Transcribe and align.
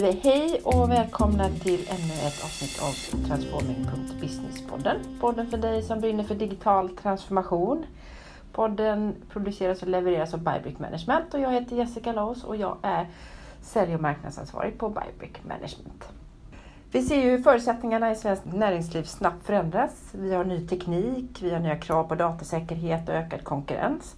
säger 0.00 0.12
vi 0.12 0.20
hej 0.20 0.60
och 0.64 0.90
välkomna 0.90 1.48
till 1.48 1.88
ännu 1.88 2.14
ett 2.14 2.44
avsnitt 2.44 2.82
av 2.82 3.24
Transforming.businesspodden. 3.26 4.96
Podden 5.20 5.50
för 5.50 5.58
dig 5.58 5.82
som 5.82 6.00
brinner 6.00 6.24
för 6.24 6.34
digital 6.34 6.88
transformation. 6.88 7.86
Podden 8.52 9.14
produceras 9.32 9.82
och 9.82 9.88
levereras 9.88 10.34
av 10.34 10.40
Bybrick 10.40 10.78
Management 10.78 11.34
och 11.34 11.40
jag 11.40 11.52
heter 11.52 11.76
Jessica 11.76 12.12
Laos 12.12 12.44
och 12.44 12.56
jag 12.56 12.76
är 12.82 13.06
sälj 13.62 13.94
och 13.94 14.00
marknadsansvarig 14.00 14.78
på 14.78 14.88
Bybrick 14.88 15.44
Management. 15.44 16.04
Vi 16.92 17.02
ser 17.02 17.16
ju 17.16 17.30
hur 17.30 17.42
förutsättningarna 17.42 18.10
i 18.10 18.16
svenskt 18.16 18.44
näringsliv 18.44 19.02
snabbt 19.02 19.46
förändras. 19.46 20.10
Vi 20.12 20.34
har 20.34 20.44
ny 20.44 20.68
teknik, 20.68 21.42
vi 21.42 21.50
har 21.50 21.60
nya 21.60 21.76
krav 21.76 22.04
på 22.04 22.14
datasäkerhet 22.14 23.08
och 23.08 23.14
ökad 23.14 23.44
konkurrens. 23.44 24.16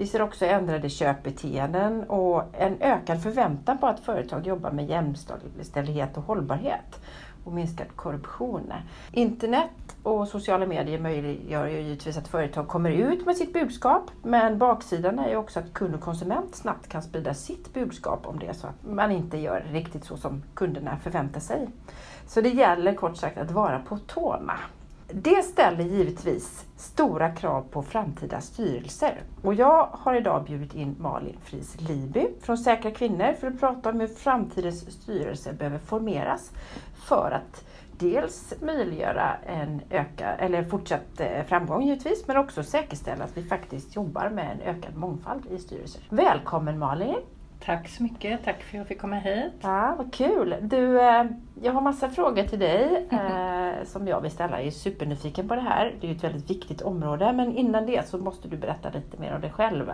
Vi 0.00 0.06
ser 0.06 0.22
också 0.22 0.46
ändrade 0.46 0.88
köpbeteenden 0.88 2.04
och 2.04 2.42
en 2.52 2.76
ökad 2.80 3.22
förväntan 3.22 3.78
på 3.78 3.86
att 3.86 4.00
företag 4.00 4.46
jobbar 4.46 4.70
med 4.70 4.88
jämställdhet 4.88 6.16
och 6.16 6.22
hållbarhet 6.22 7.00
och 7.44 7.52
minskad 7.52 7.86
korruption. 7.96 8.72
Internet 9.12 9.96
och 10.02 10.28
sociala 10.28 10.66
medier 10.66 10.98
möjliggör 10.98 11.66
ju 11.66 11.80
givetvis 11.80 12.16
att 12.16 12.28
företag 12.28 12.68
kommer 12.68 12.90
ut 12.90 13.26
med 13.26 13.36
sitt 13.36 13.52
budskap 13.52 14.10
men 14.22 14.58
baksidan 14.58 15.18
är 15.18 15.28
ju 15.28 15.36
också 15.36 15.58
att 15.58 15.72
kund 15.72 15.94
och 15.94 16.00
konsument 16.00 16.54
snabbt 16.54 16.88
kan 16.88 17.02
sprida 17.02 17.34
sitt 17.34 17.74
budskap 17.74 18.26
om 18.26 18.38
det 18.38 18.46
är 18.46 18.52
så 18.52 18.66
att 18.66 18.86
man 18.90 19.10
inte 19.10 19.38
gör 19.38 19.64
riktigt 19.72 20.04
så 20.04 20.16
som 20.16 20.42
kunderna 20.54 20.96
förväntar 20.96 21.40
sig. 21.40 21.68
Så 22.26 22.40
det 22.40 22.48
gäller 22.48 22.94
kort 22.94 23.16
sagt 23.16 23.38
att 23.38 23.50
vara 23.50 23.78
på 23.78 23.98
tårna. 23.98 24.58
Det 25.12 25.42
ställer 25.42 25.84
givetvis 25.84 26.66
stora 26.76 27.30
krav 27.30 27.62
på 27.70 27.82
framtida 27.82 28.40
styrelser 28.40 29.22
och 29.42 29.54
jag 29.54 29.88
har 29.92 30.14
idag 30.14 30.44
bjudit 30.44 30.74
in 30.74 30.96
Malin 30.98 31.36
Fries 31.44 31.80
Liby 31.80 32.28
från 32.40 32.58
Säkra 32.58 32.90
Kvinnor 32.90 33.32
för 33.32 33.46
att 33.46 33.60
prata 33.60 33.90
om 33.90 34.00
hur 34.00 34.06
framtidens 34.06 34.90
styrelser 34.92 35.52
behöver 35.52 35.78
formeras 35.78 36.52
för 36.94 37.30
att 37.30 37.64
dels 37.98 38.54
möjliggöra 38.60 39.36
en 39.46 39.80
öka, 39.90 40.34
eller 40.34 40.64
fortsatt 40.64 41.20
eh, 41.20 41.44
framgång 41.46 41.82
givetvis, 41.82 42.26
men 42.26 42.36
också 42.36 42.62
säkerställa 42.62 43.24
att 43.24 43.36
vi 43.36 43.42
faktiskt 43.42 43.96
jobbar 43.96 44.30
med 44.30 44.52
en 44.52 44.60
ökad 44.60 44.96
mångfald 44.96 45.46
i 45.46 45.58
styrelser. 45.58 46.02
Välkommen 46.10 46.78
Malin! 46.78 47.16
Tack 47.64 47.88
så 47.88 48.02
mycket, 48.02 48.44
tack 48.44 48.62
för 48.62 48.68
att 48.68 48.78
jag 48.78 48.86
fick 48.86 49.00
komma 49.00 49.16
hit. 49.16 49.52
Ja, 49.60 49.94
vad 49.98 50.14
kul! 50.14 50.54
Du, 50.62 51.00
eh, 51.00 51.24
jag 51.62 51.72
har 51.72 51.80
massa 51.80 52.10
frågor 52.10 52.42
till 52.42 52.58
dig 52.58 53.06
eh, 53.10 53.86
som 53.86 54.08
jag 54.08 54.20
vill 54.20 54.30
ställa. 54.30 54.58
Jag 54.58 54.66
är 54.66 54.70
supernyfiken 54.70 55.48
på 55.48 55.54
det 55.54 55.60
här. 55.60 55.94
Det 56.00 56.06
är 56.06 56.12
ett 56.14 56.24
väldigt 56.24 56.50
viktigt 56.50 56.82
område, 56.82 57.32
men 57.32 57.56
innan 57.56 57.86
det 57.86 58.08
så 58.08 58.18
måste 58.18 58.48
du 58.48 58.56
berätta 58.56 58.90
lite 58.90 59.20
mer 59.20 59.34
om 59.34 59.40
dig 59.40 59.50
själv. 59.50 59.92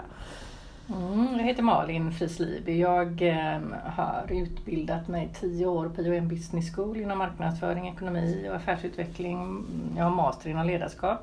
Mm, 0.89 1.28
jag 1.39 1.44
heter 1.44 1.62
Malin 1.62 2.12
Frisliby. 2.12 2.81
Jag 2.81 3.22
eh, 3.22 3.61
har 3.84 4.25
utbildat 4.31 5.09
mig 5.09 5.28
tio 5.41 5.67
år 5.67 5.89
på 5.89 6.03
IOM 6.03 6.28
Business 6.28 6.75
School 6.75 6.97
inom 6.97 7.19
marknadsföring, 7.19 7.89
ekonomi 7.89 8.47
och 8.50 8.56
affärsutveckling. 8.56 9.64
Jag 9.97 10.05
har 10.05 10.11
master 10.11 10.50
inom 10.50 10.67
ledarskap. 10.67 11.20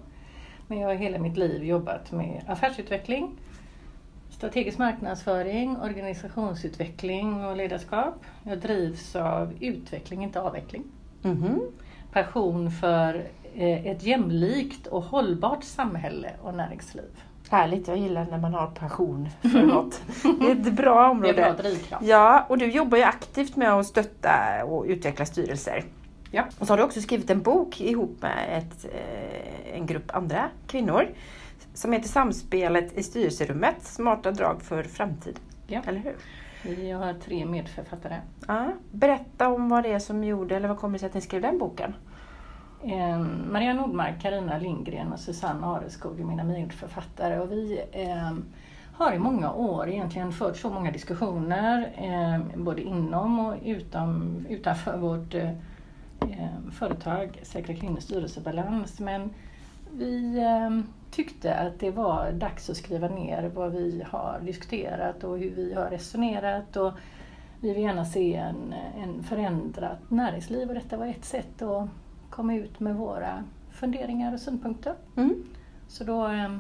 Men 0.68 0.80
jag 0.80 0.88
har 0.88 0.96
hela 0.96 1.18
mitt 1.18 1.38
liv 1.38 1.64
jobbat 1.64 2.12
med 2.12 2.42
affärsutveckling, 2.48 3.38
strategisk 4.44 4.78
marknadsföring, 4.78 5.78
organisationsutveckling 5.78 7.46
och 7.46 7.58
ledarskap. 7.58 8.26
Jag 8.44 8.58
drivs 8.58 9.16
av 9.16 9.54
utveckling, 9.60 10.24
inte 10.24 10.42
avveckling. 10.42 10.84
Mhm. 11.22 11.62
Passion 12.14 12.72
för 12.72 13.26
eh, 13.56 13.88
ett 13.88 14.04
jämlikt 14.04 14.88
och 14.88 15.04
hållbart 15.04 15.64
samhälle 15.64 16.30
och 16.42 16.54
näringsliv. 16.54 17.20
Härligt, 17.50 17.88
jag 17.88 17.98
gillar 17.98 18.26
när 18.32 18.38
man 18.38 18.54
har 18.54 18.68
passion 18.68 19.30
för 19.42 19.64
något. 19.64 20.02
Det 20.40 20.46
är 20.48 20.52
ett 20.52 20.74
bra 20.74 21.04
Det 21.04 21.10
område. 21.10 21.44
är 21.44 21.54
bra 21.54 21.64
drivkraft. 21.64 22.06
Ja, 22.06 22.46
och 22.50 22.58
du 22.58 22.72
jobbar 22.72 22.98
ju 22.98 23.04
aktivt 23.04 23.56
med 23.56 23.74
att 23.74 23.86
stötta 23.86 24.66
och 24.66 24.86
utveckla 24.88 25.26
styrelser. 25.26 25.84
Ja. 26.32 26.44
Och 26.60 26.68
så 26.68 26.74
har 26.74 26.78
du 26.78 26.84
också 26.84 27.02
skrivit 27.02 27.30
en 27.30 27.42
bok 27.42 27.82
ihop 27.82 28.22
med 28.22 28.58
ett, 28.58 28.86
eh, 28.86 29.78
en 29.78 29.86
grupp 29.86 30.16
andra 30.16 30.50
kvinnor 30.68 31.08
som 31.74 31.92
heter 31.92 32.10
Samspelet 32.10 32.98
i 32.98 33.04
styrelserummet, 33.04 33.84
smarta 33.84 34.32
drag 34.32 34.62
för 34.62 34.84
framtiden. 34.84 35.42
Ja. 35.68 35.82
Eller 35.88 36.00
hur? 36.00 36.16
Vi 36.64 36.92
har 36.92 37.14
tre 37.14 37.46
medförfattare. 37.46 38.22
Ja. 38.48 38.68
Berätta 38.92 39.50
om 39.50 39.70
vad 39.70 39.84
det 39.84 39.92
är 39.92 40.00
som 40.00 40.24
gjorde, 40.24 40.56
eller 40.56 40.68
vad 40.68 40.80
kommer 40.80 40.94
det 40.94 41.00
sig 41.00 41.08
att 41.08 41.14
ni 41.14 41.22
skrev 41.22 41.42
den 41.42 41.58
boken? 41.58 41.94
Eh, 42.84 43.20
Maria 43.52 43.74
Nordmark, 43.74 44.22
Karina 44.22 44.58
Lindgren 44.58 45.14
och 45.14 45.20
Susanne 45.20 45.68
Areskog 45.68 46.20
är 46.20 46.24
mina 46.24 46.44
medförfattare 46.44 47.40
och 47.40 47.52
vi 47.52 47.82
eh, 47.92 48.32
har 48.94 49.14
i 49.14 49.20
många 49.20 49.54
år 49.54 49.90
egentligen 49.90 50.32
fört 50.32 50.58
så 50.58 50.70
många 50.70 50.92
diskussioner 50.92 51.92
eh, 51.98 52.62
både 52.64 52.82
inom 52.82 53.40
och 53.40 53.56
utom, 53.66 54.46
utanför 54.50 54.98
vårt 54.98 55.34
eh, 55.34 55.50
eh, 56.22 56.72
företag 56.72 57.40
Säkra 57.44 57.76
Kvinnors 57.76 58.04
styrelsebalans. 58.04 59.00
Men 59.00 59.30
vi 59.92 60.38
eh, 60.38 60.70
tyckte 61.14 61.56
att 61.56 61.80
det 61.80 61.92
var 61.92 62.32
dags 62.32 62.70
att 62.70 62.78
skriva 62.78 63.08
ner 63.08 63.52
vad 63.56 63.72
vi 63.72 64.04
har 64.10 64.40
diskuterat 64.44 65.24
och 65.24 65.38
hur 65.38 65.52
vi 65.56 65.74
har 65.74 65.90
resonerat. 65.90 66.78
Och 66.78 66.94
vi 67.60 67.74
vill 67.74 67.84
gärna 67.84 68.06
se 68.06 68.36
en, 68.36 68.74
en 69.04 69.24
förändrat 69.24 70.12
näringsliv 70.12 70.68
och 70.68 70.76
detta 70.76 70.98
var 70.98 71.06
ett 71.06 71.26
sätt 71.26 71.62
att 71.62 71.90
komma 72.30 72.56
ut 72.56 72.80
med 72.80 72.96
våra 72.96 73.44
funderingar 73.72 74.34
och 74.34 74.40
synpunkter. 74.40 74.96
Mm. 75.16 75.44
Så 75.88 76.04
då 76.04 76.28
eh, 76.28 76.58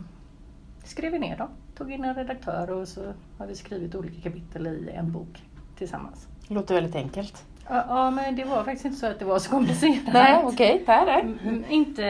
skrev 0.83 1.11
vi 1.11 1.19
ner 1.19 1.37
dem, 1.37 1.49
tog 1.77 1.91
in 1.91 2.05
en 2.05 2.15
redaktör 2.15 2.69
och 2.69 2.87
så 2.87 3.13
har 3.37 3.47
vi 3.47 3.55
skrivit 3.55 3.95
olika 3.95 4.21
kapitel 4.21 4.67
i 4.67 4.89
en 4.89 5.11
bok 5.11 5.43
tillsammans. 5.77 6.27
Låter 6.47 6.75
väldigt 6.75 6.95
enkelt. 6.95 7.45
Ja, 7.69 8.11
men 8.11 8.35
det 8.35 8.43
var 8.43 8.63
faktiskt 8.63 8.85
inte 8.85 8.97
så 8.97 9.07
att 9.07 9.19
det 9.19 9.25
var 9.25 9.39
så 9.39 9.49
komplicerat. 9.49 10.13
Nej, 10.13 10.41
okej. 10.43 10.83
Här 10.87 11.07
är. 11.07 11.19
Mm, 11.21 11.63
Inte, 11.69 12.01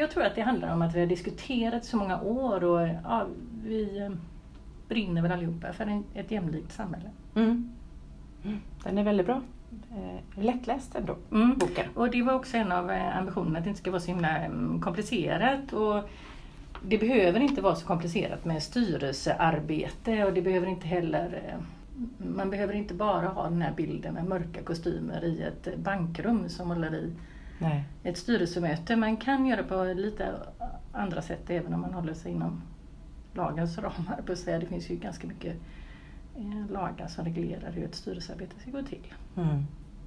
jag 0.00 0.10
tror 0.10 0.24
att 0.24 0.34
det 0.34 0.40
handlar 0.42 0.72
om 0.72 0.82
att 0.82 0.94
vi 0.94 1.00
har 1.00 1.06
diskuterat 1.06 1.84
så 1.84 1.96
många 1.96 2.20
år 2.20 2.64
och 2.64 2.88
ja, 3.04 3.26
vi 3.64 3.98
eh, 3.98 4.10
brinner 4.88 5.22
väl 5.22 5.32
allihopa 5.32 5.72
för 5.72 6.02
ett 6.14 6.30
jämlikt 6.30 6.72
samhälle. 6.72 7.10
Mm. 7.34 7.74
Mm. 8.44 8.60
Den 8.84 8.98
är 8.98 9.04
väldigt 9.04 9.26
bra. 9.26 9.40
Eh, 9.90 10.42
lättläst 10.44 10.94
ändå, 10.94 11.16
Mm. 11.32 11.58
boken. 11.58 11.86
Och 11.94 12.10
det 12.10 12.22
var 12.22 12.34
också 12.34 12.56
en 12.56 12.72
av 12.72 12.90
eh, 12.90 13.16
ambitionerna 13.18 13.58
att 13.58 13.64
det 13.64 13.68
inte 13.70 13.80
ska 13.80 13.90
vara 13.90 14.00
så 14.00 14.06
himla 14.10 14.38
mm, 14.38 14.80
komplicerat. 14.80 15.72
Och 15.72 16.08
det 16.82 16.98
behöver 16.98 17.40
inte 17.40 17.60
vara 17.60 17.74
så 17.74 17.86
komplicerat 17.86 18.44
med 18.44 18.62
styrelsearbete 18.62 20.24
och 20.24 20.32
det 20.32 20.42
behöver 20.42 20.66
inte 20.66 20.86
heller 20.86 21.42
eh, 21.48 21.54
man 22.18 22.50
behöver 22.50 22.74
inte 22.74 22.94
bara 22.94 23.28
ha 23.28 23.44
den 23.44 23.62
här 23.62 23.72
bilden 23.72 24.14
med 24.14 24.24
mörka 24.24 24.62
kostymer 24.62 25.24
i 25.24 25.42
ett 25.42 25.78
bankrum 25.78 26.48
som 26.48 26.68
håller 26.68 26.94
i 26.94 27.12
Nej. 27.58 27.84
ett 28.02 28.18
styrelsemöte. 28.18 28.96
Man 28.96 29.16
kan 29.16 29.46
göra 29.46 29.62
på 29.62 29.84
lite 29.84 30.34
andra 30.92 31.22
sätt 31.22 31.50
även 31.50 31.74
om 31.74 31.80
man 31.80 31.94
håller 31.94 32.14
sig 32.14 32.32
inom 32.32 32.62
lagens 33.34 33.78
ramar. 33.78 34.22
På 34.26 34.36
säga. 34.36 34.58
Det 34.58 34.66
finns 34.66 34.90
ju 34.90 34.96
ganska 34.96 35.26
mycket 35.26 35.56
eh, 36.36 36.72
lagar 36.72 37.06
som 37.06 37.24
reglerar 37.24 37.72
hur 37.72 37.84
ett 37.84 37.94
styrelsearbete 37.94 38.60
ska 38.60 38.70
gå 38.70 38.82
till. 38.82 39.14
Mm. 39.36 39.64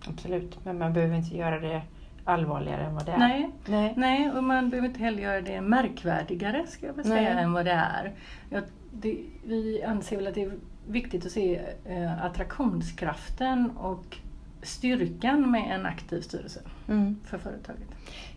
Absolut, 0.07 0.65
men 0.65 0.77
man 0.77 0.93
behöver 0.93 1.15
inte 1.15 1.37
göra 1.37 1.59
det 1.59 1.81
allvarligare 2.23 2.83
än 2.83 2.95
vad 2.95 3.05
det 3.05 3.11
är. 3.11 3.17
Nej, 3.17 3.49
Nej. 3.65 3.93
Nej, 3.97 4.31
och 4.31 4.43
man 4.43 4.69
behöver 4.69 4.87
inte 4.87 4.99
heller 4.99 5.23
göra 5.23 5.41
det 5.41 5.61
märkvärdigare 5.61 6.67
ska 6.67 6.85
jag 6.85 6.93
väl 6.93 7.05
säga 7.05 7.33
Nej. 7.33 7.43
än 7.43 7.53
vad 7.53 7.65
det 7.65 7.71
är. 7.71 8.13
Jag, 8.49 8.63
det, 8.91 9.17
vi 9.45 9.83
anser 9.83 10.17
väl 10.17 10.27
att 10.27 10.33
det 10.33 10.43
är 10.43 10.51
viktigt 10.89 11.25
att 11.25 11.31
se 11.31 11.61
eh, 11.85 12.25
attraktionskraften 12.25 13.71
och 13.77 14.17
styrkan 14.61 15.51
med 15.51 15.75
en 15.75 15.85
aktiv 15.85 16.21
styrelse 16.21 16.59
Mm. 16.87 17.17
för 17.25 17.37
företaget. 17.37 17.87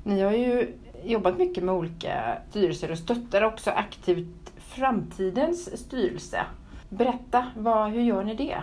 Ni 0.05 0.21
har 0.23 0.33
ju 0.33 0.75
jobbat 1.05 1.39
mycket 1.39 1.65
med 1.65 1.75
olika 1.75 2.39
styrelser 2.51 2.91
och 2.91 2.99
stöttar 2.99 3.43
också 3.43 3.71
aktivt 3.71 4.53
framtidens 4.59 5.79
styrelse. 5.81 6.41
Berätta, 6.89 7.47
vad, 7.57 7.91
hur 7.91 8.01
gör 8.03 8.25
ni 8.25 8.35
det? 8.35 8.57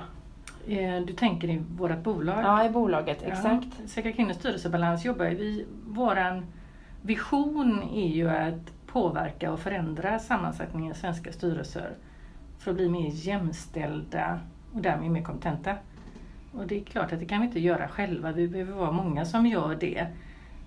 Eh, 0.78 1.02
Du 1.06 1.14
tänker 1.14 1.50
i 1.50 1.62
vårt 1.78 2.04
bolag? 2.04 2.44
Ja, 2.44 2.66
i 2.66 2.70
bolaget, 2.70 3.18
Ja, 3.22 3.28
exakt. 3.34 3.90
Säkra 3.90 4.12
Kvinnors 4.12 4.36
styrelsebalans 4.36 5.06
jobbar 5.06 5.26
vi. 5.26 5.66
Våran 5.88 6.46
vision 7.02 7.84
är 7.94 8.08
ju 8.08 8.30
att 8.30 8.72
påverka 8.88 9.52
och 9.52 9.60
förändra 9.60 10.20
sammansättningen 10.20 10.92
i 10.92 10.96
svenska 10.96 11.32
styrelser 11.32 11.92
för 12.60 12.72
att 12.72 12.78
bli 12.78 12.90
mer 12.90 13.10
jämställda 13.14 14.40
och 14.74 14.82
därmed 14.82 15.12
mer 15.12 15.24
kompetenta. 15.24 15.76
Och 16.52 16.68
det 16.68 16.80
är 16.80 16.84
klart 16.84 17.14
att 17.14 17.20
det 17.20 17.26
kan 17.26 17.42
vi 17.42 17.48
inte 17.48 17.60
göra 17.60 17.88
själva, 17.88 18.32
vi 18.32 18.48
behöver 18.48 18.74
vara 18.74 18.92
många 18.92 19.26
som 19.26 19.46
gör 19.46 19.76
det. 19.76 20.08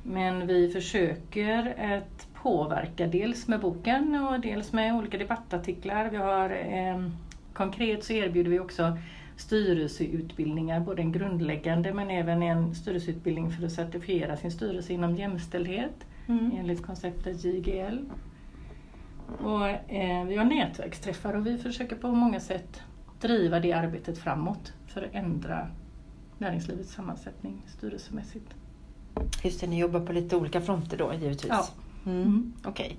Men 0.03 0.47
vi 0.47 0.69
försöker 0.73 1.75
att 1.97 2.29
påverka 2.43 3.07
dels 3.07 3.49
med 3.49 3.61
boken 3.61 4.15
och 4.15 4.41
dels 4.41 4.73
med 4.73 4.95
olika 4.95 5.19
debattartiklar. 5.19 6.11
Vi 6.11 6.17
har 6.17 6.51
eh, 6.51 7.09
konkret 7.53 8.05
så 8.05 8.13
erbjuder 8.13 8.51
vi 8.51 8.61
också 8.61 8.99
styrelseutbildningar, 9.37 10.81
både 10.81 11.03
en 11.03 11.13
grundläggande 11.13 11.95
men 11.95 12.11
även 12.11 12.43
en 12.43 12.75
styrelseutbildning 12.75 13.51
för 13.51 13.67
att 13.67 13.73
certifiera 13.73 14.37
sin 14.37 14.51
styrelse 14.51 14.93
inom 14.93 15.17
jämställdhet 15.17 16.07
Mm. 16.27 16.51
enligt 16.59 16.87
konceptet 16.87 17.45
JGL. 17.45 17.99
Och, 19.43 19.69
eh, 19.69 20.25
vi 20.25 20.37
har 20.37 20.45
nätverksträffar 20.45 21.35
och 21.35 21.47
vi 21.47 21.59
försöker 21.59 21.97
på 21.97 22.09
många 22.09 22.41
sätt 22.41 22.81
driva 23.21 23.61
det 23.61 23.73
arbetet 23.73 24.19
framåt 24.19 24.73
för 24.87 25.03
att 25.03 25.15
ändra 25.15 25.69
näringslivets 26.39 26.93
sammansättning 26.93 27.63
styrelsemässigt. 27.77 28.47
Just 29.43 29.61
det, 29.61 29.67
ni 29.67 29.79
jobbar 29.81 30.01
på 30.01 30.13
lite 30.13 30.37
olika 30.37 30.61
fronter 30.61 30.97
då 30.97 31.13
givetvis. 31.15 31.51
Ja. 31.51 31.67
Mm. 32.07 32.23
Mm. 32.23 32.53
Okej. 32.65 32.97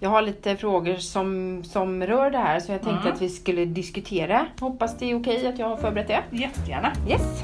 Jag 0.00 0.10
har 0.10 0.22
lite 0.22 0.56
frågor 0.56 0.96
som, 0.96 1.60
som 1.64 2.02
rör 2.02 2.30
det 2.30 2.38
här 2.38 2.60
så 2.60 2.72
jag 2.72 2.82
tänkte 2.82 3.00
Mm. 3.02 3.12
att 3.14 3.22
vi 3.22 3.28
skulle 3.28 3.64
diskutera. 3.64 4.46
Hoppas 4.60 4.98
det 4.98 5.10
är 5.10 5.20
okej 5.20 5.46
att 5.46 5.58
jag 5.58 5.68
har 5.68 5.76
förberett 5.76 6.06
det. 6.08 6.36
Jättegärna. 6.36 6.92
Yes! 7.08 7.42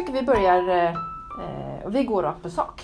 Tycker 0.00 0.12
vi 0.12 0.22
börjar 0.22 0.68
eh, 0.68 1.84
och 1.84 1.94
vi 1.94 2.04
går 2.04 2.22
rakt 2.22 2.42
på 2.42 2.50
sak. 2.50 2.82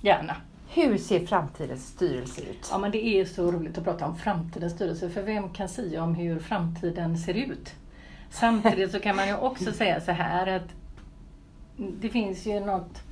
Gärna. 0.00 0.36
Hur 0.68 0.98
ser 0.98 1.26
framtidens 1.26 1.86
styrelse 1.86 2.40
ut? 2.40 2.68
Ja, 2.70 2.78
men 2.78 2.90
det 2.90 3.06
är 3.06 3.24
så 3.24 3.52
roligt 3.52 3.78
att 3.78 3.84
prata 3.84 4.06
om 4.06 4.16
framtidens 4.16 4.72
styrelse, 4.72 5.10
för 5.10 5.22
vem 5.22 5.48
kan 5.48 5.68
säga 5.68 6.02
om 6.02 6.14
hur 6.14 6.38
framtiden 6.38 7.18
ser 7.18 7.34
ut? 7.34 7.74
Samtidigt 8.30 8.92
så 8.92 9.00
kan 9.00 9.16
man 9.16 9.28
ju 9.28 9.36
också 9.36 9.72
säga 9.72 10.00
så 10.00 10.12
här 10.12 10.46
att 10.46 10.68
det 11.76 12.08
finns 12.08 12.46
ju 12.46 12.60
något, 12.60 13.02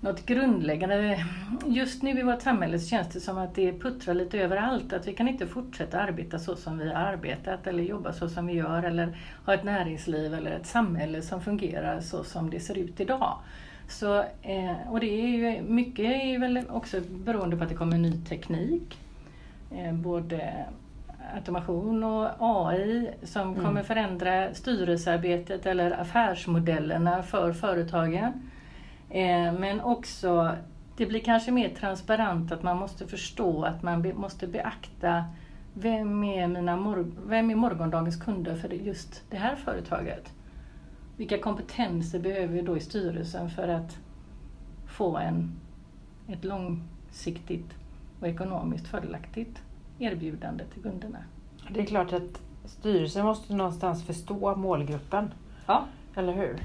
något 0.00 0.26
grundläggande. 0.26 1.24
Just 1.66 2.02
nu 2.02 2.18
i 2.20 2.22
vårt 2.22 2.42
samhälle 2.42 2.78
så 2.78 2.88
känns 2.88 3.08
det 3.08 3.20
som 3.20 3.38
att 3.38 3.54
det 3.54 3.72
puttrar 3.72 4.14
lite 4.14 4.38
överallt. 4.38 4.92
Att 4.92 5.08
vi 5.08 5.12
kan 5.14 5.28
inte 5.28 5.46
fortsätta 5.46 6.00
arbeta 6.00 6.38
så 6.38 6.56
som 6.56 6.78
vi 6.78 6.88
har 6.88 6.94
arbetat 6.94 7.66
eller 7.66 7.82
jobba 7.82 8.12
så 8.12 8.28
som 8.28 8.46
vi 8.46 8.52
gör 8.52 8.82
eller 8.82 9.16
ha 9.46 9.54
ett 9.54 9.64
näringsliv 9.64 10.34
eller 10.34 10.50
ett 10.50 10.66
samhälle 10.66 11.22
som 11.22 11.40
fungerar 11.40 12.00
så 12.00 12.24
som 12.24 12.50
det 12.50 12.60
ser 12.60 12.78
ut 12.78 13.00
idag. 13.00 13.34
Så, 13.88 14.18
eh, 14.42 14.88
och 14.90 15.00
det 15.00 15.06
är 15.06 15.26
ju, 15.26 15.62
mycket 15.62 16.04
är 16.04 16.38
väl 16.38 16.62
också 16.70 17.00
beroende 17.10 17.56
på 17.56 17.62
att 17.62 17.68
det 17.68 17.74
kommer 17.74 17.98
ny 17.98 18.12
teknik. 18.12 18.98
Eh, 19.76 19.92
både 19.92 20.64
automation 21.34 22.04
och 22.04 22.28
AI 22.38 23.10
som 23.22 23.48
Mm. 23.52 23.64
kommer 23.64 23.82
förändra 23.82 24.54
styrelsearbetet 24.54 25.66
eller 25.66 26.00
affärsmodellerna 26.00 27.22
för 27.22 27.52
företagen. 27.52 28.32
Eh, 29.10 29.52
men 29.52 29.80
också, 29.80 30.56
det 30.96 31.06
blir 31.06 31.20
kanske 31.20 31.50
mer 31.50 31.68
transparent 31.68 32.52
att 32.52 32.62
man 32.62 32.76
måste 32.76 33.06
förstå 33.06 33.62
att 33.64 33.82
man 33.82 34.02
be, 34.02 34.14
måste 34.14 34.46
beakta 34.46 35.24
vem 35.74 36.24
är, 36.24 36.46
mina 36.48 37.04
vem 37.26 37.50
är 37.50 37.54
morgondagens 37.54 38.16
kunder 38.16 38.56
för 38.56 38.68
just 38.68 39.22
det 39.30 39.36
här 39.36 39.56
företaget? 39.56 40.32
Vilka 41.16 41.38
kompetenser 41.38 42.18
behöver 42.18 42.46
vi 42.54 42.62
då 42.62 42.76
i 42.76 42.80
styrelsen 42.80 43.50
för 43.50 43.68
att 43.68 43.98
få 44.86 45.16
en, 45.16 45.52
ett 46.28 46.44
långsiktigt 46.44 47.74
och 48.20 48.28
ekonomiskt 48.28 48.88
fördelaktigt 48.88 49.62
erbjudande 49.98 50.64
till 50.64 50.82
kunderna? 50.82 51.18
Det 51.70 51.80
är 51.80 51.86
klart 51.86 52.12
att 52.12 52.40
styrelsen 52.64 53.24
måste 53.26 53.54
någonstans 53.54 54.04
förstå 54.04 54.56
målgruppen, 54.56 55.30
Ja. 55.66 55.84
eller 56.14 56.32
hur? 56.32 56.58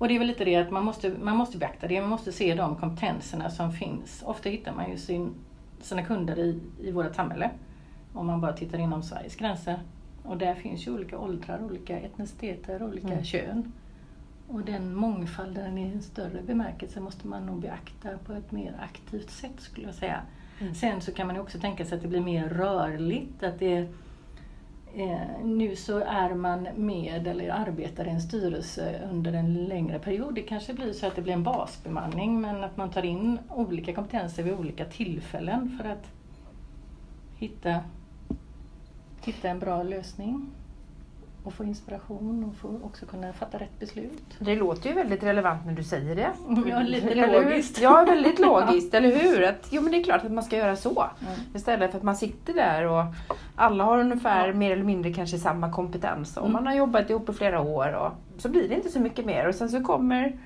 Och 0.00 0.08
det 0.08 0.14
är 0.14 0.18
väl 0.18 0.28
lite 0.28 0.44
det 0.44 0.56
att 0.56 0.70
man 0.70 0.84
måste, 0.84 1.12
man 1.22 1.36
måste 1.36 1.58
beakta 1.58 1.88
det, 1.88 2.00
man 2.00 2.10
måste 2.10 2.32
se 2.32 2.54
de 2.54 2.76
kompetenserna 2.76 3.50
som 3.50 3.72
finns. 3.72 4.22
Ofta 4.26 4.48
hittar 4.48 4.72
man 4.74 4.90
ju 4.90 4.96
sin, 4.96 5.34
sina 5.80 6.02
kunder 6.02 6.38
i, 6.38 6.60
i 6.80 6.92
vårt 6.92 7.14
samhälle, 7.14 7.50
om 8.14 8.26
man 8.26 8.40
bara 8.40 8.52
tittar 8.52 8.78
inom 8.78 9.02
Sveriges 9.02 9.36
gränser. 9.36 9.80
Och 10.22 10.36
där 10.36 10.54
finns 10.54 10.86
ju 10.86 10.94
olika 10.94 11.18
åldrar, 11.18 11.64
olika 11.64 11.98
etniciteter, 12.00 12.82
olika 12.82 13.08
Mm. 13.08 13.24
kön. 13.24 13.72
Och 14.48 14.60
den 14.60 14.94
mångfalden 14.94 15.78
i 15.78 15.82
en 15.92 16.02
större 16.02 16.42
bemärkelse 16.42 17.00
måste 17.00 17.28
man 17.28 17.46
nog 17.46 17.60
beakta 17.60 18.08
på 18.26 18.32
ett 18.32 18.52
mer 18.52 18.74
aktivt 18.80 19.30
sätt 19.30 19.52
skulle 19.60 19.86
jag 19.86 19.94
säga. 19.94 20.20
Mm. 20.60 20.74
Sen 20.74 21.00
så 21.00 21.12
kan 21.12 21.26
man 21.26 21.36
ju 21.36 21.42
också 21.42 21.58
tänka 21.58 21.84
sig 21.84 21.96
att 21.96 22.02
det 22.02 22.08
blir 22.08 22.20
mer 22.20 22.48
rörligt. 22.48 23.42
Att 23.42 23.58
det, 23.58 23.88
eh, 24.94 25.44
nu 25.44 25.76
så 25.76 25.98
är 25.98 26.34
man 26.34 26.68
med 26.76 27.26
eller 27.26 27.50
arbetar 27.50 28.06
i 28.06 28.10
en 28.10 28.20
styrelse 28.20 29.08
under 29.12 29.32
en 29.32 29.54
längre 29.54 29.98
period. 29.98 30.34
Det 30.34 30.42
kanske 30.42 30.74
blir 30.74 30.92
så 30.92 31.06
att 31.06 31.16
det 31.16 31.22
blir 31.22 31.32
en 31.32 31.42
basbemanning 31.42 32.40
men 32.40 32.64
att 32.64 32.76
man 32.76 32.90
tar 32.90 33.04
in 33.04 33.38
olika 33.48 33.94
kompetenser 33.94 34.42
vid 34.42 34.52
olika 34.52 34.84
tillfällen 34.84 35.78
för 35.78 35.88
att 35.88 36.12
hitta, 37.36 37.80
hitta 39.24 39.48
en 39.48 39.58
bra 39.58 39.82
lösning 39.82 40.50
och 41.44 41.52
få 41.54 41.64
inspiration 41.64 42.44
och 42.44 42.56
få 42.56 42.80
också 42.82 43.06
kunna 43.06 43.32
fatta 43.32 43.58
rätt 43.58 43.78
beslut. 43.80 44.22
det 44.38 44.56
låter 44.56 44.88
ju 44.88 44.94
väldigt 44.94 45.22
relevant 45.22 45.66
när 45.66 45.72
du 45.72 45.84
säger 45.84 46.16
det. 46.16 46.30
Ja, 46.70 46.80
lite 46.80 47.08
Eller 47.10 47.28
hur? 47.28 47.44
logiskt. 47.44 47.80
Ja, 47.80 48.04
väldigt 48.08 48.38
logiskt, 48.38 48.94
eller 48.94 49.16
hur? 49.22 49.42
Att, 49.44 49.68
jo, 49.70 49.82
men 49.82 49.92
det 49.92 49.98
är 49.98 50.04
klart 50.04 50.24
att 50.24 50.32
man 50.32 50.44
ska 50.44 50.56
göra 50.56 50.76
så. 50.76 50.90
Mm. 51.20 51.32
Istället 51.54 51.90
för 51.90 51.98
att 51.98 52.04
man 52.04 52.16
sitter 52.16 52.54
där 52.54 52.86
och 52.86 53.04
alla 53.56 53.84
har 53.84 53.98
ungefär 53.98 54.48
Ja. 54.48 54.54
mer 54.54 54.70
eller 54.72 54.84
mindre 54.84 55.12
kanske 55.12 55.38
samma 55.38 55.72
kompetens 55.72 56.36
och 56.36 56.42
Mm. 56.42 56.52
man 56.52 56.66
har 56.66 56.74
jobbat 56.74 57.10
ihop 57.10 57.28
i 57.28 57.32
flera 57.32 57.60
år 57.60 57.92
och 57.94 58.40
så 58.42 58.48
blir 58.48 58.68
det 58.68 58.74
inte 58.74 58.88
så 58.88 59.00
mycket 59.00 59.24
mer 59.26 59.48
och 59.48 59.54
sen 59.54 59.68
så 59.68 59.80
kommer 59.84 60.38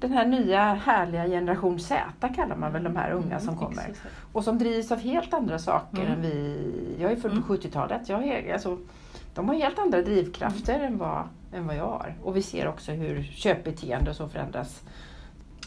den 0.00 0.12
här 0.12 0.26
nya 0.26 0.62
härliga 0.74 1.26
generation 1.26 1.80
Z 1.80 1.96
kallar 2.36 2.56
man 2.56 2.72
väl 2.72 2.84
de 2.84 2.96
här 2.96 3.10
unga 3.10 3.38
som 3.40 3.48
Mm, 3.48 3.60
kommer. 3.60 3.82
exakt. 3.90 4.14
Och 4.32 4.44
som 4.44 4.58
drivs 4.58 4.92
av 4.92 4.98
helt 4.98 5.34
andra 5.34 5.58
saker 5.58 5.98
Mm. 6.02 6.12
än 6.12 6.22
vi. 6.22 6.58
Jag 7.00 7.12
är 7.12 7.16
född 7.16 7.30
Mm. 7.32 7.42
på 7.42 7.52
70-talet. 7.56 8.08
Jag 8.08 8.24
är, 8.26 8.52
alltså, 8.52 8.78
de 9.38 9.48
har 9.48 9.54
helt 9.54 9.78
andra 9.78 10.02
drivkrafter 10.02 10.74
Mm. 10.74 10.86
än, 10.86 10.98
vad, 10.98 11.28
än 11.54 11.66
vad 11.66 11.76
jag 11.76 11.86
har. 11.86 12.14
Och 12.22 12.36
vi 12.36 12.42
ser 12.42 12.68
också 12.68 12.92
hur 12.92 13.22
köpbeteende 13.22 14.10
och 14.10 14.16
så 14.16 14.28
förändras. 14.28 14.82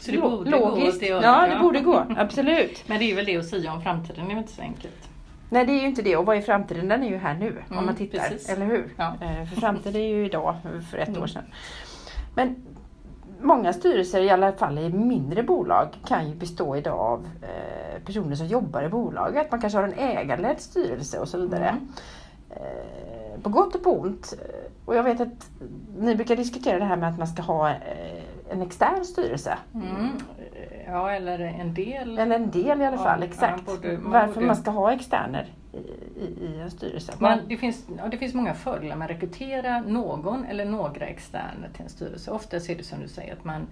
Så 0.00 0.10
det 0.10 0.18
borde 0.18 0.50
gå 0.50 0.58
logiskt. 0.58 1.00
det 1.00 1.12
hållet, 1.12 1.24
Ja, 1.24 1.46
det 1.46 1.58
borde 1.62 1.80
gå. 1.80 2.04
Absolut. 2.16 2.84
Men 2.86 2.98
det 2.98 3.04
är 3.10 3.16
väl 3.16 3.24
det 3.24 3.36
att 3.36 3.46
säga 3.46 3.72
om 3.72 3.82
framtiden, 3.82 4.28
det 4.28 4.34
är 4.34 4.38
inte 4.38 4.52
så 4.52 4.62
enkelt. 4.62 5.08
Nej, 5.50 5.66
det 5.66 5.72
är 5.72 5.80
ju 5.80 5.86
inte 5.86 6.02
det. 6.02 6.16
Och 6.16 6.26
vad 6.26 6.36
är 6.36 6.40
framtiden? 6.40 6.88
Den 6.88 7.02
är 7.04 7.08
ju 7.08 7.16
här 7.16 7.34
nu 7.34 7.48
om 7.68 7.72
Mm, 7.72 7.86
man 7.86 7.94
tittar. 7.96 8.18
precis. 8.18 8.48
Eller 8.48 8.66
hur? 8.66 8.88
Ja. 8.96 9.14
Eh, 9.20 9.44
För 9.48 9.60
framtiden 9.60 10.00
är 10.00 10.06
ju 10.08 10.24
idag, 10.24 10.56
för 10.90 10.98
ett 10.98 11.08
Mm. 11.08 11.22
år 11.22 11.26
sedan. 11.26 11.44
Men 12.34 12.56
många 13.40 13.72
styrelser, 13.72 14.20
i 14.20 14.30
alla 14.30 14.52
fall 14.52 14.78
i 14.78 14.88
mindre 14.92 15.42
bolag, 15.42 15.88
kan 16.06 16.28
ju 16.28 16.34
bestå 16.34 16.76
idag 16.76 16.98
av 16.98 17.26
eh, 17.42 18.02
personer 18.06 18.34
som 18.36 18.46
jobbar 18.46 18.82
i 18.82 18.88
bolaget. 18.88 19.50
Man 19.50 19.60
kanske 19.60 19.78
har 19.78 19.84
en 19.88 19.98
ägarledd 19.98 20.60
styrelse 20.60 21.18
och 21.18 21.28
så 21.28 21.38
vidare. 21.40 21.68
Mm. 21.68 21.88
På 23.42 23.48
gott 23.48 23.74
och 23.74 23.82
på 23.82 24.00
ont. 24.00 24.34
Och 24.84 24.96
jag 24.96 25.02
vet 25.02 25.20
att 25.20 25.50
ni 25.98 26.14
brukar 26.14 26.36
diskutera 26.36 26.78
det 26.78 26.84
här 26.84 26.96
med 26.96 27.08
att 27.08 27.18
man 27.18 27.26
ska 27.26 27.42
ha 27.42 27.70
eh, 27.70 27.76
en 28.50 28.62
extern 28.62 29.04
styrelse. 29.04 29.58
Mm. 29.74 30.08
Ja, 30.86 31.10
eller 31.10 31.38
en 31.38 31.74
del. 31.74 32.18
Eller 32.18 32.36
en 32.36 32.50
del 32.50 32.80
i 32.80 32.84
alla 32.84 32.98
fall, 32.98 33.20
ja, 33.20 33.26
exakt. 33.26 33.66
borde- 33.66 33.98
man 33.98 34.12
Varför 34.12 34.34
borde- 34.34 34.46
man 34.46 34.56
ska 34.56 34.70
ha 34.70 34.92
externer 34.92 35.46
i, 35.72 35.76
i, 36.20 36.46
i 36.46 36.60
en 36.60 36.70
styrelse. 36.70 37.12
Men 37.18 37.38
det, 37.48 37.56
finns, 37.56 37.86
ja, 37.98 38.08
det 38.08 38.16
finns 38.18 38.34
många 38.34 38.54
fördelar 38.54 38.96
med 38.96 39.04
att 39.04 39.10
rekrytera 39.10 39.80
någon 39.80 40.44
eller 40.44 40.64
några 40.64 41.06
externer 41.06 41.68
till 41.74 41.82
en 41.82 41.88
styrelse. 41.88 42.30
Oftast 42.30 42.70
är 42.70 42.76
det 42.76 42.82
som 42.84 43.00
du 43.00 43.08
säger 43.08 43.32
att 43.32 43.44
man 43.44 43.66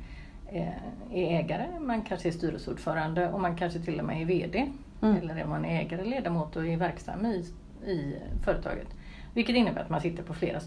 eh, 0.53 0.69
är 1.13 1.39
ägare, 1.41 1.67
man 1.81 2.03
kanske 2.03 2.29
är 2.29 2.33
styrelseordförande 2.33 3.31
och 3.33 3.41
man 3.41 3.57
kanske 3.57 3.79
till 3.79 3.99
och 4.01 4.05
med 4.07 4.21
är 4.23 4.25
VD. 4.25 4.67
Mm. 5.03 5.17
Eller 5.17 5.37
är 5.37 5.45
man 5.47 5.65
ägare, 5.65 6.05
ledamot 6.05 6.57
och 6.57 6.67
är 6.67 6.77
verksam 6.77 7.27
i, 7.27 7.45
i 7.91 8.15
företaget. 8.45 8.89
Vilket 9.35 9.57
innebär 9.57 9.81
att 9.81 9.91
man 9.91 10.01
sitter 10.01 10.23
på 10.23 10.35
flera 10.35 10.61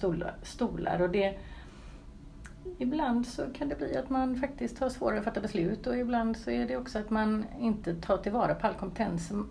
stolar. 0.44 1.02
och 1.02 1.10
det, 1.10 1.38
ibland 2.78 3.28
så 3.28 3.46
kan 3.58 3.70
det 3.70 3.76
bli 3.76 3.98
att 3.98 4.10
man 4.10 4.36
faktiskt 4.36 4.80
har 4.80 4.90
svårare 4.90 5.20
att 5.20 5.26
fatta 5.26 5.42
beslut 5.42 5.88
och 5.88 5.98
ibland 5.98 6.38
så 6.38 6.50
är 6.52 6.68
det 6.68 6.78
också 6.78 7.00
att 7.00 7.10
man 7.10 7.46
inte 7.60 7.96
tar 7.96 8.18
tillvara 8.18 8.56
på 8.56 8.68
all 8.68 8.74
kompetens 8.74 9.28
som, 9.28 9.50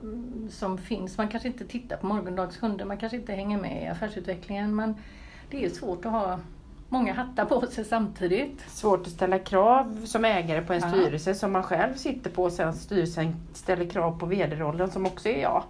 som 0.51 0.79
finns. 0.79 1.19
Man 1.19 1.29
kanske 1.29 1.49
inte 1.49 1.67
tittar 1.67 1.97
på 1.97 2.07
morgondagskunder, 2.07 2.85
man 2.85 2.99
kanske 2.99 3.17
inte 3.17 3.33
hänger 3.33 3.61
med 3.61 3.83
i 3.83 3.87
affärsutvecklingen. 3.87 4.75
Man, 4.75 4.95
det 5.51 5.65
är 5.65 5.71
svårt 5.71 6.05
att 6.05 6.13
ha 6.13 6.39
många 6.93 7.13
hattar 7.15 7.45
på 7.45 7.67
sig 7.67 7.85
samtidigt. 7.85 8.61
Svårt 8.71 9.01
att 9.01 9.13
ställa 9.13 9.39
krav 9.39 10.05
som 10.05 10.25
ägare 10.25 10.63
på 10.63 10.73
en 10.73 10.81
Ja. 10.81 10.89
styrelse 10.89 11.35
som 11.35 11.53
man 11.53 11.63
själv 11.63 11.95
sitter 11.95 12.31
på 12.31 12.43
och 12.43 12.53
sen 12.53 12.73
styrelsen 12.73 13.35
ställer 13.55 13.85
krav 13.85 14.19
på 14.19 14.27
vd-rollen 14.27 14.91
som 14.91 15.07
också 15.07 15.29
är 15.29 15.43
jag. 15.43 15.65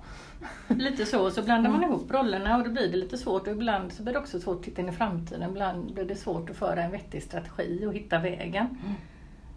Lite 0.68 1.06
så, 1.06 1.30
så 1.30 1.42
blandar 1.42 1.70
man 1.70 1.82
ihop 1.82 2.10
rollerna 2.10 2.56
och 2.56 2.64
då 2.64 2.70
blir 2.70 2.88
det 2.88 2.96
lite 2.96 3.18
svårt 3.18 3.46
och 3.46 3.52
ibland 3.52 3.92
så 3.92 4.02
blir 4.02 4.12
det 4.12 4.18
också 4.18 4.40
svårt 4.40 4.56
att 4.58 4.62
titta 4.62 4.82
in 4.82 4.88
i 4.88 4.92
framtiden. 4.92 5.50
Ibland 5.50 5.94
blir 5.94 6.04
det 6.04 6.14
svårt 6.16 6.50
att 6.50 6.56
föra 6.56 6.82
en 6.82 6.90
vettig 6.90 7.22
strategi 7.22 7.86
och 7.86 7.94
hitta 7.94 8.18
vägen. 8.18 8.66
Mm. 8.66 8.94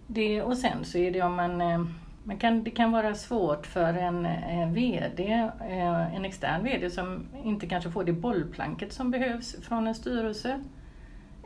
Det, 0.08 0.42
och 0.42 0.58
sen 0.58 0.86
så 0.86 0.98
är 0.98 1.12
det 1.12 1.22
om 1.22 1.36
man, 1.36 1.62
eh, 1.62 1.86
man 2.24 2.38
kan, 2.38 2.64
det 2.64 2.72
kan 2.72 2.92
vara 2.92 3.16
svårt 3.16 3.68
för 3.68 3.94
en, 3.94 4.26
eh, 4.26 4.70
VD, 4.72 5.50
eh, 5.70 6.16
en 6.16 6.26
extern 6.26 6.64
VD 6.64 6.90
som 6.90 7.26
inte 7.44 7.68
kanske 7.68 7.92
får 7.92 8.04
det 8.04 8.14
bollplanket 8.14 8.94
som 8.94 9.12
behövs 9.12 9.56
från 9.62 9.88
en 9.88 9.96
styrelse. 9.96 10.64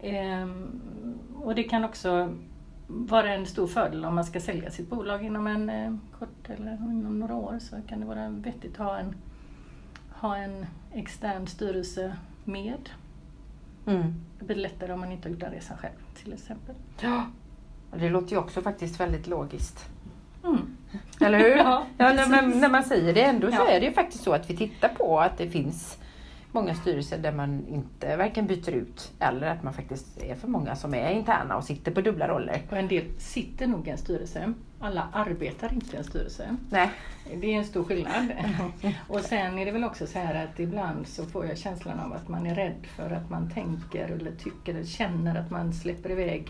Ehm, 0.04 0.82
Och 1.44 1.56
det 1.56 1.64
kan 1.64 1.84
också 1.86 2.34
vara 2.88 3.34
en 3.34 3.46
stor 3.46 3.68
fördel 3.68 4.06
om 4.06 4.16
man 4.16 4.24
ska 4.26 4.40
sälja 4.40 4.72
sitt 4.72 4.90
bolag 4.90 5.26
inom 5.26 5.48
en 5.48 5.70
eh, 5.70 5.94
kort 6.20 6.50
eller 6.50 6.74
inom 6.74 7.20
några 7.20 7.36
år 7.36 7.58
så 7.60 7.76
kan 7.88 8.00
det 8.00 8.06
vara 8.06 8.30
vettigt 8.30 8.80
att 8.80 8.86
ha 8.86 8.98
en, 8.98 9.16
ha 10.12 10.38
en 10.38 10.66
extern 10.94 11.48
styrelse 11.48 12.16
med. 12.46 12.90
Mm. 13.88 14.14
Det 14.40 14.46
blir 14.46 14.56
lättare 14.56 14.94
om 14.94 15.00
man 15.00 15.12
inte 15.12 15.28
har 15.28 15.32
gjort 15.32 15.40
den 15.42 15.52
resan 15.52 15.78
själv 15.78 15.94
till 16.24 16.34
exempel. 16.34 16.76
Ja. 17.02 17.26
Det 17.98 18.10
låter 18.10 18.32
ju 18.32 18.38
också 18.38 18.62
faktiskt 18.62 19.00
väldigt 19.00 19.28
logiskt. 19.28 19.90
Mm. 20.44 20.78
Eller 21.22 21.40
hur? 21.40 21.58
Ja, 21.58 21.84
Ja, 21.98 22.14
när, 22.14 22.30
man, 22.30 22.60
när 22.60 22.70
man 22.70 22.84
säger 22.84 23.14
det 23.14 23.24
ändå 23.24 23.48
så 23.52 23.56
Ja. 23.58 23.68
är 23.68 23.80
det 23.80 23.86
ju 23.86 23.92
faktiskt 23.94 24.24
så 24.24 24.32
att 24.34 24.50
vi 24.50 24.58
tittar 24.58 24.90
på 24.90 25.20
att 25.20 25.38
det 25.38 25.50
finns 25.50 25.98
många 26.52 26.76
styrelser 26.76 27.18
där 27.18 27.32
man 27.32 27.68
inte 27.68 28.18
varken 28.18 28.48
byter 28.48 28.70
ut 28.70 29.12
eller 29.20 29.48
att 29.48 29.64
man 29.64 29.74
faktiskt 29.74 30.24
är 30.24 30.36
för 30.36 30.48
många 30.48 30.76
som 30.76 30.94
är 30.94 31.12
interna 31.12 31.58
och 31.58 31.64
sitter 31.64 31.92
på 31.92 32.02
dubbla 32.02 32.28
roller. 32.28 32.62
Och 32.70 32.78
en 32.78 32.88
del 32.88 33.06
sitter 33.18 33.68
nog 33.68 33.88
i 33.88 33.92
en 33.92 33.98
styrelse. 33.98 34.54
Alla 34.80 35.10
arbetar 35.14 35.74
inte 35.74 35.96
i 35.96 36.00
en 36.00 36.04
styrelse. 36.04 36.56
Nej. 36.70 36.92
Det 37.36 37.54
är 37.54 37.58
en 37.58 37.66
stor 37.66 37.84
skillnad. 37.84 38.32
Och 39.08 39.20
sen 39.20 39.60
är 39.60 39.66
det 39.66 39.72
väl 39.72 39.84
också 39.84 40.08
så 40.08 40.20
här 40.20 40.46
att 40.46 40.60
ibland 40.60 41.08
så 41.08 41.26
får 41.26 41.46
jag 41.46 41.58
känslan 41.58 42.00
av 42.00 42.14
att 42.14 42.28
man 42.28 42.46
är 42.46 42.56
rädd 42.56 42.88
för 42.96 43.10
att 43.12 43.30
man 43.30 43.52
tänker 43.52 44.08
eller 44.08 44.32
tycker 44.32 44.74
eller 44.74 44.86
känner 44.86 45.36
att 45.36 45.50
man 45.50 45.74
släpper 45.74 46.12
iväg 46.12 46.48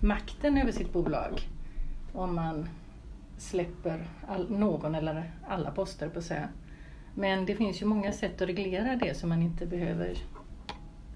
makten 0.00 0.58
över 0.58 0.72
sitt 0.72 0.92
bolag. 0.92 1.40
Om 2.12 2.34
man 2.34 2.68
släpper 3.38 4.06
all, 4.28 4.50
någon 4.50 4.94
eller 4.94 5.30
alla 5.48 5.70
poster 5.70 6.08
på 6.08 6.22
sig. 6.22 6.46
Men 7.14 7.46
det 7.46 7.54
finns 7.54 7.82
ju 7.82 7.86
många 7.86 8.12
sätt 8.12 8.42
att 8.42 8.48
reglera 8.48 8.96
det 8.96 9.14
så 9.14 9.26
man 9.26 9.42
inte 9.42 9.66
behöver 9.66 10.16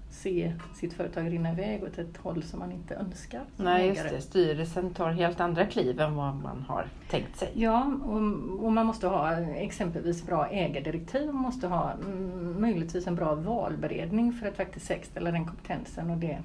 se 0.09 0.53
sitt 0.75 0.93
företag 0.93 1.31
rinna 1.31 1.51
iväg 1.51 1.83
åt 1.83 1.97
ett 1.97 2.17
håll 2.17 2.43
som 2.43 2.59
man 2.59 2.71
inte 2.71 2.95
önskar. 2.95 3.41
Nej, 3.57 3.87
just 3.87 4.09
det. 4.09 4.21
Styrelsen 4.21 4.93
tar 4.93 5.11
helt 5.11 5.39
andra 5.39 5.65
kliv 5.65 5.99
än 5.99 6.15
vad 6.15 6.35
man 6.35 6.61
har 6.67 6.87
tänkt 7.09 7.37
sig. 7.37 7.51
Ja, 7.53 7.93
och, 8.03 8.65
och 8.65 8.71
man 8.71 8.85
måste 8.85 9.07
ha 9.07 9.31
exempelvis 9.39 10.25
bra 10.25 10.47
ägardirektiv. 10.47 11.25
Man 11.25 11.35
måste 11.35 11.67
ha 11.67 11.91
mm, 11.93 12.61
möjligtvis 12.61 13.07
en 13.07 13.15
bra 13.15 13.35
valberedning 13.35 14.33
för 14.33 14.47
att 14.47 14.55
faktiskt 14.55 14.85
säkerställa 14.85 15.31
den 15.31 15.45
kompetensen 15.45 16.09
och 16.09 16.17
det, 16.17 16.39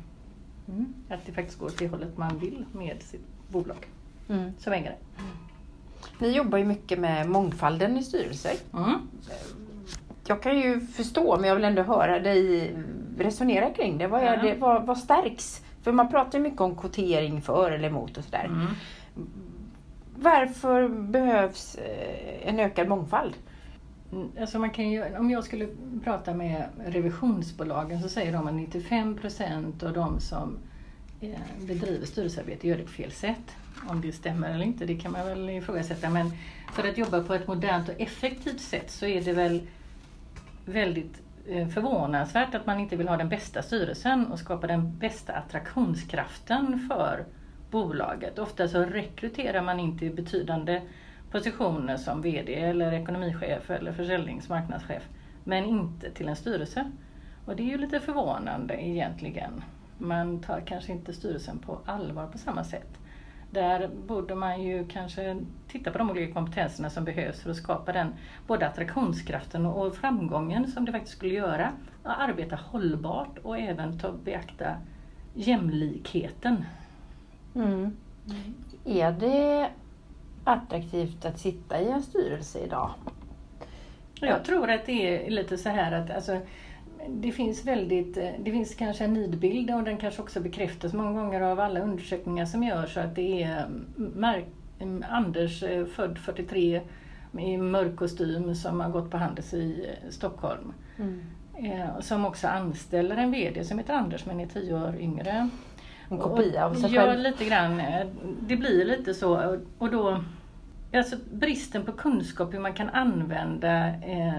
mm, 0.69 0.95
att 1.09 1.27
det 1.27 1.33
faktiskt 1.33 1.59
går 1.59 1.67
åt 1.67 1.79
det 1.79 1.89
hållet 1.89 2.19
man 2.19 2.39
vill 2.39 2.65
med 2.73 3.03
sitt 3.03 3.27
bolag 3.49 3.87
Mm. 4.29 4.51
som 4.59 4.73
ägare. 4.73 4.95
Ni 6.19 6.29
jobbar 6.37 6.59
ju 6.59 6.65
mycket 6.65 6.99
med 6.99 7.29
mångfalden 7.29 7.97
i 7.97 8.03
styrelser. 8.03 8.53
Mm. 8.75 8.99
Jag 10.27 10.43
kan 10.43 10.59
ju 10.59 10.81
förstå, 10.81 11.37
men 11.37 11.49
jag 11.49 11.55
vill 11.55 11.65
ändå 11.65 11.83
höra 11.83 12.19
dig 12.21 12.75
resonera 13.19 13.71
kring 13.71 13.99
det. 13.99 14.07
Vad, 14.07 14.23
är 14.23 14.43
det, 14.43 14.55
vad, 14.55 14.87
vad 14.87 14.99
stärks? 14.99 15.63
För 15.83 15.93
man 15.93 16.09
pratar 16.09 16.39
ju 16.39 16.43
mycket 16.45 16.61
om 16.61 16.77
kvotering 16.77 17.43
för 17.43 17.71
eller 17.71 17.89
emot 17.89 18.17
och 18.19 18.25
sådär. 18.25 18.45
Mm. 18.45 18.67
Varför 20.17 20.89
behövs 20.89 21.75
eh, 21.75 22.49
en 22.49 22.61
ökad 22.61 22.89
mångfald? 22.89 23.35
Mm, 24.13 24.29
Alltså 24.41 24.59
man 24.59 24.71
kan 24.71 24.91
ju, 24.91 25.17
om 25.19 25.31
jag 25.31 25.45
skulle 25.45 25.69
prata 26.05 26.35
med 26.35 26.65
revisionsbolagen 26.87 28.03
så 28.03 28.09
säger 28.09 28.33
de 28.33 28.49
att 28.49 28.55
95 28.55 29.17
procent 29.17 29.83
av 29.83 29.93
de 29.93 30.21
som 30.21 30.59
Eh, 31.33 31.67
bedriver 31.67 32.07
styrelsearbete 32.07 32.69
gör 32.69 32.77
det 32.77 32.83
på 32.83 32.91
fel 32.91 33.13
sätt. 33.13 33.57
Om 33.89 34.01
det 34.01 34.13
stämmer 34.13 34.51
eller 34.51 34.65
inte, 34.65 34.87
det 34.87 34.97
kan 34.97 35.13
man 35.13 35.27
väl 35.27 35.51
ifrågasätta. 35.51 36.11
Men 36.11 36.31
för 36.73 36.89
att 36.89 36.99
jobba 36.99 37.23
på 37.23 37.35
ett 37.35 37.47
modernt 37.47 37.89
och 37.89 38.01
effektivt 38.01 38.61
sätt 38.61 38.91
så 38.91 39.07
är 39.07 39.23
det 39.23 39.33
väl 39.33 39.63
väldigt 40.65 41.23
eh, 41.49 41.69
förvånansvärt 41.69 42.55
att 42.55 42.67
man 42.67 42.81
inte 42.81 42.97
vill 42.97 43.09
ha 43.09 43.17
den 43.17 43.29
bästa 43.29 43.63
styrelsen 43.63 44.27
och 44.27 44.39
skapa 44.39 44.67
den 44.67 44.99
bästa 44.99 45.33
attraktionskraften 45.33 46.89
för 46.89 47.25
bolaget. 47.71 48.39
Ofta 48.39 48.69
så 48.69 48.81
rekryterar 48.81 49.63
man 49.63 49.81
inte 49.81 49.99
till 49.99 50.15
betydande 50.15 50.83
positioner 51.31 51.97
som 51.97 52.23
VD 52.23 52.55
eller 52.55 52.93
ekonomichef 52.93 53.71
eller 53.71 53.93
försäljningsmarknadschef 53.93 55.03
men 55.45 55.65
inte 55.65 56.11
till 56.11 56.29
en 56.29 56.37
styrelse. 56.37 56.91
Och 57.47 57.57
det 57.57 57.63
är 57.63 57.67
ju 57.67 57.79
lite 57.79 58.01
förvånande 58.01 58.75
egentligen. 58.75 59.63
Man 59.99 60.41
tar 60.41 60.61
kanske 60.61 60.93
inte 60.93 61.13
styrelsen 61.13 61.59
på 61.59 61.79
allvar 61.85 62.27
på 62.27 62.39
samma 62.39 62.65
sätt. 62.65 62.99
Där 63.51 63.91
borde 64.07 64.35
man 64.35 64.63
ju 64.63 64.87
kanske 64.87 65.37
titta 65.69 65.91
på 65.91 65.99
de 65.99 66.11
olika 66.11 66.33
kompetenserna 66.33 66.91
som 66.91 67.05
behövs 67.05 67.41
för 67.41 67.51
att 67.51 67.57
skapa 67.57 67.93
den 67.93 68.15
både 68.47 68.67
attraktionskraften 68.67 69.67
och 69.67 69.97
framgången 69.97 70.71
som 70.71 70.85
det 70.85 70.93
faktiskt 70.93 71.17
skulle 71.17 71.35
göra. 71.35 71.73
Att 72.03 72.19
arbeta 72.19 72.57
hållbart 72.57 73.39
och 73.43 73.59
även 73.59 73.99
ta 73.99 74.13
beakta 74.13 74.77
jämlikheten. 75.35 76.65
Mm. 77.55 77.97
Är 78.85 79.13
det 79.13 79.71
attraktivt 80.45 81.25
att 81.25 81.39
sitta 81.39 81.81
i 81.81 81.89
en 81.89 82.03
styrelse 82.03 82.59
idag? 82.59 82.91
Jag 84.21 84.45
tror 84.45 84.71
att 84.71 84.87
det 84.87 85.27
är 85.27 85.31
lite 85.31 85.59
så 85.59 85.69
här 85.69 85.93
att 85.93 86.11
alltså, 86.11 86.41
det 87.09 87.33
finns 87.33 87.65
väldigt, 87.65 88.17
eh, 88.17 88.31
det 88.39 88.51
finns 88.51 88.75
kanske 88.75 89.05
en 89.05 89.13
nidbild 89.15 89.71
och 89.71 89.83
den 89.83 89.97
kanske 89.97 90.23
också 90.23 90.41
bekräftas 90.41 90.93
många 90.93 91.13
gånger 91.23 91.41
av 91.41 91.61
alla 91.61 91.81
undersökningar 91.81 92.47
som 92.47 92.63
görs 92.63 92.97
att 92.97 93.15
det 93.15 93.43
är 93.43 93.67
Mark, 93.97 94.45
Anders, 95.11 95.63
eh, 95.63 95.85
född 95.87 96.19
43, 96.19 96.81
i 97.39 97.57
mörk 97.57 97.97
kostym 97.97 98.55
som 98.55 98.81
har 98.81 98.91
gått 98.91 99.11
på 99.11 99.17
Handels 99.17 99.55
i 99.55 99.87
eh, 99.89 100.11
Stockholm. 100.11 100.73
Eh, 101.59 102.01
Som 102.01 102.25
också 102.25 102.47
anställer 102.49 103.17
en 103.17 103.31
VD 103.33 103.65
som 103.65 103.79
heter 103.79 103.95
Anders 103.95 104.27
men 104.27 104.41
är 104.41 104.47
tio 104.47 104.75
år 104.75 104.97
yngre. 105.01 105.49
En 106.09 106.19
kopia 106.19 106.67
av 106.67 106.75
sig 106.75 106.95
Ja, 106.95 107.03
själv? 107.03 107.21
lite 107.21 107.45
grann. 107.45 107.83
Det 108.41 108.57
blir 108.57 108.85
lite 108.85 109.15
så. 109.15 109.59
Och 109.79 109.91
då, 109.91 110.25
alltså 110.99 111.17
bristen 111.33 111.85
på 111.85 111.93
kunskap 111.93 112.55
hur 112.55 112.61
man 112.61 112.75
kan 112.75 112.89
använda 112.89 113.87
eh, 113.89 114.37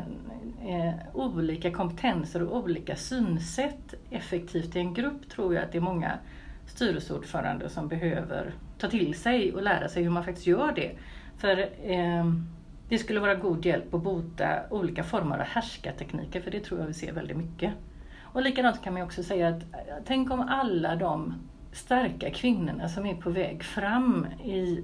eh, 0.67 0.93
olika 1.13 1.71
kompetenser 1.71 2.43
och 2.43 2.57
olika 2.57 2.95
synsätt 2.95 3.93
effektivt 4.09 4.75
i 4.75 4.79
en 4.79 4.93
grupp 4.93 5.29
tror 5.29 5.55
jag 5.55 5.63
att 5.63 5.71
det 5.71 5.77
är 5.77 5.81
många 5.81 6.11
styrelseordförande 6.67 7.69
som 7.69 7.87
behöver 7.87 8.53
ta 8.77 8.87
till 8.87 9.13
sig 9.13 9.53
och 9.53 9.63
lära 9.63 9.89
sig 9.89 10.03
hur 10.03 10.09
man 10.09 10.23
faktiskt 10.23 10.47
gör 10.47 10.71
det. 10.71 10.91
För 11.37 11.57
eh, 11.83 12.25
det 12.89 12.97
skulle 12.97 13.19
vara 13.19 13.35
god 13.35 13.65
hjälp 13.65 13.93
att 13.93 14.03
bota 14.03 14.59
olika 14.69 15.03
former 15.03 15.37
av 15.39 15.45
härskartekniker 15.45 16.41
för 16.41 16.51
det 16.51 16.59
tror 16.59 16.79
jag 16.79 16.87
vi 16.87 16.93
ser 16.93 17.13
väldigt 17.13 17.37
mycket. 17.37 17.73
Och 18.21 18.41
likadant 18.41 18.83
kan 18.83 18.93
man 18.93 19.01
också 19.01 19.23
säga 19.23 19.47
att 19.47 19.63
tänk 20.05 20.31
om 20.31 20.39
alla 20.39 20.95
de 20.95 21.33
starka 21.71 22.29
kvinnorna 22.29 22.89
som 22.89 23.05
är 23.05 23.15
på 23.15 23.29
väg 23.29 23.63
fram 23.63 24.27
i 24.43 24.83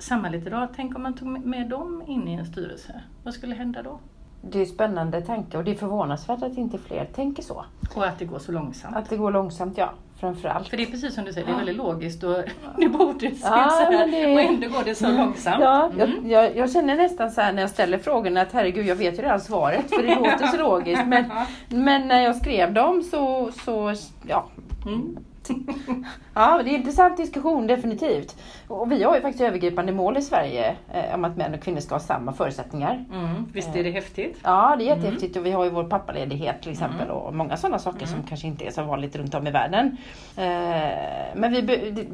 samhället 0.00 0.46
idag, 0.46 0.68
tänk 0.76 0.96
om 0.96 1.02
man 1.02 1.14
tog 1.14 1.28
med 1.28 1.68
dem 1.68 2.02
in 2.06 2.28
i 2.28 2.34
en 2.34 2.46
styrelse. 2.46 3.00
Vad 3.24 3.34
skulle 3.34 3.54
hända 3.54 3.82
då? 3.82 3.98
Det 4.42 4.58
är 4.58 4.62
en 4.62 4.66
spännande 4.68 5.20
tanke 5.20 5.58
och 5.58 5.64
det 5.64 5.70
är 5.70 5.74
förvånansvärt 5.74 6.42
att 6.42 6.56
inte 6.58 6.78
fler 6.78 7.04
tänker 7.04 7.42
så. 7.42 7.64
Och 7.94 8.06
att 8.06 8.18
det 8.18 8.24
går 8.24 8.38
så 8.38 8.52
långsamt. 8.52 8.96
Att 8.96 9.10
det 9.10 9.16
går 9.16 9.30
långsamt, 9.32 9.78
ja. 9.78 9.90
Framförallt. 10.20 10.68
För 10.68 10.76
det 10.76 10.82
är 10.82 10.86
precis 10.86 11.14
som 11.14 11.24
du 11.24 11.32
säger, 11.32 11.46
det 11.46 11.52
är 11.52 11.56
väldigt 11.56 11.76
logiskt 11.76 12.22
och 12.24 12.36
det 12.78 12.88
borde 12.88 13.26
ut 13.26 13.38
Ja, 13.42 13.48
här 13.48 13.90
men 13.90 14.10
det- 14.10 14.34
och 14.34 14.40
ändå 14.40 14.68
går 14.68 14.84
det 14.84 14.94
så 14.94 15.08
långsamt. 15.12 15.56
Ja, 15.60 15.90
jag, 15.98 16.08
Mm. 16.10 16.30
jag, 16.30 16.56
jag 16.56 16.70
känner 16.72 16.96
nästan 16.96 17.30
så 17.30 17.40
här 17.40 17.52
när 17.52 17.60
jag 17.62 17.70
ställer 17.70 17.98
frågorna 17.98 18.40
att 18.40 18.52
herregud, 18.52 18.86
jag 18.86 18.96
vet 18.96 19.18
ju 19.18 19.22
redan 19.22 19.40
svaret 19.40 19.88
för 19.90 20.02
det 20.02 20.14
låter 20.14 20.46
så 20.46 20.56
logiskt. 20.62 21.06
Men, 21.06 21.24
men 21.68 22.08
när 22.08 22.20
jag 22.22 22.36
skrev 22.36 22.72
dem 22.72 23.02
så, 23.02 23.50
så 23.64 23.94
ja, 24.28 24.46
Mm. 24.86 25.16
Ja, 26.34 26.62
det 26.62 26.70
är 26.70 26.74
en 26.74 26.80
intressant 26.80 27.16
diskussion 27.16 27.66
definitivt. 27.66 28.36
Och 28.68 28.92
vi 28.92 29.02
har 29.02 29.14
ju 29.16 29.20
faktiskt 29.22 29.42
övergripande 29.44 29.92
mål 29.92 30.16
i 30.16 30.22
Sverige 30.22 30.76
eh, 30.92 31.14
om 31.14 31.24
att 31.24 31.36
män 31.36 31.54
och 31.54 31.60
kvinnor 31.62 31.80
ska 31.80 31.94
ha 31.94 32.00
samma 32.00 32.32
förutsättningar. 32.32 33.04
Mm. 33.12 33.46
Visst 33.52 33.76
är 33.76 33.84
det 33.84 33.90
häftigt? 33.90 34.38
Ja, 34.42 34.76
det 34.78 34.84
är 34.84 34.96
jättehäftigt 34.96 35.36
och 35.36 35.46
vi 35.46 35.50
har 35.52 35.64
ju 35.64 35.70
vår 35.70 35.84
pappaledighet 35.84 36.62
till 36.62 36.72
exempel 36.72 37.06
Mm. 37.06 37.16
och 37.16 37.34
många 37.34 37.56
sådana 37.56 37.78
saker 37.78 38.06
som 38.06 38.22
kanske 38.22 38.46
inte 38.46 38.64
är 38.66 38.70
så 38.70 38.82
vanligt 38.82 39.16
runt 39.16 39.34
om 39.34 39.46
i 39.46 39.50
världen. 39.50 39.96
Eh, 40.36 41.34
men 41.34 41.52
vi, 41.52 41.60
det- 41.90 42.06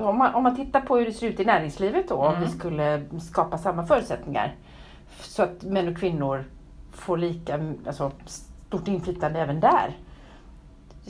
om, 0.00 0.18
man, 0.18 0.34
om 0.34 0.42
man 0.42 0.56
tittar 0.56 0.80
på 0.80 0.96
hur 0.96 1.06
det 1.06 1.12
ser 1.12 1.26
ut 1.26 1.40
i 1.40 1.44
näringslivet 1.44 2.08
då, 2.08 2.14
om 2.14 2.34
Mm. 2.34 2.42
vi 2.44 2.48
skulle 2.58 3.02
skapa 3.20 3.58
samma 3.58 3.86
förutsättningar 3.86 4.54
så 5.20 5.42
att 5.42 5.62
män 5.62 5.88
och 5.88 5.96
kvinnor 5.96 6.44
får 6.92 7.16
lika 7.16 7.60
alltså, 7.86 8.10
stort 8.26 8.88
inflytande 8.88 9.40
även 9.40 9.60
där. 9.60 9.96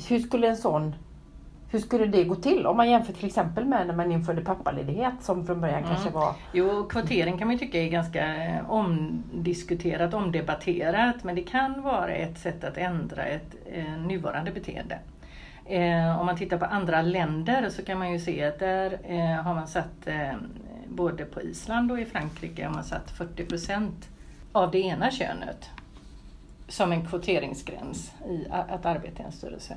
Hur 0.09 0.19
skulle 0.19 0.49
en 0.49 0.57
sån 0.57 0.95
hur 1.73 1.79
skulle 1.79 2.07
det 2.07 2.25
gå 2.25 2.35
till 2.35 2.67
om 2.67 2.77
man 2.77 2.91
jämför 2.91 3.13
till 3.13 3.27
exempel 3.27 3.65
med 3.65 3.87
när 3.87 3.95
man 3.95 4.13
införde 4.13 4.41
pappaledighet 4.43 5.15
som 5.21 5.47
från 5.47 5.61
början 5.61 5.79
Mm. 5.79 5.91
kanske 5.91 6.11
var 6.11 6.35
Jo, 6.53 6.85
kvotering 6.89 7.39
kan 7.39 7.47
man 7.49 7.53
ju 7.57 7.59
tycka 7.59 7.83
är 7.83 7.89
ganska 7.89 8.35
eh, 8.45 8.71
omdiskuterat, 8.71 10.15
omdebatterat, 10.15 11.25
men 11.25 11.35
det 11.35 11.43
kan 11.43 11.83
vara 11.83 12.15
ett 12.15 12.39
sätt 12.39 12.65
att 12.65 12.77
ändra 12.77 13.25
ett 13.25 13.55
eh, 13.73 13.93
nuvarande 14.07 14.51
beteende. 14.51 14.99
Eh, 15.67 16.21
om 16.21 16.27
man 16.27 16.37
tittar 16.37 16.59
på 16.59 16.65
andra 16.65 17.03
länder 17.03 17.69
så 17.71 17.85
kan 17.85 17.99
man 17.99 18.13
ju 18.13 18.19
se 18.19 18.45
att 18.45 18.59
där 18.59 18.99
eh, 19.05 19.43
har 19.43 19.55
man 19.55 19.69
satt, 19.69 20.07
eh, 20.07 20.33
både 20.89 21.25
på 21.25 21.43
Island 21.43 21.93
och 21.93 22.01
i 22.01 22.05
Frankrike, 22.05 22.65
har 22.67 22.75
man 22.75 22.85
satt 22.85 23.11
40 23.11 23.45
procent 23.45 24.09
av 24.53 24.71
det 24.71 24.79
ena 24.79 25.11
könet 25.11 25.71
som 26.69 26.93
en 26.93 27.07
kvoteringsgräns 27.07 28.13
i 28.29 28.47
att 28.51 28.87
arbeta 28.87 29.23
i 29.23 29.27
en 29.27 29.33
styrelse. 29.33 29.75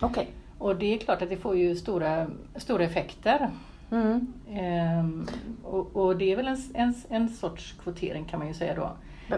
Okej. 0.00 0.28
Och 0.60 0.76
det 0.76 0.94
är 0.94 0.98
klart 0.98 1.22
att 1.22 1.28
det 1.28 1.36
får 1.36 1.56
ju 1.56 1.76
stora, 1.76 2.26
stora 2.56 2.84
effekter. 2.84 3.50
Mm. 3.90 4.32
Ehm, 4.50 5.26
och, 5.64 5.96
och 5.96 6.16
det 6.16 6.32
är 6.32 6.36
väl 6.36 6.48
en, 6.48 6.58
en, 6.74 6.94
en 7.08 7.28
sorts 7.28 7.74
kvotering 7.82 8.24
kan 8.24 8.38
man 8.38 8.48
ju 8.48 8.54
säga 8.54 8.74
då. 8.74 8.90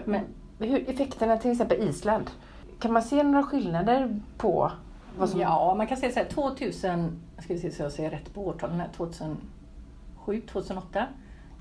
Men, 0.05 0.21
hur 0.59 0.89
effekterna 0.89 1.37
till 1.37 1.51
exempel 1.51 1.81
Island, 1.89 2.31
kan 2.79 2.93
man 2.93 3.03
se 3.03 3.23
några 3.23 3.43
skillnader 3.43 4.19
på 4.37 4.71
vad 5.17 5.29
som... 5.29 5.39
Ja, 5.39 5.75
man 5.77 5.87
kan 5.87 5.97
säga 5.97 6.11
så 6.11 6.19
här 6.19 6.25
2000, 6.25 7.21
ska 7.39 7.53
vi 7.53 7.59
se 7.59 7.71
så 7.71 7.83
jag 7.83 7.91
säger 7.91 8.09
rätt 8.09 8.33
på 8.33 8.47
årtalen 8.47 8.79
här, 8.79 8.89
2007-2008 10.25 11.05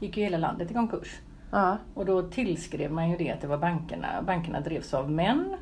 gick 0.00 0.16
ju 0.16 0.22
hela 0.22 0.38
landet 0.38 0.70
i 0.70 0.74
konkurs. 0.74 1.20
Ja. 1.50 1.76
Och 1.94 2.06
då 2.06 2.22
tillskrev 2.22 2.92
man 2.92 3.10
ju 3.10 3.16
det 3.16 3.30
att 3.30 3.40
det 3.40 3.46
var 3.46 3.58
bankerna. 3.58 4.22
Bankerna 4.26 4.60
drevs 4.60 4.94
av 4.94 5.10
män. 5.10 5.56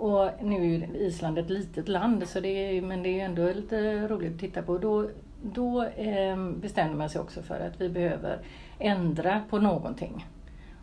Och 0.00 0.30
nu 0.42 0.56
är 0.56 0.64
ju 0.64 0.96
Island 0.96 1.38
ett 1.38 1.50
litet 1.50 1.88
land, 1.88 2.28
så 2.28 2.40
det 2.40 2.48
är, 2.48 2.82
men 2.82 3.02
det 3.02 3.20
är 3.20 3.24
ändå 3.24 3.52
lite 3.52 4.08
roligt 4.08 4.34
att 4.34 4.40
titta 4.40 4.62
på. 4.62 4.78
Då, 4.78 5.10
då 5.42 5.84
eh, 5.84 6.50
bestämde 6.50 6.96
man 6.96 7.10
sig 7.10 7.20
också 7.20 7.42
för 7.42 7.60
att 7.60 7.80
vi 7.80 7.88
behöver 7.88 8.38
ändra 8.78 9.42
på 9.50 9.58
någonting. 9.58 10.26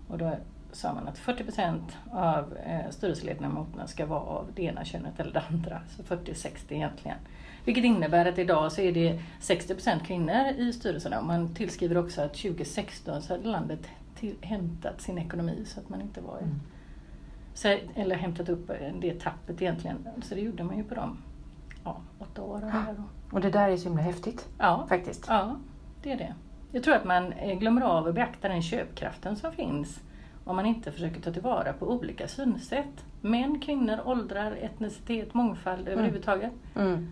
Och 0.08 0.18
då 0.18 0.36
sa 0.72 0.94
man 0.94 1.08
att 1.08 1.18
40 1.18 1.44
procent 1.44 1.98
av 2.12 2.58
eh, 2.66 2.90
styrelseledamöterna 2.90 3.88
ska 3.88 4.06
vara 4.06 4.20
av 4.20 4.48
det 4.56 4.64
ena 4.64 4.86
könet 4.86 5.20
eller 5.20 5.34
det 5.34 5.44
andra. 5.50 5.82
Så 5.90 6.04
40-60 6.04 6.50
egentligen. 6.70 7.18
Vilket 7.66 7.84
innebär 7.84 8.26
att 8.26 8.40
idag 8.40 8.72
så 8.72 8.82
är 8.82 8.92
det 8.92 9.20
60 9.40 9.74
procent 9.74 10.04
kvinnor 10.04 10.46
i 10.58 10.74
styrelserna. 10.74 11.20
Och 11.20 11.26
man 11.26 11.56
tillskriver 11.56 11.98
också 11.98 12.22
att 12.22 12.34
2016 12.34 13.22
så 13.22 13.34
hade 13.34 13.48
landet 13.48 13.88
till, 14.20 14.36
hämtat 14.42 15.02
sin 15.02 15.18
ekonomi 15.18 15.64
så 15.66 15.80
att 15.80 15.90
man 15.90 16.02
inte 16.02 16.22
var 16.22 16.38
Mm 16.38 16.60
så, 17.58 17.78
eller 17.96 18.16
hämtat 18.16 18.50
upp 18.50 18.72
det 19.02 19.20
tappet 19.20 19.62
egentligen. 19.62 20.08
Så 20.22 20.36
det 20.36 20.42
gjorde 20.42 20.64
man 20.64 20.78
ju 20.78 20.84
på 20.84 20.96
de 20.96 21.18
ja, 21.84 21.98
åtta 22.20 22.42
åren. 22.42 22.72
Då. 22.98 23.04
Och 23.36 23.42
det 23.42 23.50
där 23.50 23.70
är 23.70 23.78
så 23.78 23.84
himla 23.84 24.02
häftigt 24.02 24.48
Ja, 24.58 24.86
faktiskt. 24.90 25.26
ja, 25.28 25.56
det 26.04 26.12
är 26.12 26.18
det. 26.18 26.34
Jag 26.72 26.84
tror 26.84 26.96
att 26.96 27.06
man 27.06 27.34
eh, 27.34 27.60
glömmer 27.60 27.82
av 27.82 28.08
att 28.08 28.16
beakta 28.16 28.50
den 28.50 28.62
köpkraften 28.62 29.36
som 29.36 29.52
finns 29.52 30.00
om 30.44 30.56
man 30.56 30.66
inte 30.66 30.92
försöker 30.92 31.22
ta 31.22 31.34
tillvara 31.34 31.74
på 31.74 31.92
olika 31.92 32.28
synsätt. 32.28 33.06
Män, 33.22 33.60
kvinnor, 33.60 34.00
åldrar, 34.06 34.52
etnicitet, 34.52 35.34
mångfald 35.34 35.88
överhuvudtaget. 35.88 36.52
Mm. 36.76 37.10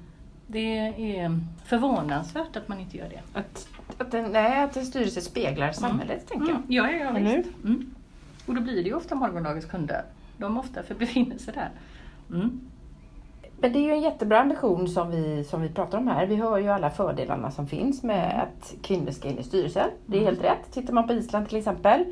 Det 0.48 0.78
är 1.18 1.40
förvånansvärt 1.66 2.56
att 2.56 2.68
man 2.68 2.80
inte 2.80 2.98
gör 2.98 3.10
det. 3.10 3.40
Att, 3.40 3.68
att, 3.98 4.14
en, 4.14 4.32
nej, 4.32 4.64
att 4.64 4.78
en 4.78 4.86
styrelse 4.86 5.22
speglar 5.22 5.72
samhället, 5.72 6.28
tänker 6.28 6.48
jag. 6.48 6.56
Mm. 6.56 6.66
Ja, 6.68 6.92
ja, 6.92 6.98
ja 6.98 7.36
visst. 7.36 7.50
Mm. 7.64 7.96
Och 8.46 8.56
då 8.56 8.62
blir 8.62 8.76
det 8.76 8.90
ju 8.90 8.94
ofta 8.94 9.16
morgondagens 9.16 9.66
kunder. 9.66 10.04
De 10.38 10.58
ofta 10.58 10.84
för 10.84 10.96
befinner 10.96 11.38
sig 11.38 11.54
där. 11.54 11.70
Mm. 12.38 12.62
Men 13.58 13.74
det 13.74 13.80
är 13.80 13.84
ju 13.84 13.92
en 13.92 14.02
jättebra 14.02 14.40
ambition 14.40 14.88
som 14.88 15.12
vi, 15.12 15.44
som 15.44 15.62
vi 15.62 15.70
pratar 15.70 15.98
om 15.98 16.08
här. 16.08 16.26
Vi 16.26 16.36
hör 16.36 16.58
ju 16.58 16.68
alla 16.68 16.90
fördelarna 16.90 17.52
som 17.52 17.68
finns 17.68 18.04
med 18.04 18.42
att 18.44 18.76
kvinnor 18.82 19.12
ska 19.12 19.28
in 19.28 19.40
i 19.40 19.44
styrelsen. 19.44 19.90
Det 20.06 20.18
är 20.18 20.22
Mm. 20.22 20.34
helt 20.34 20.46
rätt. 20.46 20.72
Tittar 20.72 20.94
man 20.94 21.08
på 21.08 21.14
Island 21.14 21.50
till 21.50 21.58
exempel. 21.58 22.06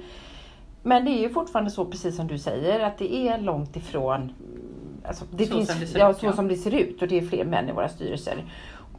Men 0.84 1.06
det 1.06 1.12
är 1.12 1.20
ju 1.20 1.30
fortfarande 1.30 1.72
så, 1.72 1.86
precis 1.86 2.16
som 2.16 2.28
du 2.28 2.38
säger, 2.38 2.80
att 2.80 2.98
det 2.98 3.16
är 3.28 3.38
långt 3.38 3.76
ifrån 3.76 4.34
Alltså 5.08 5.26
det 5.32 5.46
Så 5.46 5.54
finns, 5.54 5.72
som 5.72 5.80
det 5.80 5.88
ser 5.88 6.00
ja, 6.00 6.12
ut, 6.12 6.18
så 6.18 6.26
ja. 6.26 6.34
som 6.34 6.48
det 6.48 6.56
ser 6.56 6.74
ut 6.76 7.02
och 7.02 7.08
det 7.08 7.18
är 7.18 7.22
fler 7.22 7.46
män 7.46 7.70
i 7.70 7.72
våra 7.72 7.90
styrelser. 7.90 8.44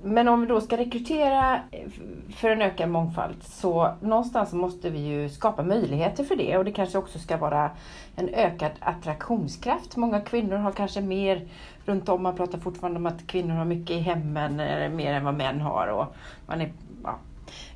Men 0.07 0.29
om 0.29 0.41
vi 0.41 0.47
då 0.47 0.61
ska 0.61 0.77
rekrytera 0.77 1.61
eh, 1.71 1.89
för 2.37 2.51
en 2.51 2.63
ökad 2.63 2.89
mångfald 2.91 3.43
så 3.43 3.95
någonstans 4.01 4.53
måste 4.53 4.91
vi 4.91 4.99
ju 4.99 5.29
skapa 5.29 5.63
möjligheter 5.63 6.25
för 6.25 6.37
det 6.37 6.59
och 6.59 6.65
det 6.65 6.73
kanske 6.73 6.99
också 6.99 7.19
ska 7.19 7.37
vara 7.37 7.71
en 8.17 8.29
ökad 8.29 8.71
attraktionskraft. 8.81 9.97
Många 9.97 10.21
kvinnor 10.21 10.57
har 10.57 10.73
kanske 10.73 11.01
mer 11.01 11.49
runt 11.85 12.09
om, 12.09 12.23
man 12.23 12.37
pratar 12.37 12.59
fortfarande 12.59 12.99
om 12.99 13.07
att 13.07 13.27
kvinnor 13.27 13.55
har 13.55 13.65
mycket 13.65 13.91
i 13.91 13.99
hemmen, 13.99 14.61
eller 14.61 14.89
mer 14.89 15.15
än 15.15 15.25
vad 15.25 15.35
män 15.35 15.61
har. 15.61 15.87
Och 15.87 16.15
man 16.47 16.61
är, 16.61 16.73
ja. 17.05 17.19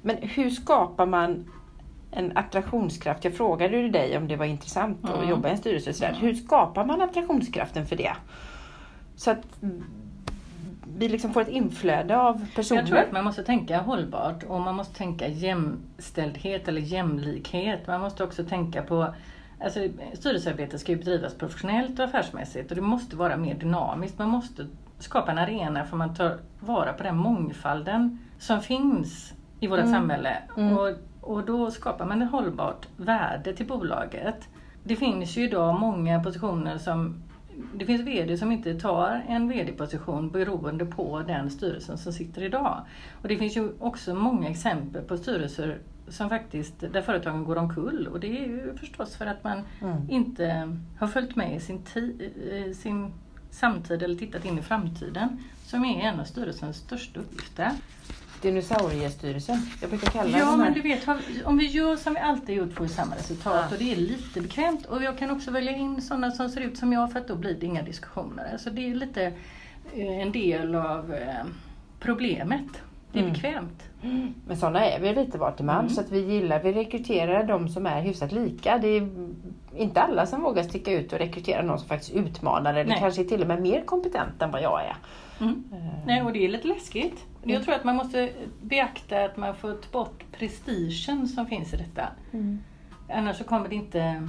Men 0.02 0.16
hur 0.20 0.50
skapar 0.50 1.06
man 1.06 1.44
en 2.10 2.36
attraktionskraft? 2.36 3.24
Jag 3.24 3.34
frågade 3.34 3.76
ju 3.76 3.88
dig 3.88 4.16
om 4.16 4.28
det 4.28 4.36
var 4.36 4.46
intressant 4.46 5.04
att 5.04 5.16
Mm. 5.16 5.28
jobba 5.28 5.48
i 5.48 5.50
en 5.50 5.58
styrelse. 5.58 6.06
Mm. 6.06 6.20
Hur 6.20 6.34
skapar 6.34 6.84
man 6.84 7.00
attraktionskraften 7.00 7.86
för 7.86 7.96
det? 7.96 8.12
Så 9.16 9.30
att 9.30 9.62
vi 10.98 11.08
liksom 11.08 11.32
får 11.32 11.40
ett 11.40 11.48
inflöde 11.48 12.16
av 12.18 12.46
personer. 12.54 12.80
Jag 12.80 12.88
tror 12.88 12.98
att 12.98 13.12
man 13.12 13.24
måste 13.24 13.42
tänka 13.42 13.78
hållbart 13.80 14.42
och 14.44 14.60
man 14.60 14.74
måste 14.74 14.94
tänka 14.94 15.28
jämställdhet 15.28 16.68
eller 16.68 16.80
jämlikhet. 16.80 17.86
Man 17.86 18.00
måste 18.00 18.24
också 18.24 18.44
tänka 18.44 18.82
på 18.82 19.14
Alltså, 19.60 19.80
styrelsearbetet 20.14 20.80
ska 20.80 20.92
ju 20.92 20.98
bedrivas 20.98 21.34
professionellt 21.34 21.98
och 21.98 22.04
affärsmässigt 22.04 22.70
och 22.70 22.76
det 22.76 22.82
måste 22.82 23.16
vara 23.16 23.36
mer 23.36 23.54
dynamiskt. 23.54 24.18
Man 24.18 24.28
måste 24.28 24.66
skapa 24.98 25.32
en 25.32 25.38
arena 25.38 25.84
för 25.84 25.96
man 25.96 26.14
tar 26.14 26.38
vara 26.60 26.92
på 26.92 27.02
den 27.02 27.16
mångfalden 27.16 28.18
som 28.38 28.60
finns 28.60 29.32
i 29.60 29.66
vårt 29.66 29.78
Mm. 29.78 29.92
samhälle. 29.92 30.36
Mm. 30.56 30.78
Och, 30.78 30.90
och 31.20 31.44
då 31.44 31.70
skapar 31.70 32.06
man 32.06 32.22
ett 32.22 32.30
hållbart 32.30 32.86
värde 32.96 33.52
till 33.52 33.66
bolaget. 33.66 34.48
Det 34.84 34.96
finns 34.96 35.36
ju 35.36 35.44
idag 35.44 35.80
många 35.80 36.22
positioner 36.22 36.78
som 36.78 37.22
det 37.74 37.86
finns 37.86 38.00
VD 38.02 38.36
som 38.36 38.52
inte 38.52 38.74
tar 38.74 39.24
en 39.28 39.48
VD-position 39.48 40.30
beroende 40.30 40.86
på 40.86 41.22
den 41.26 41.50
styrelsen 41.50 41.98
som 41.98 42.12
sitter 42.12 42.42
idag. 42.42 42.84
Och 43.22 43.28
det 43.28 43.36
finns 43.36 43.56
ju 43.56 43.72
också 43.78 44.14
många 44.14 44.48
exempel 44.48 45.02
på 45.02 45.16
styrelser 45.16 45.78
som 46.08 46.28
faktiskt, 46.28 46.80
där 46.92 47.02
företagen 47.02 47.44
går 47.44 47.56
omkull 47.56 48.06
och 48.06 48.20
det 48.20 48.38
är 48.38 48.46
ju 48.46 48.74
förstås 48.76 49.16
för 49.16 49.26
att 49.26 49.44
man 49.44 49.62
Mm. 49.80 50.10
inte 50.10 50.76
har 50.98 51.06
följt 51.06 51.36
med 51.36 51.56
i 51.56 51.60
sin, 51.60 51.82
i 52.52 52.74
sin 52.74 53.12
samtid 53.50 54.02
eller 54.02 54.14
tittat 54.14 54.44
in 54.44 54.58
i 54.58 54.62
framtiden 54.62 55.38
som 55.64 55.84
är 55.84 56.00
en 56.00 56.20
av 56.20 56.24
styrelsens 56.24 56.76
största 56.76 57.20
uppgifter. 57.20 57.70
Dinosauriestyrelsen. 58.42 59.62
Jag 59.80 59.90
brukar 59.90 60.06
kalla 60.10 60.38
Ja 60.38 60.46
den 60.50 60.58
men 60.58 60.72
du 60.74 60.82
vet, 60.82 61.06
om 61.44 61.58
vi 61.58 61.66
gör 61.66 61.96
som 61.96 62.14
vi 62.14 62.20
alltid 62.20 62.56
gjort 62.56 62.72
får 62.72 62.84
vi 62.84 62.88
samma 62.90 63.16
resultat 63.16 63.66
Ja. 63.70 63.72
och 63.76 63.78
det 63.78 63.92
är 63.92 63.96
lite 63.96 64.40
bekvämt. 64.40 64.86
Och 64.86 65.02
jag 65.02 65.18
kan 65.18 65.30
också 65.30 65.50
välja 65.50 65.72
in 65.72 66.02
sådana 66.02 66.30
som 66.30 66.48
ser 66.48 66.60
ut 66.60 66.78
som 66.78 66.92
jag 66.92 67.12
för 67.12 67.20
att 67.20 67.28
då 67.28 67.36
blir 67.36 67.54
det 67.54 67.66
inga 67.66 67.82
diskussioner. 67.82 68.56
Så 68.58 68.70
det 68.70 68.90
är 68.90 68.94
lite 68.94 69.22
eh, 69.94 70.18
en 70.22 70.32
del 70.32 70.74
av 70.74 71.14
eh, 71.14 71.44
problemet. 72.00 72.66
Det 73.12 73.18
är 73.18 73.22
Mm. 73.22 73.32
bekvämt. 73.32 73.82
Men 74.46 74.56
sådana 74.56 74.84
är 74.86 75.00
vi 75.00 75.14
lite 75.14 75.38
var 75.38 75.52
till 75.52 75.64
man 75.64 75.78
Mm. 75.78 75.88
så 75.88 76.00
att 76.00 76.10
vi 76.12 76.20
gillar, 76.34 76.62
vi 76.62 76.72
rekryterar 76.72 77.44
de 77.44 77.68
som 77.68 77.86
är 77.86 78.02
hyfsat 78.02 78.32
lika. 78.32 78.78
Det 78.78 78.88
är 78.88 79.08
inte 79.76 80.00
alla 80.02 80.26
som 80.26 80.42
vågar 80.42 80.62
sticka 80.62 80.92
ut 80.92 81.12
och 81.12 81.18
rekrytera 81.18 81.62
någon 81.62 81.78
som 81.78 81.88
faktiskt 81.88 82.12
utmanar 82.12 82.70
eller 82.74 82.84
Nej. 82.90 82.98
kanske 82.98 83.22
är 83.22 83.24
till 83.24 83.42
och 83.42 83.48
med 83.48 83.62
mer 83.62 83.80
kompetent 83.80 84.42
än 84.42 84.50
vad 84.50 84.62
jag 84.62 84.80
är. 84.84 84.96
Mm. 85.40 85.64
Eh, 85.72 86.06
Nej, 86.06 86.22
och 86.22 86.32
det 86.32 86.44
är 86.44 86.48
lite 86.48 86.68
läskigt. 86.68 87.24
Mm. 87.42 87.54
Jag 87.54 87.64
tror 87.64 87.74
att 87.74 87.84
man 87.84 87.96
måste 87.96 88.30
beakta 88.62 89.24
att 89.24 89.36
man 89.36 89.54
fått 89.54 89.92
bort 89.92 90.24
prestigen 90.32 91.28
som 91.28 91.46
finns 91.46 91.74
i 91.74 91.76
detta. 91.76 92.08
Mm. 92.32 92.58
Annars 93.12 93.36
så 93.38 93.44
kommer 93.44 93.68
det 93.68 93.74
inte, 93.74 94.28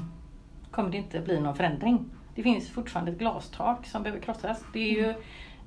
kommer 0.71 0.89
det 0.89 0.97
inte 0.97 1.19
bli 1.19 1.39
någon 1.39 1.55
förändring. 1.55 2.05
Det 2.35 2.43
finns 2.43 2.69
fortfarande 2.69 3.11
ett 3.11 3.17
glastak 3.19 3.85
som 3.87 4.03
behöver 4.03 4.21
krossas. 4.21 4.63
Det 4.73 4.79
är 4.79 4.91
ju 4.91 5.13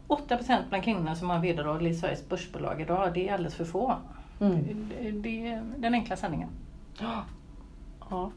8% 0.09 0.63
bland 0.69 0.85
kvinnorna 0.85 1.15
som 1.15 1.31
har 1.31 1.39
vd-roll 1.39 1.87
i 1.87 1.95
Sveriges 1.95 2.29
börsbolag 2.29 2.81
idag. 2.81 3.15
Det 3.15 3.29
är 3.29 3.35
alldeles 3.35 3.55
för 3.55 3.65
få. 3.65 3.95
Mm. 4.41 4.89
Det, 4.89 5.11
det 5.11 5.47
är 5.47 5.63
den 5.77 5.95
enkla 5.95 6.17
sanningen. 6.17 6.49
Ja, 8.11 8.31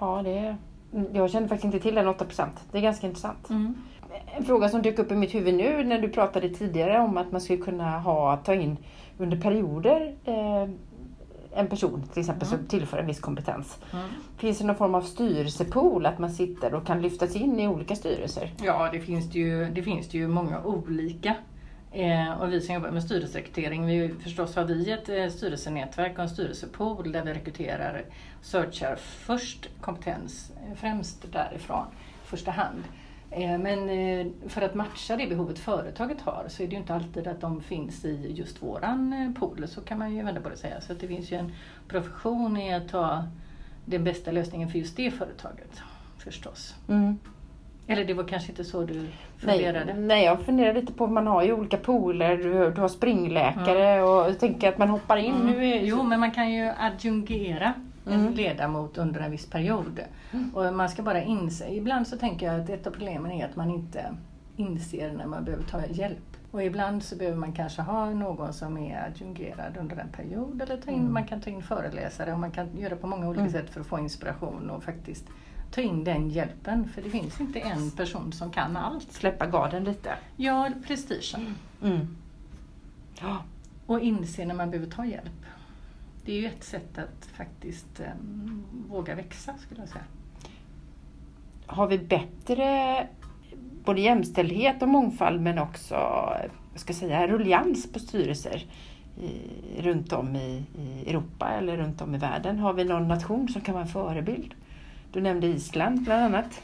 ja 0.00 0.22
det 0.24 0.38
är... 0.38 0.56
Jag 1.12 1.30
kände 1.30 1.48
faktiskt 1.48 1.64
inte 1.64 1.80
till 1.80 1.94
den 1.94 2.06
8%. 2.06 2.46
Det 2.72 2.78
är 2.78 2.82
ganska 2.82 3.06
intressant. 3.06 3.50
En 4.36 4.44
fråga 4.44 4.68
som 4.68 4.82
dök 4.82 4.98
upp 4.98 5.12
i 5.12 5.14
mitt 5.14 5.34
huvud 5.34 5.54
nu 5.54 5.84
när 5.84 5.98
du 5.98 6.08
pratade 6.08 6.48
tidigare 6.48 7.00
om 7.00 7.16
att 7.16 7.32
man 7.32 7.40
skulle 7.40 7.62
kunna 7.62 7.98
ha, 7.98 8.36
ta 8.36 8.54
in 8.54 8.76
under 9.18 9.40
perioder 9.40 10.14
eh, 10.24 10.68
en 11.54 11.66
person 11.68 12.02
till 12.12 12.20
exempel 12.20 12.48
Mm. 12.48 12.58
som 12.58 12.66
tillför 12.68 12.98
en 12.98 13.06
viss 13.06 13.20
kompetens. 13.20 13.78
Mm. 13.92 14.04
Finns 14.36 14.58
det 14.58 14.64
någon 14.64 14.76
form 14.76 14.94
av 14.94 15.02
styrelsepool 15.02 16.06
att 16.06 16.18
man 16.18 16.30
sitter 16.30 16.74
och 16.74 16.86
kan 16.86 17.02
lyftas 17.02 17.36
in 17.36 17.60
i 17.60 17.68
olika 17.68 17.96
styrelser? 17.96 18.50
Ja, 18.62 18.88
det 18.92 19.00
finns 19.00 19.30
det 19.30 19.38
ju, 19.38 19.70
det 19.70 19.82
finns 19.82 20.08
det 20.08 20.18
ju 20.18 20.28
många 20.28 20.64
olika. 20.64 21.34
Eh, 21.92 22.32
och 22.40 22.52
vi 22.52 22.60
som 22.60 22.74
jobbar 22.74 22.90
med 22.90 23.02
styrelserekrytering, 23.04 23.86
vi, 23.86 24.14
förstås 24.22 24.56
har 24.56 24.64
vi 24.64 24.90
ett 24.90 25.08
eh, 25.08 25.28
styrelsenätverk 25.28 26.12
och 26.18 26.22
en 26.22 26.28
styrelsepool 26.30 27.12
där 27.12 27.24
vi 27.24 27.32
rekryterar, 27.34 28.04
searchar 28.42 28.96
först 28.96 29.68
kompetens, 29.80 30.52
eh, 30.56 30.74
främst 30.76 31.32
därifrån, 31.32 31.86
första 32.24 32.50
hand. 32.50 32.82
Eh, 33.30 33.58
men 33.58 33.88
eh, 33.88 34.26
för 34.48 34.62
att 34.62 34.74
matcha 34.74 35.16
det 35.16 35.26
behovet 35.26 35.58
företaget 35.58 36.20
har 36.20 36.44
så 36.48 36.62
är 36.62 36.66
det 36.66 36.72
ju 36.72 36.78
inte 36.78 36.94
alltid 36.94 37.26
att 37.26 37.40
de 37.40 37.60
finns 37.60 38.04
i 38.04 38.32
just 38.32 38.62
våran 38.62 39.12
eh, 39.12 39.40
pool, 39.40 39.68
så 39.68 39.80
kan 39.80 39.98
man 39.98 40.14
ju 40.14 40.22
vända 40.22 40.40
på 40.40 40.48
det 40.48 40.52
och 40.52 40.58
säga. 40.58 40.80
Så 40.80 40.92
att 40.92 41.00
det 41.00 41.08
finns 41.08 41.32
ju 41.32 41.36
en 41.36 41.52
profession 41.88 42.56
i 42.56 42.74
att 42.74 42.88
ta 42.88 43.24
den 43.84 44.04
bästa 44.04 44.30
lösningen 44.32 44.70
för 44.70 44.78
just 44.78 44.96
det 44.96 45.10
företaget, 45.10 45.82
förstås. 46.18 46.74
Mm. 46.88 47.18
Eller 47.86 48.04
det 48.04 48.14
var 48.14 48.24
kanske 48.24 48.50
inte 48.50 48.64
så 48.64 48.82
du 48.82 48.94
Nej, 48.94 49.10
funderade? 49.38 49.94
nej, 49.94 50.24
jag 50.24 50.40
funderar 50.40 50.74
lite 50.74 50.92
på, 50.92 51.06
man 51.06 51.26
har 51.26 51.42
ju 51.42 51.52
olika 51.52 51.76
pooler, 51.76 52.36
du, 52.36 52.70
du 52.70 52.80
har 52.80 52.88
springläkare 52.88 54.02
och 54.02 54.30
jag 54.30 54.38
tänker 54.40 54.68
att 54.68 54.78
man 54.78 54.88
hoppar 54.88 55.16
in. 55.16 55.34
Mm. 55.34 55.46
Nu 55.46 55.66
är, 55.68 55.82
Jo, 55.82 56.02
men 56.02 56.20
man 56.20 56.30
kan 56.30 56.52
ju 56.52 56.70
adjungera 56.78 57.74
Mm. 58.06 58.26
en 58.26 58.34
ledamot 58.34 58.98
under 58.98 59.20
en 59.20 59.30
viss 59.30 59.46
period. 59.46 60.00
Och 60.54 60.74
man 60.74 60.88
ska 60.88 61.02
bara 61.02 61.22
inse, 61.22 61.68
ibland 61.74 62.06
så 62.08 62.16
tänker 62.18 62.46
jag 62.52 62.60
att 62.60 62.70
ett 62.70 62.86
av 62.86 62.90
problemen 62.90 63.32
är 63.32 63.44
att 63.46 63.56
man 63.56 63.70
inte 63.70 64.14
inser 64.56 65.12
när 65.12 65.26
man 65.26 65.44
behöver 65.44 65.64
ta 65.64 65.86
hjälp. 65.86 66.18
Och 66.50 66.62
ibland 66.64 67.02
så 67.02 67.16
behöver 67.16 67.36
man 67.38 67.52
kanske 67.52 67.82
ha 67.82 68.10
någon 68.10 68.52
som 68.52 68.78
är 68.78 69.06
adjungerad 69.06 69.76
under 69.80 69.96
en 69.96 70.08
period. 70.08 70.62
Eller 70.62 70.76
ta 70.76 70.90
in, 70.90 70.98
Mm. 71.00 71.12
man 71.12 71.24
kan 71.26 71.40
ta 71.40 71.50
in 71.50 71.62
föreläsare 71.62 72.32
och 72.32 72.38
man 72.38 72.50
kan 72.50 72.78
göra 72.78 72.96
på 72.96 73.06
många 73.06 73.28
olika 73.28 73.40
Mm. 73.40 73.52
sätt 73.52 73.70
för 73.70 73.80
att 73.80 73.86
få 73.86 73.98
inspiration 73.98 74.70
och 74.70 74.84
faktiskt 74.84 75.24
ta 75.70 75.80
in 75.80 76.04
den 76.04 76.30
hjälpen. 76.30 76.88
För 76.88 77.02
det 77.02 77.10
finns 77.10 77.40
inte 77.40 77.60
en 77.60 77.90
person 77.90 78.32
som 78.32 78.50
kan 78.50 78.76
allt. 78.76 79.12
släppa 79.12 79.46
garden 79.46 79.84
lite. 79.84 80.10
Ja, 80.36 80.70
prestigen. 80.86 81.54
Mm. 81.82 82.16
Ja. 83.20 83.36
Och 83.86 84.00
inse 84.00 84.44
när 84.46 84.54
man 84.54 84.70
behöver 84.70 84.90
ta 84.90 85.04
hjälp. 85.06 85.30
Det 86.24 86.32
är 86.32 86.40
ju 86.40 86.46
ett 86.46 86.64
sätt 86.64 86.98
att 86.98 87.26
faktiskt 87.36 88.00
eh, 88.00 88.06
våga 88.88 89.14
växa 89.14 89.54
skulle 89.58 89.80
jag 89.80 89.88
säga. 89.88 90.04
Har 91.66 91.86
vi 91.86 91.98
bättre 91.98 93.06
både 93.84 94.00
jämställdhet 94.00 94.82
och 94.82 94.88
mångfald 94.88 95.40
men 95.40 95.58
också 95.58 95.94
vad 95.94 96.80
ska 96.80 96.92
jag 96.92 96.96
säga, 96.96 97.26
rullians 97.26 97.92
på 97.92 97.98
styrelser 97.98 98.64
i, 99.20 99.82
runt 99.82 100.12
om 100.12 100.36
i, 100.36 100.64
i 100.78 101.10
Europa 101.10 101.48
eller 101.48 101.76
runt 101.76 102.02
om 102.02 102.14
i 102.14 102.18
världen? 102.18 102.58
Har 102.58 102.72
vi 102.72 102.84
någon 102.84 103.08
nation 103.08 103.48
som 103.48 103.60
kan 103.60 103.74
vara 103.74 103.84
en 103.84 103.90
förebild? 103.90 104.54
Du 105.12 105.20
nämnde 105.20 105.46
Island 105.46 106.02
bland 106.02 106.22
annat. 106.22 106.62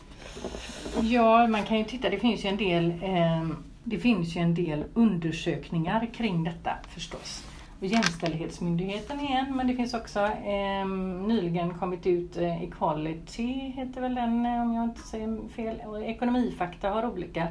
Ja, 1.01 1.46
man 1.46 1.62
kan 1.62 1.79
ju 1.79 1.85
titta, 1.85 2.11
det 2.11 2.18
finns 2.18 2.44
ju 2.44 2.49
en 2.49 2.57
del, 2.57 2.90
eh, 3.03 3.49
det 3.85 3.99
finns 3.99 4.37
ju 4.37 4.40
en 4.40 4.55
del 4.55 4.85
undersökningar 4.94 6.07
kring 6.14 6.44
detta 6.44 6.73
förstås. 6.88 7.49
Jämställdhetsmyndigheten 7.81 9.21
är 9.21 9.38
en, 9.38 9.57
men 9.57 9.66
det 9.66 9.75
finns 9.75 9.95
också 9.95 10.21
eh, 10.21 10.87
nyligen 11.27 11.75
kommit 11.75 12.07
ut 12.07 12.37
eh, 12.37 12.62
Equality, 12.62 13.53
heter 13.53 14.01
väl 14.01 14.14
den 14.14 14.47
eh, 14.47 14.62
om 14.62 14.75
jag 14.75 14.85
inte 14.85 15.01
säger 15.01 15.49
fel. 15.49 15.81
Och 15.87 16.03
Ekonomifakta 16.03 16.90
har 16.90 17.11
olika 17.11 17.49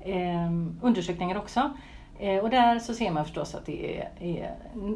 eh, 0.00 0.52
undersökningar 0.80 1.36
också. 1.38 1.70
Eh, 2.18 2.38
och 2.38 2.50
där 2.50 2.78
så 2.78 2.94
ser 2.94 3.10
man 3.10 3.24
förstås 3.24 3.54
att 3.54 3.66
det 3.66 3.98
är, 3.98 4.10
är, 4.20 4.54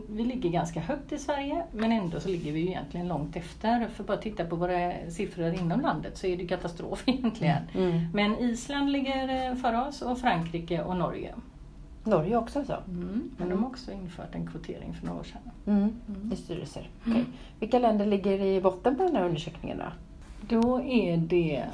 vi 0.08 0.24
ligger 0.24 0.50
ganska 0.50 0.80
högt 0.80 1.12
i 1.12 1.18
Sverige 1.18 1.64
men 1.72 1.92
ändå 1.92 2.20
så 2.20 2.28
ligger 2.28 2.52
vi 2.52 2.60
ju 2.60 2.66
egentligen 2.66 3.08
långt 3.08 3.36
efter. 3.36 3.88
För 3.88 4.04
bara 4.04 4.16
titta 4.16 4.44
på 4.44 4.56
våra 4.56 4.92
siffror 5.10 5.54
inom 5.54 5.80
landet 5.80 6.18
så 6.18 6.26
är 6.26 6.36
det 6.36 6.46
katastrof 6.46 7.02
egentligen. 7.06 7.62
Mm. 7.74 8.08
Men 8.14 8.38
Island 8.38 8.92
ligger 8.92 9.48
eh, 9.50 9.54
före 9.54 9.88
oss 9.88 10.02
och 10.02 10.18
Frankrike 10.18 10.82
och 10.82 10.96
Norge. 10.96 11.34
Norge 12.06 12.36
också 12.36 12.64
så? 12.64 12.76
Mm. 12.88 13.30
Men 13.36 13.48
de 13.48 13.62
har 13.62 13.70
också 13.70 13.92
infört 13.92 14.34
en 14.34 14.46
kvotering 14.46 14.94
för 14.94 15.06
några 15.06 15.20
år 15.20 15.24
sedan. 15.24 15.50
Mm. 15.66 15.94
Mm. 16.08 16.32
I 16.32 16.36
styrelser. 16.36 16.90
Okej. 17.06 17.24
Vilka 17.60 17.78
länder 17.78 18.06
ligger 18.06 18.40
i 18.40 18.60
botten 18.60 18.96
på 18.96 19.02
den 19.02 19.16
här 19.16 19.24
undersökningen 19.24 19.78
då? 19.78 19.92
Då 20.48 20.82
är 20.82 21.16
det 21.16 21.64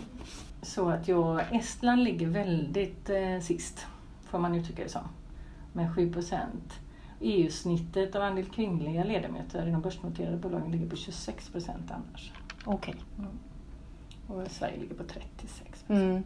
så 0.63 0.89
att 0.89 1.09
jag, 1.09 1.41
Estland 1.53 2.05
ligger 2.05 2.27
väldigt 2.27 3.11
eh, 3.11 3.41
sist, 3.41 3.87
får 4.25 4.39
man 4.39 4.55
uttrycka 4.55 4.83
det 4.83 4.89
som, 4.89 5.09
med 5.73 5.95
7 5.95 6.13
procent. 6.13 6.73
EU-snittet 7.21 8.15
av 8.15 8.23
andel 8.23 8.45
kvinnliga 8.45 9.05
ledamöter 9.05 9.69
i 9.69 9.71
de 9.71 9.81
börsnoterade 9.81 10.37
bolagen 10.37 10.73
ligger 10.73 10.89
på 10.89 10.97
26 10.97 11.49
procent 11.49 11.91
annars. 11.91 12.33
Okej. 12.65 12.95
Och 14.27 14.43
Sverige 14.51 14.81
ligger 14.81 14.95
på 14.95 15.05
36 15.05 15.85
Mm. 15.89 16.23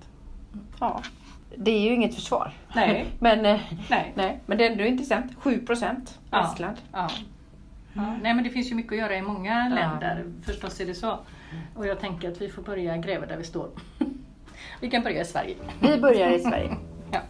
Ja. 0.80 1.02
Det 1.56 1.70
är 1.70 1.80
ju 1.80 1.94
inget 1.94 2.14
försvar. 2.14 2.52
Nej. 2.74 3.06
Men, 3.18 3.46
eh, 3.46 3.60
Nej. 3.90 4.12
nej. 4.14 4.40
Men 4.46 4.58
det 4.58 4.66
är 4.66 4.70
ändå 4.70 4.84
intressant. 4.84 5.32
7 5.38 5.58
procent 5.66 6.18
Ja. 6.30 6.52
Estland. 6.52 6.76
Ja. 6.92 7.10
Ja. 7.92 8.14
Nej 8.22 8.34
men 8.34 8.44
det 8.44 8.50
finns 8.50 8.70
ju 8.70 8.74
mycket 8.74 8.92
att 8.92 8.98
göra 8.98 9.16
i 9.16 9.22
många 9.22 9.68
länder, 9.68 10.24
förstås 10.44 10.80
är 10.80 10.86
det 10.86 10.94
så. 10.94 11.18
Och 11.74 11.86
jag 11.86 12.00
tänker 12.00 12.30
att 12.30 12.40
vi 12.40 12.48
får 12.48 12.62
börja 12.62 12.96
gräva 12.96 13.26
där 13.26 13.36
vi 13.36 13.44
står. 13.44 13.68
vi 14.80 14.90
kan 14.90 15.02
börja 15.02 15.20
i 15.20 15.24
Sverige. 15.24 15.54
Vi 15.80 16.00
börjar 16.00 16.30
i 16.30 16.40
Sverige. 16.40 16.76
Ja. 17.12 17.20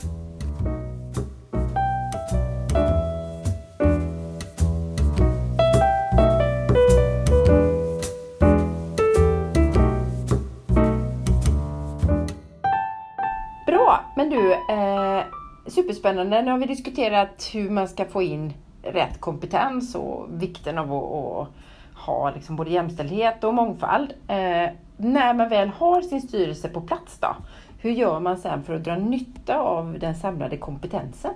Superspännande. 15.86 16.42
Nu 16.42 16.50
har 16.50 16.58
vi 16.58 16.66
diskuterat 16.66 17.50
hur 17.54 17.70
man 17.70 17.88
ska 17.88 18.04
få 18.04 18.22
in 18.22 18.52
rätt 18.82 19.20
kompetens 19.20 19.94
och 19.94 20.42
vikten 20.42 20.78
av 20.78 20.92
att, 20.92 21.48
ha 22.06 22.30
liksom 22.30 22.56
både 22.56 22.70
jämställdhet 22.70 23.44
och 23.44 23.54
mångfald. 23.54 24.12
Eh, 24.28 24.68
när 24.96 25.34
man 25.34 25.48
väl 25.48 25.68
har 25.68 26.02
sin 26.02 26.22
styrelse 26.22 26.68
på 26.68 26.80
plats 26.80 27.18
då, 27.18 27.36
hur 27.80 27.90
gör 27.90 28.20
man 28.20 28.38
sen 28.38 28.62
för 28.62 28.74
att 28.74 28.84
dra 28.84 28.96
nytta 28.96 29.58
av 29.58 29.98
den 29.98 30.14
samlade 30.14 30.56
kompetensen? 30.56 31.34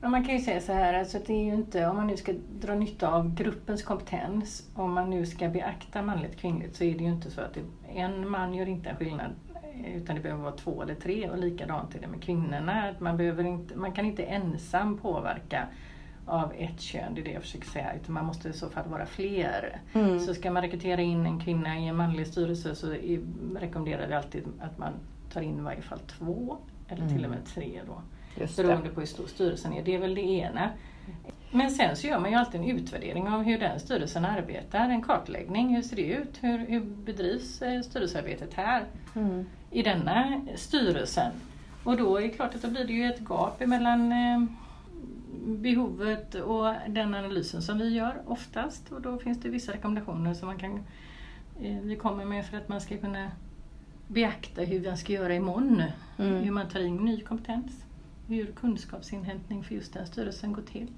Men 0.00 0.10
man 0.10 0.24
kan 0.24 0.34
ju 0.34 0.40
säga 0.40 0.60
så 0.60 0.72
här, 0.72 0.94
alltså 0.94 1.18
det 1.26 1.32
är 1.32 1.44
ju 1.44 1.54
inte, 1.54 1.86
om 1.86 1.96
man 1.96 2.06
nu 2.06 2.16
ska 2.16 2.32
dra 2.60 2.74
nytta 2.74 3.08
av 3.08 3.34
gruppens 3.34 3.82
kompetens, 3.82 4.68
om 4.74 4.92
man 4.92 5.10
nu 5.10 5.26
ska 5.26 5.48
beakta 5.48 6.02
manligt 6.02 6.36
kvinnligt 6.36 6.76
så 6.76 6.84
är 6.84 6.94
det 6.94 7.04
ju 7.04 7.10
inte 7.10 7.30
så 7.30 7.40
att 7.40 7.54
det, 7.54 7.60
en 8.00 8.28
man 8.28 8.54
gör 8.54 8.68
inte 8.68 8.90
en 8.90 8.96
skillnad 8.96 9.30
utan 9.96 10.16
det 10.16 10.22
behöver 10.22 10.42
vara 10.42 10.56
två 10.56 10.82
eller 10.82 10.94
tre 10.94 11.30
och 11.30 11.38
likadant 11.38 11.94
är 11.94 12.00
det 12.00 12.06
med 12.06 12.22
kvinnorna. 12.22 12.88
Att 12.88 13.00
Man, 13.00 13.16
behöver 13.16 13.44
inte, 13.44 13.76
man 13.76 13.92
kan 13.92 14.06
inte 14.06 14.22
ensam 14.22 14.98
påverka 14.98 15.66
av 16.26 16.52
ett 16.58 16.80
kön, 16.80 17.14
det 17.14 17.20
är 17.20 17.24
det 17.24 17.30
jag 17.30 17.42
försöker 17.42 17.68
säga, 17.68 17.94
utan 17.94 18.14
man 18.14 18.26
måste 18.26 18.48
i 18.48 18.52
så 18.52 18.68
fall 18.68 18.88
vara 18.88 19.06
fler. 19.06 19.80
Mm. 19.92 20.20
Så 20.20 20.34
ska 20.34 20.50
man 20.50 20.62
rekrytera 20.62 21.00
in 21.00 21.26
en 21.26 21.40
kvinna 21.40 21.78
i 21.78 21.86
en 21.86 21.96
manlig 21.96 22.26
styrelse 22.26 22.74
så 22.74 22.92
är, 22.92 23.20
rekommenderar 23.58 24.06
vi 24.06 24.14
alltid 24.14 24.44
att 24.60 24.78
man 24.78 24.92
tar 25.32 25.40
in 25.40 25.58
i 25.58 25.62
varje 25.62 25.82
fall 25.82 25.98
två 25.98 26.56
eller 26.88 27.08
till 27.08 27.24
och 27.24 27.30
med 27.30 27.44
tre 27.46 27.80
då. 27.86 28.02
Just 28.40 28.56
Beroende 28.56 28.88
på 28.88 29.00
hur 29.00 29.06
stor 29.06 29.26
styrelsen 29.26 29.72
är. 29.72 29.82
Det 29.82 29.94
är 29.94 29.98
väl 29.98 30.14
det 30.14 30.20
ena. 30.20 30.70
Men 31.50 31.70
sen 31.70 31.96
så 31.96 32.06
gör 32.06 32.18
man 32.18 32.30
ju 32.30 32.36
alltid 32.36 32.60
en 32.60 32.66
utvärdering 32.66 33.28
av 33.28 33.42
hur 33.42 33.58
den 33.58 33.80
styrelsen 33.80 34.24
arbetar. 34.24 34.88
En 34.88 35.02
kartläggning. 35.02 35.74
Hur 35.74 35.82
ser 35.82 35.96
det 35.96 36.02
ut? 36.02 36.38
Hur, 36.40 36.58
hur 36.58 36.80
bedrivs 36.80 37.62
eh, 37.62 37.80
styrelsearbetet 37.80 38.54
här 38.54 38.84
Mm. 39.16 39.46
I 39.74 39.82
denna 39.82 40.40
styrelsen? 40.56 41.32
Och 41.84 41.96
då 41.96 42.16
är 42.16 42.22
det 42.22 42.28
klart 42.28 42.54
att 42.54 42.62
då 42.62 42.70
blir 42.70 42.84
det 42.84 42.92
ju 42.92 43.04
ett 43.04 43.20
gap 43.28 43.60
emellan 43.62 44.12
eh, 44.12 44.44
behovet 45.46 46.34
och 46.34 46.74
den 46.88 47.14
analysen 47.14 47.62
som 47.62 47.78
vi 47.78 47.88
gör 47.88 48.22
oftast. 48.26 48.92
Och 48.92 49.00
då 49.00 49.18
finns 49.18 49.40
det 49.40 49.48
vissa 49.48 49.72
rekommendationer 49.72 50.34
som 50.34 50.48
man 50.48 50.58
kan, 50.58 50.74
eh, 51.60 51.78
vi 51.82 51.96
kommer 51.96 52.24
med 52.24 52.46
för 52.46 52.56
att 52.56 52.68
man 52.68 52.80
ska 52.80 52.96
kunna 52.96 53.30
beakta 54.08 54.62
hur 54.62 54.88
man 54.88 54.96
ska 54.96 55.12
göra 55.12 55.34
imorgon. 55.34 55.82
Mm. 56.18 56.42
Hur 56.42 56.50
man 56.50 56.68
tar 56.68 56.80
in 56.80 56.96
ny 56.96 57.20
kompetens. 57.20 57.84
Hur 58.28 58.46
kunskapsinhämtning 58.46 59.64
för 59.64 59.74
just 59.74 59.92
den 59.92 60.06
styrelsen 60.06 60.52
går 60.52 60.62
till. 60.62 60.88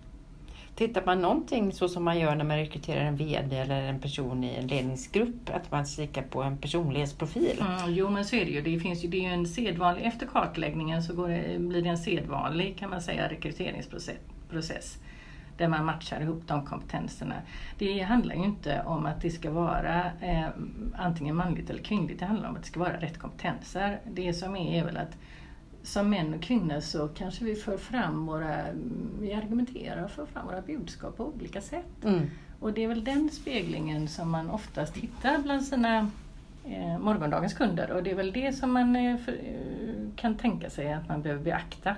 Tittar 0.76 1.02
man 1.06 1.20
någonting 1.20 1.72
så 1.72 1.88
som 1.88 2.04
man 2.04 2.18
gör 2.18 2.34
när 2.34 2.44
man 2.44 2.56
rekryterar 2.56 3.00
en 3.00 3.16
VD 3.16 3.56
eller 3.56 3.82
en 3.82 4.00
person 4.00 4.44
i 4.44 4.54
en 4.54 4.66
ledningsgrupp, 4.66 5.50
att 5.54 5.70
man 5.70 5.86
kikar 5.86 6.22
på 6.22 6.42
en 6.42 6.58
personlighetsprofil? 6.58 7.60
Mm, 7.60 7.94
jo 7.94 8.10
men 8.10 8.24
så 8.24 8.36
är 8.36 8.44
det 8.44 8.50
ju. 8.50 8.62
Det, 8.62 8.80
finns 8.80 9.04
ju, 9.04 9.08
det 9.08 9.16
är 9.16 9.22
ju 9.22 9.34
en 9.34 9.46
sedvanlig, 9.46 10.06
efter 10.06 10.26
kartläggningen 10.26 11.02
så 11.02 11.14
går 11.14 11.28
det, 11.28 11.58
blir 11.58 11.82
det 11.82 11.88
en 11.88 11.98
sedvanlig 11.98 12.78
kan 12.78 12.90
man 12.90 13.02
säga 13.02 13.28
rekryteringsprocess 13.28 14.16
process, 14.50 14.98
där 15.56 15.68
man 15.68 15.84
matchar 15.84 16.20
ihop 16.20 16.42
de 16.46 16.66
kompetenserna. 16.66 17.34
Det 17.78 18.00
handlar 18.00 18.34
ju 18.34 18.44
inte 18.44 18.82
om 18.82 19.06
att 19.06 19.22
det 19.22 19.30
ska 19.30 19.50
vara 19.50 20.04
eh, 20.20 20.48
antingen 20.94 21.36
manligt 21.36 21.70
eller 21.70 21.82
kvinnligt, 21.82 22.20
det 22.20 22.26
handlar 22.26 22.48
om 22.48 22.56
att 22.56 22.62
det 22.62 22.68
ska 22.68 22.80
vara 22.80 23.00
rätt 23.00 23.18
kompetenser. 23.18 24.00
Det 24.04 24.32
som 24.32 24.56
är 24.56 24.80
är 24.80 24.84
väl 24.84 24.96
att 24.96 25.16
som 25.86 26.10
män 26.10 26.34
och 26.34 26.42
kvinnor 26.42 26.80
så 26.80 27.08
kanske 27.08 27.44
vi 27.44 27.54
för 27.54 27.76
fram 27.76 28.26
våra, 28.26 28.64
vi 29.20 29.32
argumenterar 29.32 30.04
och 30.04 30.10
för 30.10 30.26
fram 30.26 30.46
våra 30.46 30.60
budskap 30.60 31.16
på 31.16 31.24
olika 31.26 31.60
sätt. 31.60 32.04
Mm. 32.04 32.30
Och 32.60 32.72
det 32.72 32.84
är 32.84 32.88
väl 32.88 33.04
den 33.04 33.30
speglingen 33.30 34.08
som 34.08 34.30
man 34.30 34.50
oftast 34.50 34.96
hittar 34.96 35.38
bland 35.38 35.64
sina 35.64 36.10
eh, 36.64 36.98
morgondagens 36.98 37.54
kunder 37.54 37.90
och 37.90 38.02
det 38.02 38.10
är 38.10 38.14
väl 38.14 38.32
det 38.32 38.52
som 38.52 38.72
man 38.72 38.96
eh, 38.96 39.16
för, 39.16 39.32
eh, 39.32 40.16
kan 40.16 40.34
tänka 40.36 40.70
sig 40.70 40.92
att 40.92 41.08
man 41.08 41.22
behöver 41.22 41.44
beakta 41.44 41.96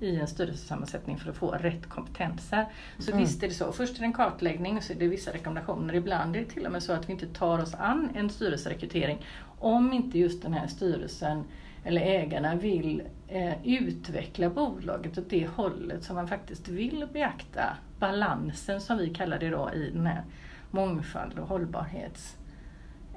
i 0.00 0.16
en 0.16 0.26
styrelsesammansättning 0.26 1.18
för 1.18 1.30
att 1.30 1.36
få 1.36 1.50
rätt 1.50 1.88
kompetenser. 1.88 2.66
Så 2.98 3.10
Mm. 3.10 3.22
visst 3.24 3.42
är 3.42 3.48
det 3.48 3.54
så. 3.54 3.72
Först 3.72 3.94
är 3.96 3.98
det 3.98 4.04
en 4.04 4.12
kartläggning 4.12 4.76
och 4.76 4.82
så 4.82 4.92
är 4.92 4.96
det 4.96 5.08
vissa 5.08 5.32
rekommendationer. 5.32 5.94
Ibland 5.94 6.36
är 6.36 6.40
det 6.40 6.46
till 6.46 6.66
och 6.66 6.72
med 6.72 6.82
så 6.82 6.92
att 6.92 7.08
vi 7.08 7.12
inte 7.12 7.26
tar 7.26 7.58
oss 7.58 7.74
an 7.74 8.08
en 8.14 8.30
styrelserekrytering 8.30 9.18
om 9.58 9.92
inte 9.92 10.18
just 10.18 10.42
den 10.42 10.52
här 10.52 10.66
styrelsen 10.66 11.44
eller 11.84 12.00
ägarna 12.00 12.54
vill 12.54 13.02
eh, 13.28 13.54
utveckla 13.64 14.50
bolaget 14.50 15.18
åt 15.18 15.30
det 15.30 15.46
hållet 15.46 16.04
som 16.04 16.16
man 16.16 16.28
faktiskt 16.28 16.68
vill 16.68 17.06
beakta. 17.12 17.76
Balansen 17.98 18.80
som 18.80 18.98
vi 18.98 19.10
kallar 19.14 19.38
det 19.38 19.50
då 19.50 19.70
i 19.74 19.90
den 19.90 20.06
här 20.06 20.22
mångfald 20.70 21.38
och 21.38 21.48
hållbarhets 21.48 22.36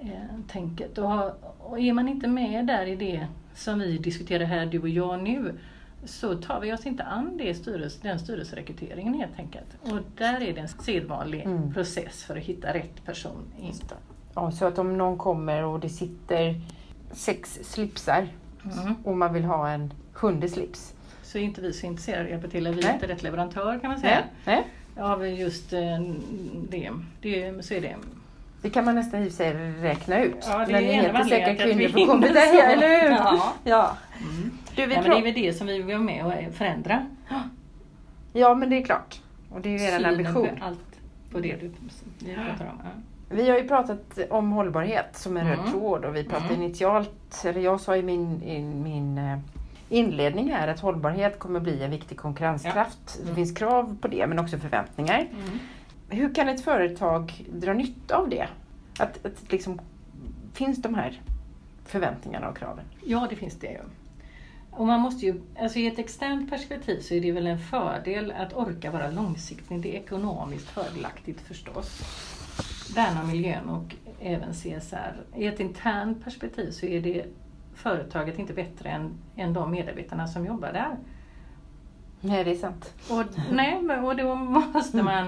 eh, 0.01 0.39
tänket. 0.47 0.97
Och, 0.97 1.79
är 1.79 1.93
man 1.93 2.07
inte 2.07 2.27
med 2.27 2.65
där 2.67 2.85
i 2.85 2.95
det 2.95 3.27
som 3.53 3.79
vi 3.79 3.97
diskuterar 3.97 4.45
här, 4.45 4.65
du 4.65 4.79
och 4.79 4.89
jag 4.89 5.23
nu, 5.23 5.53
så 6.05 6.35
tar 6.35 6.59
vi 6.59 6.73
oss 6.73 6.85
inte 6.85 7.03
an 7.03 7.37
det 7.37 7.55
styrelse, 7.55 7.99
den 8.01 8.19
styrelserekryteringen 8.19 9.13
helt 9.13 9.39
enkelt. 9.39 9.77
Och 9.81 9.99
där 10.17 10.41
är 10.41 10.53
det 10.53 10.61
en 10.61 10.67
sedvanlig 10.67 11.41
Mm. 11.45 11.73
process 11.73 12.23
för 12.23 12.37
att 12.37 12.43
hitta 12.43 12.73
rätt 12.73 13.05
person 13.05 13.43
in. 13.59 13.73
Ja, 14.35 14.51
så 14.51 14.65
att 14.65 14.77
om 14.79 14.97
någon 14.97 15.17
kommer 15.17 15.63
och 15.63 15.79
det 15.79 15.89
sitter 15.89 16.61
sex 17.11 17.59
slipsar 17.63 18.27
Mm. 18.81 18.95
och 19.03 19.17
man 19.17 19.33
vill 19.33 19.45
ha 19.45 19.69
en 19.69 19.93
sjunde 20.13 20.49
slips. 20.49 20.93
Så 21.23 21.37
är 21.37 21.41
inte 21.41 21.61
vi 21.61 21.73
så 21.73 21.85
intresserade 21.85 22.21
av 22.21 22.25
att 22.25 22.31
hjälpa 22.31 22.47
till, 22.47 22.67
eller 22.67 22.77
vi 22.77 22.87
är 22.87 22.93
inte 22.93 23.07
rätt 23.07 23.23
leverantör 23.23 23.79
kan 23.79 23.89
man 23.89 23.99
säga. 23.99 24.23
Nej. 24.45 24.67
Av 24.99 25.27
just 25.27 25.73
eh, 25.73 25.79
det. 26.69 26.91
det. 27.21 27.65
Så 27.65 27.73
är 27.73 27.81
det. 27.81 27.95
Det 28.61 28.69
kan 28.69 28.85
man 28.85 28.95
nästan 28.95 29.23
i 29.23 29.29
sig 29.29 29.53
räkna 29.81 30.23
ut. 30.23 30.35
Ja, 30.41 30.65
det 30.65 30.73
är 30.73 31.09
en 31.09 31.15
av 31.15 31.23
säkert 31.23 31.23
anledningarna 31.23 31.23
till 31.25 31.51
att 31.51 31.57
kvinnor 31.57 31.81
vi 31.81 31.89
får 31.89 32.05
komma 32.05 32.25
eller 32.27 33.01
hur? 33.01 33.09
Ja. 33.09 33.53
ja. 33.63 33.97
Mm. 34.19 34.57
Du, 34.75 34.85
vi 34.85 34.87
Nej, 34.87 35.01
men 35.01 35.11
det 35.11 35.17
är 35.17 35.23
väl 35.23 35.33
det 35.33 35.53
som 35.53 35.67
vi 35.67 35.73
vill 35.73 35.85
vara 35.85 35.99
med 35.99 36.25
och 36.25 36.53
förändra. 36.53 37.05
ja, 38.33 38.55
men 38.55 38.69
det 38.69 38.77
är 38.77 38.83
klart. 38.83 39.21
Och 39.49 39.61
det 39.61 39.69
är 39.69 39.79
ju 39.79 39.85
er 39.85 39.97
synen 39.97 40.05
ambition. 40.05 40.47
på 40.59 40.65
allt 40.65 40.99
på 41.31 41.39
det 41.39 41.55
du 41.55 41.69
pratar 42.35 42.65
om. 42.65 42.81
Ja. 42.83 42.89
Vi 43.29 43.49
har 43.49 43.57
ju 43.57 43.67
pratat 43.67 44.19
om 44.29 44.51
hållbarhet 44.51 45.05
som 45.17 45.37
en 45.37 45.47
röd 45.47 45.59
Mm. 45.59 45.71
tråd 45.71 46.05
och 46.05 46.15
vi 46.15 46.23
pratade 46.23 46.53
Mm. 46.53 46.61
initialt, 46.61 47.41
eller 47.45 47.61
jag 47.61 47.81
sa 47.81 47.95
i 47.97 48.01
min, 48.03 48.43
i 48.43 48.61
min 48.61 49.17
eh, 49.17 49.37
inledning 49.89 50.51
här 50.51 50.67
att 50.67 50.79
hållbarhet 50.79 51.39
kommer 51.39 51.59
bli 51.59 51.83
en 51.83 51.91
viktig 51.91 52.17
konkurrenskraft. 52.17 53.15
Det 53.17 53.23
Mm. 53.23 53.35
finns 53.35 53.51
krav 53.57 53.97
på 54.01 54.07
det 54.07 54.27
men 54.27 54.39
också 54.39 54.57
förväntningar. 54.57 55.27
Hur 56.09 56.33
kan 56.33 56.49
ett 56.49 56.61
företag 56.63 57.45
dra 57.53 57.73
nytta 57.73 58.15
av 58.17 58.29
det? 58.29 58.47
Att, 58.99 59.25
att 59.25 59.51
liksom, 59.51 59.81
finns 60.53 60.81
de 60.81 60.95
här 60.95 61.21
förväntningarna 61.85 62.49
och 62.49 62.57
kraven? 62.57 62.85
Ja, 63.05 63.27
det 63.29 63.35
finns 63.35 63.59
det 63.59 63.67
ju. 63.67 63.79
Och 64.71 64.87
man 64.87 64.99
måste 64.99 65.25
ju, 65.25 65.41
alltså 65.59 65.79
I 65.79 65.87
ett 65.87 65.99
externt 65.99 66.49
perspektiv 66.49 66.99
så 66.99 67.13
är 67.13 67.21
det 67.21 67.31
väl 67.31 67.47
en 67.47 67.59
fördel 67.59 68.31
att 68.37 68.53
orka 68.53 68.91
vara 68.91 69.11
långsiktig. 69.11 69.81
Det 69.81 69.95
är 69.97 70.01
ekonomiskt 70.01 70.69
fördelaktigt 70.69 71.41
förstås. 71.41 72.01
Värna 72.95 73.23
miljön 73.23 73.69
och 73.69 73.95
även 74.19 74.53
CSR. 74.53 75.13
I 75.35 75.45
ett 75.47 75.59
internt 75.59 76.23
perspektiv 76.23 76.71
så 76.71 76.85
är 76.85 77.01
det 77.01 77.25
företaget 77.73 78.39
inte 78.39 78.53
bättre 78.53 78.89
än, 78.89 79.17
än 79.35 79.53
de 79.53 79.71
medarbetarna 79.71 80.27
som 80.27 80.45
jobbar 80.45 80.73
där. 80.73 80.97
Nej, 82.21 82.43
det 82.43 82.51
är 82.51 82.55
sant. 82.55 82.93
Och, 83.11 83.23
nej, 83.51 83.75
och 83.99 84.15
då 84.15 84.35
måste 84.35 85.03
man 85.03 85.27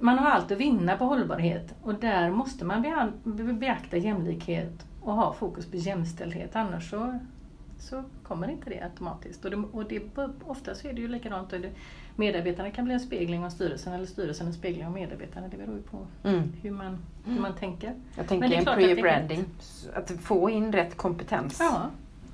man 0.00 0.18
har 0.18 0.30
allt 0.30 0.52
att 0.52 0.58
vinna 0.58 0.96
på 0.96 1.04
hållbarhet 1.04 1.74
och 1.82 1.94
där 1.94 2.30
måste 2.30 2.64
man 2.64 2.84
bea- 2.84 3.12
be- 3.24 3.52
beakta 3.52 3.96
jämlikhet 3.96 4.86
och 5.02 5.14
ha 5.14 5.32
fokus 5.32 5.66
på 5.70 5.76
jämställdhet 5.76 6.56
annars 6.56 6.90
så, 6.90 7.18
så 7.78 8.04
kommer 8.22 8.50
inte 8.50 8.70
det 8.70 8.80
automatiskt. 8.80 9.44
Och, 9.44 9.50
det, 9.50 9.56
och 9.56 9.84
det, 9.88 10.02
ofta 10.46 10.74
så 10.74 10.88
är 10.88 10.92
det 10.92 11.00
ju 11.00 11.08
likadant. 11.08 11.52
och 11.52 11.60
det- 11.60 11.72
Medarbetarna 12.16 12.70
kan 12.70 12.84
bli 12.84 12.94
en 12.94 13.00
spegling 13.00 13.44
av 13.44 13.50
styrelsen 13.50 13.92
eller 13.92 14.06
styrelsen 14.06 14.46
en 14.46 14.52
spegling 14.52 14.86
av 14.86 14.92
medarbetarna. 14.92 15.48
Det 15.48 15.56
beror 15.56 15.76
ju 15.76 15.82
på 15.82 16.06
Mm. 16.24 16.52
hur 16.62 16.70
man, 16.70 16.98
hur 17.26 17.40
man 17.40 17.54
tänker. 17.54 17.86
Jag 17.88 17.96
Men 18.16 18.26
tänker 18.26 18.48
det 18.48 18.54
är 18.54 18.58
en 18.58 18.64
klart 18.64 18.78
att 18.78 18.82
pre-branding. 18.84 19.44
Att 19.94 20.10
få 20.10 20.50
in 20.50 20.72
rätt 20.72 20.96
kompetens. 20.96 21.56
Ja, 21.60 21.90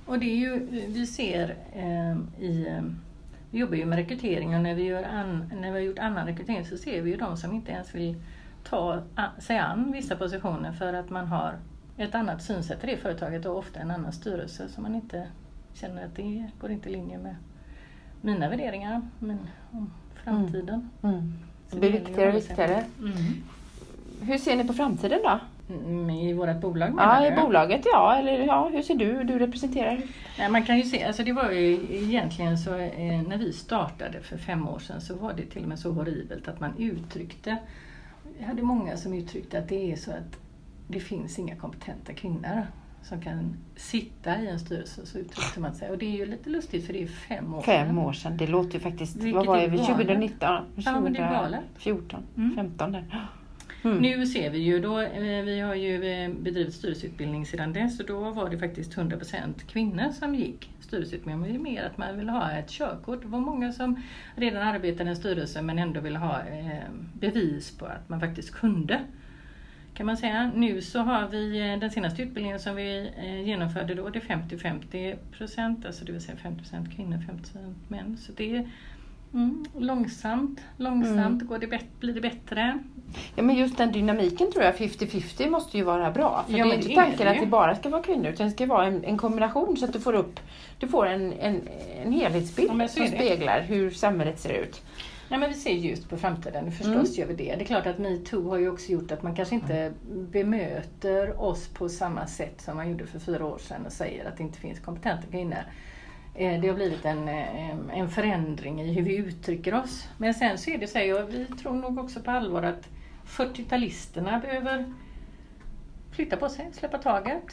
och 0.06 0.18
det 0.18 0.26
är 0.26 0.36
ju, 0.36 0.66
vi 0.88 1.06
ser 1.06 1.56
eh, 1.72 2.44
i, 2.44 2.66
eh, 2.68 2.82
vi 3.50 3.58
jobbar 3.58 3.76
ju 3.76 3.84
med 3.86 3.96
rekrytering 3.98 4.54
och 4.54 4.60
när 4.60 4.74
vi, 4.74 4.82
gör 4.82 5.02
an, 5.02 5.52
när 5.60 5.68
vi 5.72 5.78
har 5.78 5.78
gjort 5.78 5.98
annan 5.98 6.26
rekrytering 6.26 6.64
så 6.66 6.76
ser 6.76 7.02
vi 7.02 7.10
ju 7.10 7.16
de 7.16 7.36
som 7.36 7.52
inte 7.52 7.72
ens 7.72 7.94
vill 7.94 8.16
ta 8.64 9.02
sig 9.38 9.58
an 9.58 9.92
vissa 9.92 10.16
positioner 10.16 10.72
för 10.72 10.92
att 10.92 11.10
man 11.10 11.26
har 11.26 11.58
ett 11.96 12.14
annat 12.14 12.42
synsätt 12.42 12.84
i 12.84 12.86
det 12.86 12.96
företaget 12.96 13.46
och 13.46 13.58
ofta 13.58 13.80
en 13.80 13.90
annan 13.90 14.12
styrelse 14.12 14.68
som 14.68 14.82
man 14.82 14.94
inte 14.94 15.26
känner 15.74 16.04
att 16.04 16.16
det 16.16 16.50
går 16.60 16.70
inte 16.70 16.88
i 16.88 16.92
linje 16.92 17.18
med 17.18 17.36
mina 18.20 18.48
värderingar 18.48 19.02
men 19.18 19.38
om 19.72 19.90
framtiden. 20.24 20.90
Mm. 21.02 21.32
Så 21.68 21.74
Det 21.74 21.80
blir 21.80 21.92
viktigare 21.92 22.28
och 22.28 22.36
viktigare. 22.36 22.84
Mm. 23.00 23.12
Hur 24.20 24.38
ser 24.38 24.56
ni 24.56 24.64
på 24.64 24.72
framtiden 24.72 25.20
då? 25.24 25.40
Mm, 25.74 26.10
I 26.10 26.32
vårt 26.32 26.60
bolag 26.60 26.94
menar 26.94 27.20
Ja, 27.22 27.26
i 27.26 27.30
du? 27.30 27.42
bolaget 27.42 27.80
ja. 27.92 28.16
Eller 28.16 28.38
ja, 28.46 28.68
hur 28.72 28.82
ser 28.82 28.94
du? 28.94 29.24
Du 29.24 29.38
representerar? 29.38 30.02
Nej, 30.38 30.50
man 30.50 30.62
kan 30.62 30.76
ju 30.76 30.82
se, 30.82 31.04
alltså 31.04 31.24
det 31.24 31.32
var 31.32 31.50
ju 31.50 31.72
egentligen 31.90 32.58
så 32.58 32.74
eh, 32.78 33.22
när 33.28 33.36
vi 33.36 33.52
startade 33.52 34.20
för 34.20 34.36
fem 34.38 34.68
år 34.68 34.78
sedan 34.78 35.00
så 35.00 35.14
var 35.14 35.32
det 35.32 35.42
till 35.42 35.62
och 35.62 35.68
med 35.68 35.78
så 35.78 35.92
horribelt 35.92 36.48
att 36.48 36.60
man 36.60 36.70
uttryckte, 36.78 37.56
jag 38.38 38.46
hade 38.46 38.62
många 38.62 38.96
som 38.96 39.14
uttryckte 39.14 39.58
att 39.58 39.68
det 39.68 39.92
är 39.92 39.96
så 39.96 40.10
att 40.10 40.38
det 40.88 41.00
finns 41.00 41.38
inga 41.38 41.56
kompetenta 41.56 42.12
kvinnor 42.12 42.66
som 43.08 43.20
kan 43.20 43.56
sitta 43.76 44.40
i 44.40 44.48
en 44.48 44.60
styrelse, 44.60 45.06
så 45.06 45.18
uttryckte 45.18 45.60
man 45.60 45.74
sig. 45.74 45.90
Och 45.90 45.98
det 45.98 46.06
är 46.06 46.16
ju 46.16 46.26
lite 46.26 46.50
lustigt 46.50 46.86
för 46.86 46.92
det 46.92 47.02
är 47.02 47.06
fem 47.06 47.54
år 47.54 47.62
Fem 47.62 47.86
sedan. 47.86 47.98
år 47.98 48.12
sedan. 48.12 48.36
Det 48.36 48.46
låter 48.46 48.74
ju 48.74 48.80
faktiskt... 48.80 49.16
Vilket 49.16 49.34
vad 49.34 49.46
var 49.46 49.56
det? 49.56 49.66
galet. 49.66 49.86
2019? 49.86 50.48
Ja, 50.76 51.00
men 51.00 51.12
det 51.12 51.18
är 51.18 51.32
galet. 51.32 51.60
2014? 51.74 52.22
Mm. 52.36 52.54
15 52.56 52.92
där. 52.92 53.28
Mm. 53.84 53.98
Nu 53.98 54.26
ser 54.26 54.50
vi 54.50 54.58
ju 54.58 54.80
då, 54.80 55.00
eh, 55.00 55.44
vi 55.44 55.60
har 55.60 55.74
ju 55.74 56.04
eh, 56.04 56.30
bedrivit 56.30 56.74
styrelseutbildning 56.74 57.46
sedan 57.46 57.72
dess 57.72 58.00
och 58.00 58.06
då 58.06 58.30
var 58.30 58.50
det 58.50 58.58
faktiskt 58.58 58.96
100% 58.96 59.66
kvinnor 59.66 60.12
som 60.12 60.34
gick 60.34 60.70
styrelseutbildning. 60.80 61.40
Men 61.40 61.48
det 61.52 61.70
är 61.70 61.72
mer 61.74 61.84
att 61.84 61.98
man 61.98 62.18
vill 62.18 62.28
ha 62.28 62.50
ett 62.50 62.70
körkort. 62.70 63.22
Det 63.22 63.28
var 63.28 63.40
många 63.40 63.72
som 63.72 64.02
redan 64.36 64.62
arbetade 64.62 65.04
i 65.04 65.10
en 65.10 65.16
styrelse 65.16 65.62
men 65.62 65.78
ändå 65.78 66.00
ville 66.00 66.18
ha 66.18 66.40
eh, 66.40 66.90
bevis 67.12 67.78
på 67.78 67.86
att 67.86 68.08
man 68.08 68.20
faktiskt 68.20 68.54
kunde. 68.54 69.00
Kan 69.98 70.06
man 70.06 70.16
säga. 70.16 70.50
Nu 70.54 70.82
så 70.82 70.98
har 70.98 71.28
vi 71.28 71.72
eh, 71.72 71.78
den 71.78 71.90
senaste 71.90 72.22
utbildningen 72.22 72.60
som 72.60 72.76
vi 72.76 73.10
eh, 73.18 73.40
genomförde 73.40 73.94
då, 73.94 74.08
det 74.08 74.18
är 74.18 74.22
50-50%, 74.22 75.86
alltså 75.86 76.04
det 76.04 76.12
vill 76.12 76.20
säga 76.20 76.36
50% 76.42 76.96
kvinnor, 76.96 77.16
50% 77.16 77.74
män. 77.88 78.16
Så 78.16 78.32
det 78.32 78.56
är 78.56 78.68
mm, 79.34 79.64
långsamt, 79.78 80.60
långsamt 80.76 81.42
går 81.46 81.58
det 81.58 81.80
blir 82.00 82.14
det 82.14 82.20
bättre. 82.20 82.78
Ja, 83.36 83.42
men 83.42 83.56
just 83.56 83.76
den 83.76 83.92
dynamiken 83.92 84.52
tror 84.52 84.64
jag, 84.64 84.74
50-50, 84.74 85.50
måste 85.50 85.78
ju 85.78 85.84
vara 85.84 86.10
bra. 86.10 86.44
För 86.46 86.58
Ja, 86.58 86.64
det 86.64 86.70
är 86.70 86.74
inte 86.74 86.92
är 86.92 86.94
tanken 86.94 87.26
det 87.26 87.30
att 87.30 87.40
det 87.40 87.46
bara 87.46 87.74
ska 87.76 87.88
vara 87.88 88.02
kvinnor, 88.02 88.26
utan 88.26 88.46
det 88.46 88.52
ska 88.52 88.66
vara 88.66 88.86
en, 88.86 89.04
en 89.04 89.18
kombination 89.18 89.76
så 89.76 89.84
att 89.84 89.92
du 89.92 90.00
får 90.00 90.14
upp 90.14 90.40
du 90.78 90.88
får 90.88 91.06
en, 91.06 91.32
en, 91.32 91.68
en 92.02 92.12
helhetsbild 92.12 92.82
Ja, 92.82 92.88
som 92.88 93.02
är 93.02 93.06
speglar 93.06 93.60
hur 93.60 93.90
samhället 93.90 94.40
ser 94.40 94.52
ut. 94.52 94.82
Nej, 95.30 95.40
men 95.40 95.48
vi 95.48 95.54
ser 95.54 95.72
ljust 95.72 96.08
på 96.08 96.16
framtiden, 96.16 96.72
förstås 96.72 96.94
Mm. 96.94 97.04
gör 97.12 97.26
vi 97.26 97.34
det. 97.34 97.56
Det 97.56 97.62
är 97.62 97.66
klart 97.66 97.86
att 97.86 97.98
metoo 97.98 98.48
har 98.50 98.58
ju 98.58 98.68
också 98.70 98.92
gjort 98.92 99.12
att 99.12 99.22
man 99.22 99.34
kanske 99.34 99.54
inte 99.54 99.92
bemöter 100.12 101.40
oss 101.42 101.68
på 101.68 101.88
samma 101.88 102.26
sätt 102.26 102.60
som 102.60 102.76
man 102.76 102.90
gjorde 102.90 103.06
för 103.06 103.18
fyra 103.18 103.46
år 103.46 103.58
sedan 103.58 103.86
och 103.86 103.92
säger 103.92 104.24
att 104.28 104.36
det 104.36 104.42
inte 104.42 104.58
finns 104.58 104.80
kompetenta 104.80 105.22
kvinnor. 105.30 105.58
Eh, 106.34 106.60
Det 106.60 106.68
har 106.68 106.74
blivit 106.74 107.04
en, 107.04 107.28
eh, 107.28 107.98
en 107.98 108.08
förändring 108.08 108.80
i 108.82 108.92
hur 108.92 109.02
vi 109.02 109.16
uttrycker 109.16 109.74
oss. 109.74 110.08
Men 110.18 110.34
sen 110.34 110.58
så 110.58 110.70
är 110.70 110.78
det 110.78 110.86
så 110.86 110.98
här, 110.98 111.22
och 111.22 111.34
vi 111.34 111.44
tror 111.44 111.74
nog 111.74 111.98
också 111.98 112.20
på 112.20 112.30
allvar 112.30 112.62
att 112.62 112.88
40-talisterna 113.26 114.40
behöver 114.40 114.94
flytta 116.10 116.36
på 116.36 116.48
sig, 116.48 116.68
släppa 116.72 116.98
taget. 116.98 117.44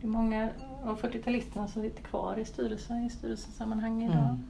Det 0.00 0.06
är 0.06 0.10
många 0.10 0.50
av 0.84 1.00
40-talisterna 1.00 1.66
som 1.66 1.82
sitter 1.82 2.02
kvar 2.02 2.38
i 2.38 2.44
styrelsen, 2.44 3.04
i 3.06 3.10
styrelsesammanhang 3.10 4.02
idag. 4.02 4.16
Mm. 4.16 4.44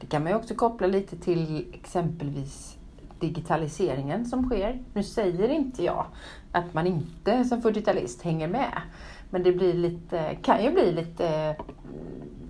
Det 0.00 0.06
kan 0.06 0.22
man 0.22 0.32
ju 0.32 0.38
också 0.38 0.54
koppla 0.54 0.86
lite 0.86 1.16
till 1.16 1.66
exempelvis 1.72 2.76
digitaliseringen 3.20 4.26
som 4.26 4.44
sker. 4.48 4.78
Nu 4.94 5.02
säger 5.02 5.48
inte 5.48 5.84
jag 5.84 6.06
att 6.52 6.74
man 6.74 6.86
inte 6.86 7.44
som 7.44 7.62
40-talist 7.62 8.22
hänger 8.22 8.48
med. 8.48 8.72
Men 9.30 9.42
det 9.42 9.52
blir 9.52 9.74
lite, 9.74 10.34
kan 10.42 10.64
ju 10.64 10.70
bli 10.70 10.92
lite... 10.92 11.28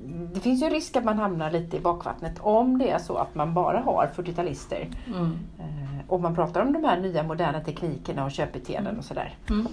mm, 0.05 0.31
Det 0.35 0.41
finns 0.41 0.63
ju 0.63 0.67
en 0.67 0.73
risk 0.73 0.97
att 0.97 1.05
man 1.05 1.19
hamnar 1.19 1.51
lite 1.51 1.77
i 1.77 1.81
bakvattnet 1.81 2.39
om 2.41 2.79
det 2.79 2.91
är 2.91 2.99
så 2.99 3.17
att 3.17 3.35
man 3.35 3.55
bara 3.55 3.81
har 3.81 4.11
40-talister. 4.17 4.89
Mm. 5.07 5.39
Eh, 5.59 6.01
Och 6.09 6.21
man 6.21 6.35
pratar 6.35 6.63
om 6.63 6.73
de 6.73 6.85
här 6.85 7.01
nya 7.01 7.23
moderna 7.23 7.61
teknikerna 7.61 8.25
och 8.25 8.31
köpbeteenden 8.31 8.99
och 8.99 9.05
sådär. 9.05 9.35
Mm. 9.51 9.67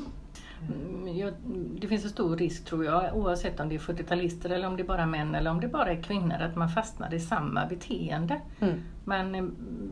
Jag- 1.14 1.34
Det 1.82 1.88
finns 1.88 2.04
en 2.04 2.10
stor 2.10 2.38
risk 2.38 2.66
tror 2.66 2.86
jag, 2.86 3.16
oavsett 3.18 3.60
om 3.60 3.70
det 3.70 3.76
är 3.76 3.80
40-talister 3.80 4.50
eller 4.50 4.68
om 4.68 4.76
det 4.78 4.84
är 4.84 4.88
bara 4.88 5.06
män 5.06 5.36
eller 5.36 5.52
om 5.52 5.60
det 5.60 5.68
bara 5.68 5.92
är 5.92 6.02
kvinnor, 6.04 6.36
att 6.42 6.56
man 6.56 6.70
fastnar 6.70 7.14
i 7.14 7.20
samma 7.20 7.66
beteende. 7.66 8.42
Mm. 8.60 8.80
Man 9.06 9.36
eh, 9.36 9.44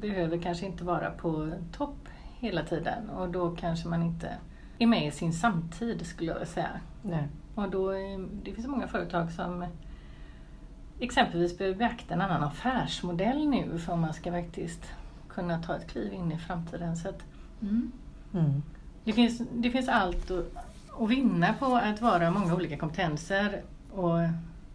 behöver 0.02 0.38
kanske 0.38 0.66
inte 0.66 0.84
vara 0.84 1.12
på 1.12 1.52
topp 1.78 2.10
hela 2.40 2.64
tiden 2.64 3.10
och 3.10 3.30
då 3.30 3.56
kanske 3.56 3.88
man 3.88 4.04
inte 4.04 4.30
är 4.80 4.88
med 4.88 5.08
i 5.08 5.12
sin 5.12 5.34
samtid 5.34 6.06
skulle 6.06 6.32
jag 6.32 6.48
säga. 6.48 6.70
Nej. 7.02 7.28
Och 7.56 7.70
då, 7.70 7.92
eh, 7.92 8.20
det 8.44 8.54
finns 8.54 8.68
många 8.68 8.88
företag 8.88 9.32
som 9.32 9.66
exempelvis 11.00 11.58
behöver 11.58 11.78
beakta 11.78 12.14
en 12.14 12.22
annan 12.22 12.44
affärsmodell 12.44 13.50
nu 13.50 13.78
för 13.80 13.94
om 13.94 14.00
man 14.02 14.14
ska 14.14 14.32
faktiskt 14.32 14.86
kunna 15.30 15.62
ta 15.62 15.76
ett 15.76 15.88
kliv 15.92 16.14
in 16.14 16.32
i 16.32 16.38
framtiden. 16.38 16.96
Så 16.96 17.10
att, 17.10 17.24
mm. 17.62 17.92
Mm. 18.34 18.64
Det 19.04 19.14
finns, 19.14 19.42
det 19.54 19.72
finns 19.72 19.88
allt 19.90 20.32
att, 20.32 20.46
att 21.04 21.10
vinna 21.10 21.54
på 21.54 21.66
att 21.76 22.02
vara 22.02 22.32
många 22.32 22.56
olika 22.56 22.78
kompetenser 22.78 23.62
och, 23.92 24.18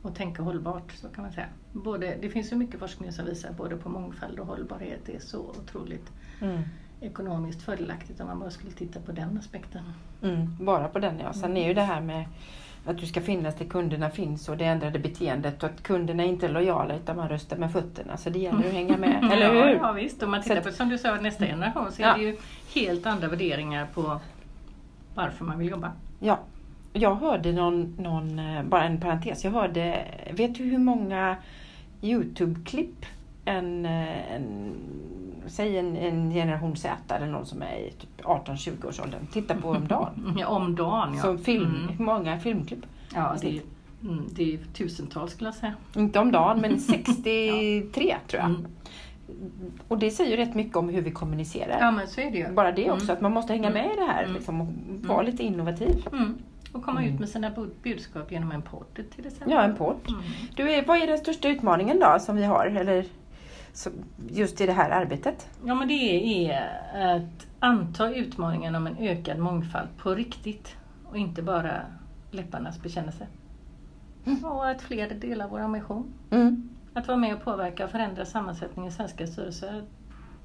och 0.02 0.14
tänka 0.14 0.42
hållbart, 0.42 0.92
så 0.92 1.08
kan 1.08 1.24
man 1.24 1.32
säga. 1.32 1.46
Både, 1.72 2.16
det 2.20 2.28
finns 2.28 2.48
så 2.48 2.56
mycket 2.56 2.80
forskning 2.80 3.12
som 3.12 3.24
visar 3.26 3.52
både 3.52 3.76
på 3.76 3.88
mångfald 3.88 4.38
och 4.40 4.46
hållbarhet. 4.46 5.00
Det 5.06 5.14
är 5.16 5.20
så 5.20 5.38
otroligt 5.40 6.12
Mm. 6.40 6.62
ekonomiskt 7.00 7.62
fördelaktigt 7.62 8.20
om 8.20 8.26
man 8.26 8.38
bara 8.40 8.50
skulle 8.50 8.72
titta 8.72 9.00
på 9.00 9.12
den 9.12 9.38
aspekten. 9.38 9.82
Mm. 10.22 10.56
Bara 10.60 10.88
på 10.88 10.98
den 10.98 11.18
ja. 11.18 11.32
Sen 11.32 11.56
är 11.56 11.68
ju 11.68 11.74
det 11.74 11.82
här 11.82 12.00
med 12.00 12.24
att 12.86 12.98
du 12.98 13.06
ska 13.06 13.20
finnas 13.20 13.54
där 13.54 13.64
kunderna 13.64 14.10
finns 14.10 14.48
och 14.48 14.56
det 14.56 14.64
ändrade 14.64 14.98
beteendet 14.98 15.62
och 15.62 15.70
att 15.70 15.82
kunderna 15.82 16.24
inte 16.24 16.46
är 16.46 16.50
lojala 16.50 16.96
utan 16.96 17.16
man 17.16 17.28
röstar 17.28 17.56
med 17.56 17.72
fötterna. 17.72 18.16
Så 18.16 18.30
det 18.30 18.38
gäller 18.38 18.58
att 18.66 18.72
hänga 18.72 18.96
med, 18.96 19.24
eller 19.32 19.54
ja, 19.54 19.64
hur? 19.66 19.74
ja 19.74 19.92
visst, 19.92 20.22
om 20.22 20.30
man 20.30 20.42
tittar 20.42 20.60
på 20.60 20.70
som 20.70 20.88
du 20.88 20.98
sa 20.98 21.14
nästa 21.14 21.46
generation 21.46 21.92
så 21.92 22.02
Ja. 22.02 22.14
är 22.14 22.18
det 22.18 22.24
ju 22.24 22.36
helt 22.74 23.06
andra 23.06 23.28
värderingar 23.28 23.86
på 23.94 24.20
varför 25.14 25.44
man 25.44 25.58
vill 25.58 25.68
jobba. 25.70 25.92
Ja. 26.20 26.38
Jag 26.92 27.14
hörde 27.14 27.52
någon, 27.52 27.94
någon, 27.98 28.38
eh, 28.38 28.62
bara 28.62 28.84
en 28.84 29.00
parentes, 29.00 29.44
jag 29.44 29.50
hörde, 29.52 30.04
vet 30.30 30.54
du 30.54 30.64
hur 30.64 30.78
många 30.78 31.36
Youtube-klipp 32.02 33.06
en, 33.44 33.86
eh, 33.86 34.32
en 34.34 34.72
säg 35.46 35.78
en, 35.78 35.96
en 35.96 36.30
generation 36.30 36.76
Z 36.76 36.92
eller 37.16 37.26
någon 37.26 37.46
som 37.46 37.62
är 37.62 37.76
i 37.76 37.90
typ 37.90 38.24
18-20 38.24 38.88
års 38.88 39.00
åldern 39.00 39.26
tittar 39.32 39.54
på 39.56 39.68
om 39.68 39.88
dagen. 39.88 40.36
Ja, 40.38 40.46
om 40.46 40.76
dagen 40.76 41.14
ja. 41.16 41.22
Som 41.22 41.38
film, 41.38 41.88
Mm. 41.90 42.04
många 42.04 42.38
filmklipp? 42.38 42.86
Ja, 43.14 43.36
det 43.40 43.56
är, 43.56 43.60
mm, 44.02 44.24
det 44.34 44.54
är 44.54 44.58
tusentals 44.74 45.32
skulle 45.32 45.48
jag 45.48 45.54
säga. 45.54 45.74
Inte 45.96 46.18
om 46.18 46.32
dagen 46.32 46.60
men 46.60 46.80
63 46.80 48.16
tror 48.28 48.42
jag. 48.42 48.50
Mm. 48.50 48.66
Och 49.88 49.98
det 49.98 50.10
säger 50.10 50.30
ju 50.30 50.36
rätt 50.36 50.54
mycket 50.54 50.76
om 50.76 50.88
hur 50.88 51.00
vi 51.02 51.10
kommunicerar. 51.10 51.78
Ja 51.80 51.90
men 51.90 52.06
så 52.08 52.20
är 52.20 52.30
det 52.30 52.38
ju. 52.38 52.52
Bara 52.52 52.72
det 52.72 52.90
också, 52.90 53.04
Mm. 53.04 53.14
att 53.16 53.20
man 53.20 53.32
måste 53.32 53.52
hänga 53.52 53.70
med 53.70 53.86
i 53.86 53.96
det 53.96 54.06
här 54.12 54.22
Mm. 54.22 54.34
liksom, 54.34 54.60
och 54.60 54.68
vara 55.08 55.22
lite 55.22 55.42
innovativ. 55.42 56.06
Mm. 56.12 56.34
Och 56.72 56.82
komma 56.82 57.00
Mm. 57.02 57.14
ut 57.14 57.20
med 57.20 57.28
sina 57.28 57.50
bud- 57.50 57.74
budskap 57.82 58.32
genom 58.32 58.52
en 58.52 58.62
podd 58.62 58.86
till 59.16 59.26
exempel. 59.26 59.50
Ja, 59.52 59.62
en 59.62 59.76
podd. 59.76 59.96
Mm. 60.08 60.20
Du, 60.56 60.70
är- 60.72 60.84
vad 60.86 61.02
är 61.02 61.06
den 61.06 61.18
största 61.18 61.48
utmaningen 61.48 62.00
då 62.00 62.18
som 62.20 62.36
vi 62.36 62.44
har? 62.44 62.66
Eller 62.66 63.04
just 64.28 64.60
i 64.60 64.66
det 64.66 64.72
här 64.72 64.90
arbetet? 64.90 65.48
Ja 65.64 65.74
men 65.74 65.88
det 65.88 65.94
är 66.50 66.62
att 67.16 67.46
anta 67.58 68.14
utmaningen 68.14 68.74
om 68.74 68.86
en 68.86 68.96
ökad 68.98 69.38
mångfald 69.38 69.88
på 69.98 70.14
riktigt 70.14 70.76
och 71.04 71.16
inte 71.18 71.42
bara 71.42 71.70
läpparnas 72.30 72.82
bekännelse. 72.82 73.26
Och 74.42 74.68
att 74.68 74.82
fler 74.82 75.10
delar 75.10 75.48
vår 75.48 75.60
ambition. 75.60 76.12
Mm. 76.30 76.68
Att 76.96 77.08
vara 77.08 77.18
med 77.18 77.34
och 77.34 77.42
påverka 77.44 77.84
och 77.84 77.90
förändra 77.90 78.24
sammansättningen 78.24 78.88
i 78.92 78.94
svenska 78.94 79.26
styrelser 79.26 79.84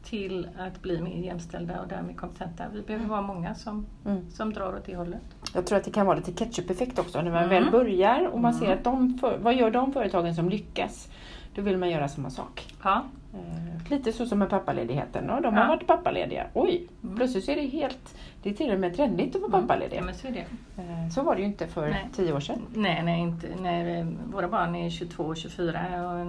till 0.04 0.50
att 0.60 0.82
bli 0.82 1.02
mer 1.02 1.18
jämställda 1.18 1.82
och 1.82 1.88
därmed 1.88 2.18
kompetenta. 2.18 2.64
Vi 2.74 2.82
behöver 2.82 3.06
vara 3.06 3.22
många 3.22 3.56
som, 3.56 3.86
Mm. 4.06 4.32
som 4.32 4.54
drar 4.54 4.76
åt 4.76 4.86
det 4.86 4.96
hållet. 4.96 5.22
Jag 5.54 5.66
tror 5.66 5.78
att 5.78 5.84
det 5.84 5.92
kan 5.92 6.06
vara 6.06 6.18
lite 6.18 6.32
ketchup-effekt 6.32 7.00
också 7.00 7.22
när 7.22 7.32
man 7.32 7.44
Mm. 7.44 7.50
väl 7.50 7.72
börjar 7.72 8.28
och 8.28 8.40
man 8.40 8.54
Mm. 8.54 8.66
ser 8.66 8.74
att 8.78 8.84
de, 8.84 9.18
för, 9.18 9.38
vad 9.38 9.54
gör 9.56 9.72
de 9.72 9.94
företagen 9.94 10.36
som 10.36 10.50
lyckas? 10.50 11.10
Då 11.56 11.62
vill 11.62 11.78
man 11.78 11.90
göra 11.90 12.08
samma 12.08 12.30
sak. 12.30 12.76
Ja. 12.84 13.04
Eh, 13.34 13.90
lite 13.92 14.12
så 14.14 14.26
som 14.26 14.40
med 14.40 14.50
pappaledigheten. 14.50 15.30
Och 15.30 15.42
de 15.42 15.56
Ja. 15.56 15.62
har 15.62 15.68
varit 15.68 15.88
pappalediga. 15.88 16.48
Oj, 16.54 16.88
Mm. 17.04 17.16
plötsligt 17.16 17.50
är 17.50 17.56
det 17.56 17.62
helt, 17.68 18.16
det 18.44 18.50
är 18.50 18.54
till 18.54 18.72
och 18.74 18.80
med 18.80 18.96
trendigt 18.96 19.36
att 19.36 19.42
vara 19.42 19.54
Mm. 19.54 19.68
pappaledig. 19.68 19.98
ja 19.98 20.02
men 20.04 20.14
så 20.16 20.28
är 20.28 20.32
det. 20.32 20.46
Eh, 20.82 21.10
Så 21.10 21.22
var 21.24 21.36
det 21.36 21.42
ju 21.42 21.48
inte 21.48 21.68
för 21.68 21.90
Nej. 21.90 22.08
tio 22.16 22.34
år 22.34 22.40
sedan. 22.40 22.62
Nej, 22.76 23.04
nej, 23.04 23.22
inte. 23.22 23.48
Eh, 23.48 24.08
våra 24.34 24.48
barn 24.48 24.76
är 24.76 24.90
22 24.90 25.24
och 25.24 25.38
24 25.38 25.80
och 26.12 26.26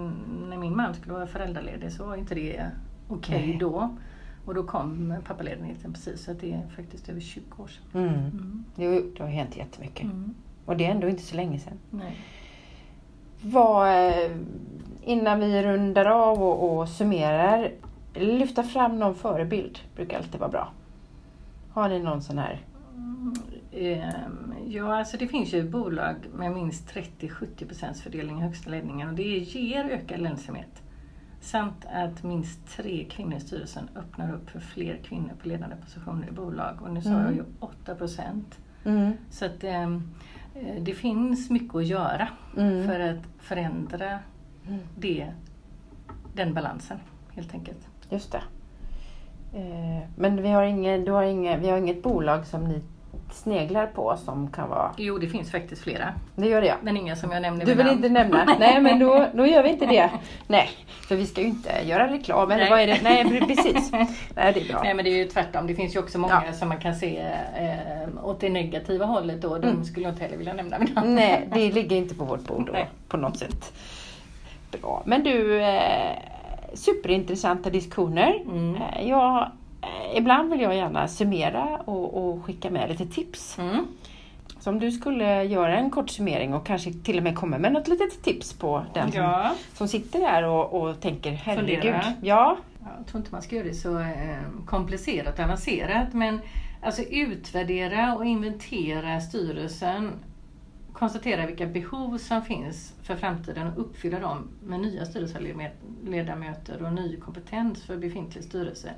när 0.49 0.57
min 0.57 0.75
man 0.75 0.93
skulle 0.93 1.13
vara 1.13 1.27
föräldraledig 1.27 1.91
så 1.91 2.05
var 2.05 2.15
inte 2.15 2.35
det 2.35 2.65
okej 3.09 3.47
Nej. 3.47 3.57
då. 3.59 3.95
Och 4.45 4.53
då 4.53 4.63
kom 4.63 5.15
pappaledigheten 5.27 5.93
precis, 5.93 6.23
så 6.23 6.31
att 6.31 6.39
det 6.41 6.53
är 6.53 6.67
faktiskt 6.75 7.09
över 7.09 7.19
20 7.21 7.63
år 7.63 7.67
sedan. 7.67 8.01
Mm. 8.07 8.13
Mm. 8.13 8.65
Jo, 8.75 9.11
det 9.17 9.23
har 9.23 9.29
hänt 9.29 9.57
jättemycket. 9.57 10.03
Mm. 10.03 10.33
Och 10.65 10.77
det 10.77 10.85
är 10.85 10.91
ändå 10.91 11.07
inte 11.09 11.23
så 11.23 11.35
länge 11.35 11.59
sedan. 11.59 11.77
Nej. 11.89 12.15
Vad, 13.43 13.87
eh, 14.07 14.31
innan 15.03 15.39
vi 15.39 15.63
rundar 15.63 16.05
av 16.05 16.43
och, 16.43 16.77
och 16.79 16.89
summerar, 16.89 17.71
lyfta 18.13 18.63
fram 18.63 18.99
någon 18.99 19.15
förebild 19.15 19.79
brukar 19.95 20.17
alltid 20.17 20.39
vara 20.39 20.49
bra. 20.49 20.71
Har 21.73 21.89
ni 21.89 21.99
någon 21.99 22.21
sån 22.21 22.37
här? 22.37 22.61
Mm, 22.95 23.33
Ja, 24.67 24.97
alltså 24.97 25.17
det 25.17 25.27
finns 25.27 25.53
ju 25.53 25.69
bolag 25.69 26.15
med 26.35 26.51
minst 26.51 26.93
30-70 26.93 27.67
procents 27.67 28.01
fördelning 28.01 28.39
i 28.39 28.41
högsta 28.41 28.69
ledningen 28.69 29.09
och 29.09 29.13
det 29.15 29.23
ger 29.37 29.83
ökad 29.85 30.19
lönsamhet. 30.19 30.81
Samt 31.41 31.85
att 31.93 32.23
minst 32.23 32.67
tre 32.77 33.05
kvinnor 33.09 33.37
i 33.37 33.39
styrelsen 33.39 33.89
öppnar 33.95 34.33
upp 34.33 34.49
för 34.49 34.59
fler 34.59 34.97
kvinnor 35.03 35.31
på 35.41 35.47
ledande 35.47 35.75
positioner 35.75 36.27
i 36.27 36.31
bolag. 36.31 36.81
Och 36.81 36.93
nu 36.93 37.01
sa 37.01 37.09
Mm. 37.09 37.21
jag 37.23 37.33
ju 37.33 37.43
8 37.59 37.95
procent. 37.95 38.57
Mm. 38.85 39.11
Så 39.29 39.45
att 39.45 39.63
ehm, 39.63 39.95
eh, 39.95 40.01
det 40.79 40.93
finns 40.93 41.49
mycket 41.49 41.75
att 41.75 41.85
göra 41.85 42.27
Mm. 42.57 42.87
för 42.87 42.99
att 42.99 43.17
förändra 43.39 44.19
Mm. 44.67 44.79
det, 44.97 45.27
den 46.33 46.53
balansen 46.53 46.97
helt 47.35 47.53
enkelt. 47.53 47.87
Just 48.09 48.31
det. 48.31 48.41
Eh, 49.53 50.07
Men 50.15 50.41
vi 50.41 50.49
har, 50.49 50.63
inget, 50.63 51.05
du 51.05 51.11
har, 51.11 51.23
inget, 51.23 51.59
vi 51.61 51.69
har 51.69 51.77
inget 51.77 52.03
bolag 52.03 52.45
som 52.45 52.63
ni 52.63 52.81
sneglar 53.31 53.85
på 53.87 54.17
som 54.17 54.51
kan 54.51 54.69
vara... 54.69 54.91
Jo, 54.97 55.17
det 55.17 55.27
finns 55.27 55.51
faktiskt 55.51 55.81
flera. 55.83 56.13
Det 56.35 56.47
gör 56.47 56.61
det 56.61 56.67
ja. 56.67 56.75
Men 56.81 56.97
inga 56.97 57.15
som 57.15 57.31
jag 57.31 57.41
nämner 57.41 57.65
Du 57.65 57.73
vill 57.73 57.85
namn. 57.85 57.97
inte 57.97 58.09
nämna? 58.09 58.55
Nej 58.59 58.81
men 58.81 58.99
då, 58.99 59.27
då 59.33 59.45
gör 59.45 59.63
vi 59.63 59.69
inte 59.69 59.85
det. 59.85 60.09
Nej, 60.47 60.69
för 61.07 61.15
vi 61.15 61.25
ska 61.25 61.41
ju 61.41 61.47
inte 61.47 61.71
göra 61.85 62.07
reklam 62.13 62.51
eller 62.51 62.61
Nej. 62.63 62.69
vad 62.69 62.79
är 62.79 62.87
det? 62.87 62.99
Nej 63.03 63.41
precis. 63.47 63.91
Nej 63.91 64.07
det 64.53 64.61
är 64.61 64.67
bra. 64.73 64.81
Nej 64.83 64.93
men 64.93 65.05
det 65.05 65.11
är 65.11 65.17
ju 65.17 65.25
tvärtom. 65.25 65.67
Det 65.67 65.75
finns 65.75 65.95
ju 65.95 65.99
också 65.99 66.17
många 66.19 66.43
Ja. 66.47 66.53
som 66.53 66.67
man 66.69 66.77
kan 66.79 66.95
se 66.95 67.17
eh, 67.57 68.25
åt 68.25 68.39
det 68.39 68.49
negativa 68.49 69.05
hållet 69.05 69.41
då. 69.41 69.57
De 69.57 69.67
Mm. 69.69 69.83
skulle 69.85 70.05
jag 70.05 70.13
inte 70.13 70.23
heller 70.23 70.37
vilja 70.37 70.53
nämna 70.53 70.77
vid 70.79 70.95
namn. 70.95 71.15
Nej, 71.15 71.49
det 71.53 71.71
ligger 71.71 71.95
inte 71.97 72.15
på 72.15 72.25
vårt 72.25 72.43
bord 72.47 72.65
då, 72.65 72.71
Nej. 72.73 72.89
på 73.07 73.17
något 73.17 73.37
sätt. 73.37 73.73
Bra. 74.81 75.01
Men 75.05 75.23
du, 75.23 75.61
eh, 75.61 76.17
superintressanta 76.73 77.69
diskussioner. 77.69 78.41
Mm. 78.45 78.75
Eh, 78.75 79.07
jag, 79.09 79.51
ibland 80.15 80.51
vill 80.51 80.61
jag 80.61 80.75
gärna 80.75 81.07
summera 81.07 81.81
och, 81.85 82.13
och 82.13 82.45
skicka 82.45 82.69
med 82.69 82.89
lite 82.89 83.05
tips. 83.05 83.57
Mm. 83.59 83.87
Så 84.59 84.69
om 84.69 84.79
du 84.79 84.91
skulle 84.91 85.43
göra 85.43 85.77
en 85.77 85.89
kort 85.91 86.09
summering 86.09 86.53
och 86.53 86.65
kanske 86.65 86.93
till 86.93 87.17
och 87.17 87.23
med 87.23 87.35
komma 87.35 87.57
med 87.57 87.73
något 87.73 87.87
litet 87.87 88.23
tips 88.23 88.53
på 88.53 88.85
den 88.93 89.11
som, 89.11 89.21
Ja. 89.21 89.51
som 89.73 89.87
sitter 89.87 90.19
där 90.19 90.43
och, 90.43 90.81
och 90.81 90.99
tänker 90.99 91.31
herregud. 91.31 91.95
Ja. 92.21 92.57
Jag 92.97 93.07
tror 93.07 93.19
inte 93.19 93.31
man 93.31 93.41
ska 93.41 93.55
göra 93.55 93.67
det 93.67 93.73
så 93.73 93.99
eh, 93.99 94.37
komplicerat 94.65 95.39
och 95.39 95.45
avancerat 95.45 96.13
men 96.13 96.39
alltså 96.81 97.01
utvärdera 97.01 98.15
och 98.15 98.25
inventera 98.25 99.21
styrelsen 99.21 100.11
konstatera 100.93 101.45
vilka 101.45 101.65
behov 101.65 102.17
som 102.17 102.41
finns 102.41 102.93
för 103.03 103.15
framtiden 103.15 103.67
och 103.67 103.79
uppfylla 103.79 104.19
dem 104.19 104.47
med 104.63 104.79
nya 104.79 105.05
styrelseledamöter 105.05 106.83
och 106.85 106.93
ny 106.93 107.17
kompetens 107.17 107.83
för 107.83 107.97
befintlig 107.97 108.43
styrelse. 108.43 108.89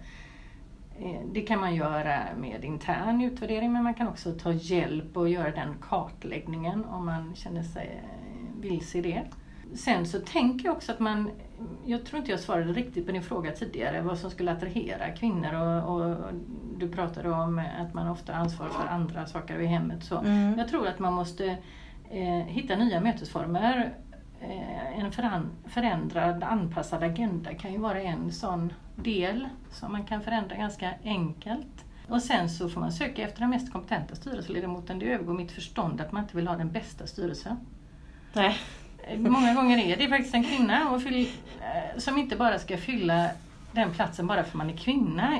Eh, 0.99 1.21
Det 1.31 1.41
kan 1.41 1.59
man 1.59 1.75
göra 1.75 2.19
med 2.37 2.65
intern 2.65 3.21
utvärdering 3.21 3.73
men 3.73 3.83
man 3.83 3.93
kan 3.93 4.07
också 4.07 4.31
ta 4.31 4.51
hjälp 4.51 5.17
och 5.17 5.29
göra 5.29 5.51
den 5.51 5.75
kartläggningen 5.81 6.85
om 6.85 7.05
man 7.05 7.35
känner 7.35 7.63
sig 7.63 8.03
eh, 8.03 8.61
vilse 8.61 8.97
i 8.97 9.01
det. 9.01 9.23
Sen 9.77 10.05
så 10.05 10.19
tänker 10.19 10.65
jag 10.65 10.75
också 10.75 10.91
att 10.91 10.99
man, 10.99 11.31
jag 11.85 12.05
tror 12.05 12.19
inte 12.19 12.31
jag 12.31 12.39
svarade 12.39 12.73
riktigt 12.73 13.05
på 13.05 13.11
din 13.11 13.21
fråga 13.23 13.51
tidigare, 13.51 14.01
vad 14.01 14.17
som 14.17 14.29
skulle 14.31 14.51
attrahera 14.51 15.09
kvinnor 15.09 15.53
och, 15.53 15.95
och 16.01 16.15
du 16.77 16.89
pratade 16.89 17.31
om 17.31 17.61
att 17.79 17.93
man 17.93 18.07
ofta 18.07 18.33
har 18.33 18.39
ansvar 18.39 18.69
för 18.69 18.87
andra 18.87 19.25
saker 19.25 19.59
i 19.59 19.65
hemmet. 19.65 20.03
Så. 20.03 20.17
Mm. 20.17 20.57
Jag 20.57 20.67
tror 20.67 20.87
att 20.87 20.99
man 20.99 21.13
måste 21.13 21.57
eh, 22.09 22.45
hitta 22.47 22.75
nya 22.75 23.01
mötesformer. 23.01 23.93
Eh, 24.49 24.99
en 24.99 25.11
förändrad, 25.65 26.43
anpassad 26.43 27.03
agenda 27.03 27.53
kan 27.53 27.71
ju 27.71 27.77
vara 27.77 28.01
en 28.01 28.31
sån 28.31 28.73
del 28.95 29.47
som 29.71 29.91
man 29.91 30.03
kan 30.03 30.21
förändra 30.21 30.55
ganska 30.55 30.93
enkelt. 31.03 31.85
Och 32.09 32.21
sen 32.21 32.49
så 32.49 32.69
får 32.69 32.81
man 32.81 32.91
söka 32.91 33.23
efter 33.23 33.39
den 33.39 33.49
mest 33.49 33.71
kompetenta 33.73 34.15
styrelseledamoten. 34.15 34.99
Det 34.99 35.13
övergår 35.13 35.33
mitt 35.33 35.51
förstånd 35.51 36.01
att 36.01 36.11
man 36.11 36.23
inte 36.23 36.35
vill 36.35 36.47
ha 36.47 36.55
den 36.55 36.71
bästa 36.71 37.07
styrelsen. 37.07 37.55
Nej. 38.33 38.57
Eh, 39.07 39.19
Många 39.19 39.53
gånger 39.53 39.77
är 39.77 39.97
det 39.97 40.07
faktiskt 40.09 40.33
en 40.33 40.43
kvinna 40.43 40.89
och 40.89 41.01
fyll, 41.03 41.29
eh, 41.61 41.99
som 41.99 42.17
inte 42.17 42.35
bara 42.35 42.59
ska 42.59 42.77
fylla 42.77 43.29
den 43.71 43.93
platsen 43.93 44.27
bara 44.27 44.43
för 44.43 44.57
man 44.57 44.69
är 44.69 44.77
kvinna. 44.77 45.39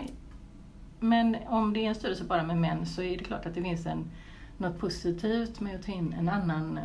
Men 1.00 1.38
om 1.48 1.74
det 1.74 1.86
är 1.86 1.90
en 1.90 1.96
styrelse 1.96 2.24
bara 2.24 2.44
med 2.44 2.58
män 2.58 2.86
så 2.86 3.02
är 3.02 3.18
det 3.18 3.24
klart 3.24 3.46
att 3.46 3.56
det 3.56 3.62
finns 3.64 3.86
en, 3.86 4.12
något 4.58 4.80
positivt 4.80 5.60
med 5.60 5.76
att 5.76 5.86
ta 5.86 5.92
in 5.92 6.16
en 6.20 6.30
annan 6.30 6.80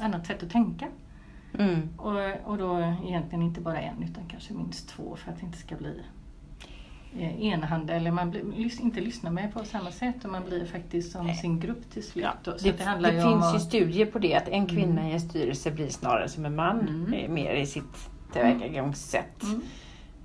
annat 0.00 0.26
sätt 0.26 0.42
att 0.42 0.50
tänka. 0.50 0.86
Mm. 1.58 1.88
Och, 1.96 2.16
och 2.50 2.58
då 2.58 2.94
egentligen 3.06 3.42
inte 3.42 3.60
bara 3.60 3.80
en 3.80 4.02
utan 4.02 4.24
kanske 4.28 4.54
minst 4.54 4.88
två 4.88 5.16
för 5.16 5.30
att 5.32 5.40
det 5.40 5.46
inte 5.46 5.58
ska 5.58 5.76
bli 5.76 6.02
eh, 7.18 7.42
enahanda 7.44 7.94
eller 7.94 8.10
man 8.10 8.30
blir, 8.30 8.80
inte 8.82 9.00
lyssnar 9.00 9.30
med 9.30 9.52
på 9.54 9.64
samma 9.64 9.90
sätt 9.90 10.24
och 10.24 10.30
man 10.30 10.42
blir 10.44 10.64
faktiskt 10.66 11.12
som 11.12 11.26
Nej. 11.26 11.34
sin 11.36 11.60
grupp 11.60 11.90
till 11.90 12.02
slut. 12.04 12.24
Ja, 12.24 12.32
det 12.44 12.52
att 12.86 13.02
det 13.02 13.10
det 13.10 13.12
finns 13.12 13.24
om 13.24 13.30
ju 13.50 13.56
att, 13.56 13.62
studier 13.62 14.06
på 14.06 14.18
det 14.18 14.34
att 14.34 14.48
en 14.48 14.66
kvinna 14.66 15.00
Mm. 15.00 15.06
i 15.06 15.12
en 15.12 15.20
styrelse 15.20 15.70
blir 15.70 15.88
snarare 15.88 16.28
som 16.28 16.44
en 16.44 16.56
man 16.56 16.78
Mm. 16.88 17.12
eh, 17.12 17.28
mer 17.30 17.54
i 17.54 17.66
sitt 17.66 18.10
tillvägagångssätt. 18.32 19.42
Mm. 19.42 19.62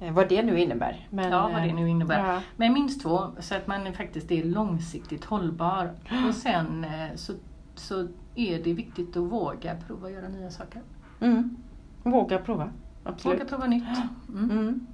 Eh, 0.01 0.13
Vad 0.13 0.29
det 0.29 0.43
nu 0.43 0.59
innebär. 0.59 1.07
Men, 1.09 1.31
Ja, 1.31 1.49
vad 1.53 1.61
det 1.63 1.73
nu 1.73 1.89
innebär. 1.89 2.33
Ja. 2.33 2.41
Men 2.57 2.73
minst 2.73 3.01
två, 3.01 3.27
så 3.39 3.55
att 3.55 3.67
man 3.67 3.93
faktiskt 3.93 4.31
är 4.31 4.43
långsiktigt 4.43 5.25
hållbar. 5.25 5.91
Och 6.27 6.35
sen 6.35 6.85
så, 7.15 7.33
så 7.75 8.07
är 8.35 8.63
det 8.63 8.73
viktigt 8.73 9.09
att 9.17 9.23
våga 9.31 9.75
prova 9.87 10.07
att 10.07 10.13
göra 10.13 10.27
nya 10.27 10.49
saker. 10.51 10.81
Mm. 11.23 11.57
Våga 12.03 12.37
prova. 12.37 12.69
Absolut. 13.03 13.39
Våga 13.39 13.49
prova 13.49 13.67
nytt. 13.67 13.83
Mm. 14.29 14.51
Mm. 14.51 14.87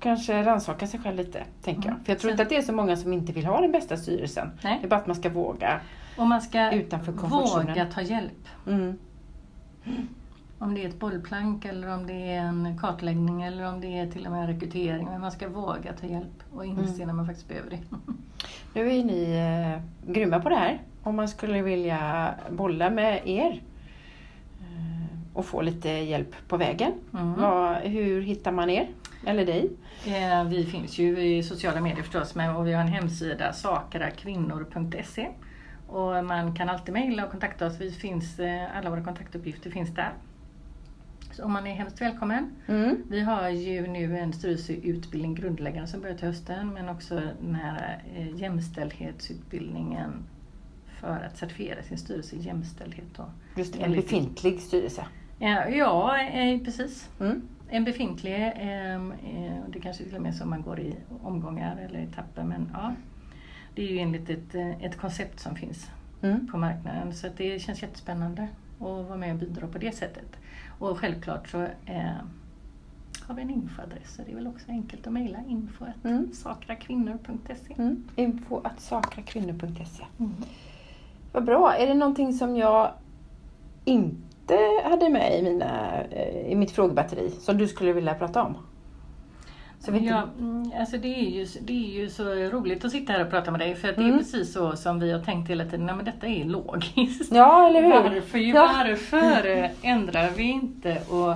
Kanske 0.00 0.42
rannsaka 0.42 0.86
sig 0.86 1.00
själv 1.00 1.16
lite, 1.16 1.44
tänker 1.62 1.82
jag. 1.82 1.92
Mm. 1.92 2.04
För 2.04 2.12
jag 2.12 2.18
tror 2.20 2.30
inte 2.30 2.42
att 2.42 2.48
det 2.48 2.56
är 2.56 2.62
så 2.62 2.72
många 2.72 2.96
som 2.96 3.12
inte 3.12 3.32
vill 3.32 3.46
ha 3.46 3.60
den 3.60 3.72
bästa 3.72 3.96
styrelsen. 3.96 4.50
Nej. 4.64 4.78
Det 4.80 4.86
är 4.86 4.90
bara 4.90 5.00
att 5.00 5.06
man 5.06 5.16
ska 5.16 5.28
våga. 5.28 5.80
Och 6.18 6.26
man 6.26 6.40
ska 6.40 6.72
Utanför 6.72 7.12
våga 7.12 7.86
ta 7.94 8.00
hjälp. 8.00 8.48
Mm. 8.66 8.98
Om 10.58 10.74
det 10.74 10.84
är 10.84 10.88
ett 10.88 11.00
bollplank 11.00 11.64
eller 11.64 11.94
om 11.94 12.06
det 12.06 12.12
är 12.32 12.40
en 12.40 12.78
kartläggning 12.80 13.42
eller 13.42 13.68
om 13.68 13.80
det 13.80 13.98
är 13.98 14.10
till 14.10 14.26
och 14.26 14.32
med 14.32 14.40
en 14.40 14.46
rekrytering. 14.46 15.04
Men 15.04 15.20
man 15.20 15.32
ska 15.32 15.48
våga 15.48 15.92
ta 16.00 16.06
hjälp 16.06 16.42
och 16.54 16.64
inse 16.66 16.94
Mm. 16.94 17.06
när 17.06 17.14
man 17.14 17.26
faktiskt 17.26 17.48
behöver 17.48 17.70
det. 17.70 17.78
Nu 18.74 18.90
är 18.92 19.04
ni 19.04 19.32
eh, 19.36 20.12
grymma 20.12 20.40
på 20.40 20.48
det 20.48 20.56
här. 20.56 20.82
Om 21.02 21.16
man 21.16 21.28
skulle 21.28 21.62
vilja 21.62 22.30
bolla 22.50 22.90
med 22.90 23.28
er 23.28 23.62
och 25.36 25.46
få 25.46 25.62
lite 25.62 25.88
hjälp 25.88 26.34
på 26.48 26.56
vägen. 26.56 26.92
Mm. 27.14 27.34
Vad, 27.34 27.76
hur 27.76 28.22
hittar 28.22 28.52
man 28.52 28.70
er? 28.70 28.88
Eller 29.26 29.46
dig? 29.46 29.70
Eh, 30.06 30.44
Vi 30.48 30.64
finns 30.64 30.98
ju 30.98 31.18
i 31.36 31.42
sociala 31.42 31.80
medier 31.80 32.02
förstås 32.02 32.34
med 32.34 32.56
och 32.56 32.66
vi 32.66 32.72
har 32.72 32.80
en 32.80 32.88
hemsida 32.88 33.52
sakrakvinnor.se 33.52 35.28
och 35.88 36.24
man 36.24 36.54
kan 36.56 36.68
alltid 36.68 36.94
mejla 36.94 37.24
och 37.24 37.30
kontakta 37.30 37.66
oss. 37.66 37.80
Vi 37.80 37.90
finns, 37.90 38.38
eh, 38.38 38.76
alla 38.76 38.90
våra 38.90 39.04
kontaktuppgifter 39.04 39.70
finns 39.70 39.94
där. 39.94 40.12
och 41.42 41.50
man 41.50 41.66
är 41.66 41.74
hemskt 41.74 42.00
välkommen. 42.00 42.50
Mm. 42.66 43.02
Vi 43.08 43.20
har 43.20 43.48
ju 43.48 43.86
nu 43.86 44.18
en 44.18 44.32
styrelseutbildning 44.32 45.34
grundläggande 45.34 45.88
som 45.88 46.00
börjar 46.00 46.16
till 46.16 46.26
hösten 46.28 46.74
men 46.74 46.88
också 46.88 47.20
den 47.40 47.54
här 47.54 48.02
eh, 48.16 48.36
jämställdhetsutbildningen 48.36 50.10
för 51.00 51.20
att 51.30 51.36
certifiera 51.38 51.82
sin 51.82 51.98
styrelse 51.98 52.36
i 52.36 52.38
jämställdhet. 52.38 53.04
Då. 53.16 53.24
Just 53.56 53.72
det, 53.74 53.80
en 53.84 53.92
befintlig 53.92 54.60
styrelse. 54.60 55.04
Ja, 55.38 55.68
ja 55.68 56.18
eh, 56.20 56.60
precis. 56.60 57.10
Mm. 57.20 57.42
En 57.68 57.84
befintlig, 57.84 58.52
ehm, 58.56 59.12
eh, 59.12 59.58
det 59.68 59.80
kanske 59.80 60.04
till 60.04 60.16
och 60.16 60.22
med 60.22 60.34
så 60.34 60.46
man 60.46 60.62
går 60.62 60.80
i 60.80 60.96
omgångar 61.22 61.76
eller 61.76 61.98
etapper 61.98 62.42
men 62.44 62.70
ja. 62.74 62.92
Det 63.74 63.82
är 63.82 63.86
ju 63.92 63.98
enligt 63.98 64.30
ett, 64.30 64.54
eh, 64.54 64.84
ett 64.84 64.96
koncept 64.96 65.40
som 65.40 65.56
finns 65.56 65.90
Mm. 66.22 66.46
på 66.52 66.58
marknaden 66.58 67.14
så 67.14 67.26
att 67.26 67.36
det 67.36 67.58
känns 67.62 67.82
jättespännande 67.82 68.42
att 68.78 68.80
vara 69.08 69.16
med 69.16 69.32
och 69.32 69.38
bidra 69.38 69.66
på 69.66 69.78
det 69.78 69.92
sättet. 69.96 70.36
Och 70.78 70.98
självklart 70.98 71.48
så 71.48 71.62
eh, 71.86 72.16
har 73.22 73.34
vi 73.34 73.42
en 73.42 73.50
infoadress 73.50 74.14
så 74.14 74.22
det 74.22 74.30
är 74.30 74.34
väl 74.34 74.46
också 74.46 74.70
enkelt 74.70 75.06
att 75.06 75.12
mejla 75.12 75.38
info 75.48 75.84
Mm. 76.04 76.32
sakrakvinnor.se. 76.32 77.74
Mm. 77.78 78.04
Info 78.16 78.60
att 78.64 78.80
sakrakvinnor.se. 78.80 80.04
Mm. 80.18 80.32
Vad 81.32 81.44
bra. 81.44 81.74
Är 81.74 81.86
det 81.86 81.94
någonting 81.94 82.32
som 82.32 82.56
jag 82.56 82.90
inte 83.84 84.25
hade 84.84 85.08
med 85.08 85.38
i, 85.38 85.42
mina, 85.42 86.02
eh, 86.10 86.52
i 86.52 86.54
mitt 86.54 86.70
frågebatteri 86.70 87.30
som 87.30 87.58
du 87.58 87.68
skulle 87.68 87.92
vilja 87.92 88.14
prata 88.14 88.42
om? 88.42 88.56
Inte... 89.88 89.98
Ja, 90.04 90.22
mm, 90.38 90.72
alltså 90.80 90.98
det, 90.98 91.08
är 91.08 91.30
ju, 91.30 91.46
det 91.60 91.72
är 91.72 92.00
ju 92.00 92.08
så 92.10 92.24
roligt 92.34 92.84
att 92.84 92.90
sitta 92.90 93.12
här 93.12 93.24
och 93.24 93.30
prata 93.30 93.50
med 93.50 93.60
dig 93.60 93.74
för 93.74 93.88
att 93.88 93.96
det 93.96 94.02
är 94.02 94.06
Mm. 94.06 94.18
precis 94.18 94.52
så 94.52 94.76
som 94.76 95.00
vi 95.00 95.12
har 95.12 95.20
tänkt 95.20 95.50
hela 95.50 95.64
tiden, 95.64 95.86
nej 95.86 95.94
men 95.96 96.04
detta 96.04 96.26
är 96.26 96.44
logiskt. 96.44 97.32
ja, 97.34 97.68
eller 97.68 97.82
hur? 97.82 97.90
Varför, 97.90 98.38
Ja. 98.38 98.70
varför 98.76 99.70
ändrar 99.82 100.30
vi 100.36 100.42
inte 100.42 100.98
och 101.10 101.34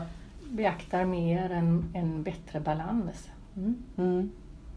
beaktar 0.51 1.05
mer 1.05 1.51
en, 1.51 1.85
en 1.95 2.23
bättre 2.23 2.61
balans? 2.61 3.29
Mm. 3.57 3.77
Mm. 3.99 4.31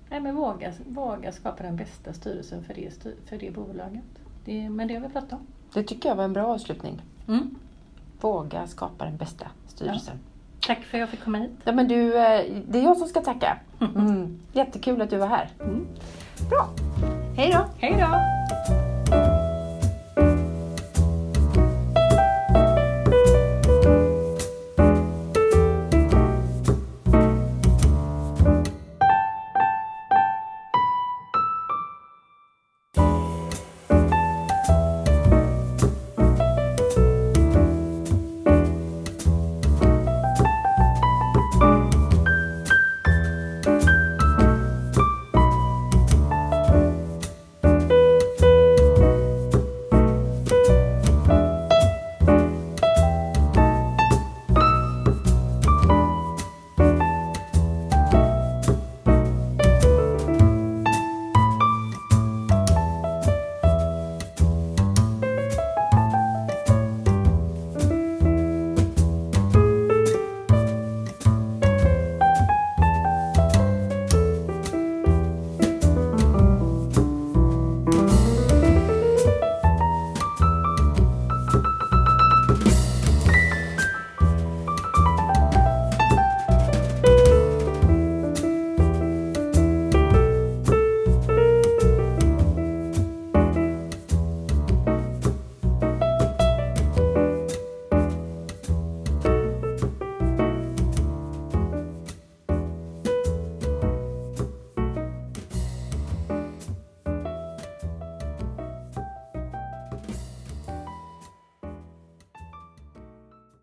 Nej, 0.10 0.20
men 0.20 0.36
våga, 0.36 0.72
våga 0.88 1.32
skapa 1.32 1.64
den 1.64 1.76
bästa 1.76 2.14
styrelsen 2.14 2.64
för 2.64 2.74
det, 2.74 3.04
för 3.30 3.38
det 3.38 3.52
bolaget. 3.52 4.04
Det, 4.46 4.70
men 4.70 4.88
det 4.88 4.94
har 4.94 5.02
vi 5.02 5.10
pratat 5.14 5.34
om. 5.34 5.40
Det 5.74 5.84
tycker 5.84 6.10
jag 6.10 6.16
var 6.16 6.24
en 6.24 6.34
bra 6.34 6.46
avslutning. 6.48 7.02
Mm. 7.28 7.56
Våga 8.24 8.68
skapa 8.68 9.06
den 9.06 9.18
bästa 9.18 9.46
styrelsen. 9.68 10.20
Tack 10.68 10.84
för 10.84 10.98
att 10.98 11.00
jag 11.00 11.10
fick 11.10 11.24
komma 11.24 11.38
hit. 11.38 11.52
Ja. 11.64 11.72
men 11.72 11.88
du, 11.88 12.18
eh, 12.18 12.46
det 12.68 12.80
är 12.80 12.84
jag 12.84 12.98
som 12.98 13.08
ska 13.08 13.22
tacka. 13.22 13.58
Mm. 13.96 14.40
Jättekul 14.54 15.02
att 15.02 15.10
du 15.10 15.18
var 15.18 15.28
här. 15.28 15.50
Mm. 15.60 15.88
Bra. 16.50 16.70
Hej 17.36 17.52
då. 17.52 17.66
Hej 17.80 17.96
då! 18.00 18.93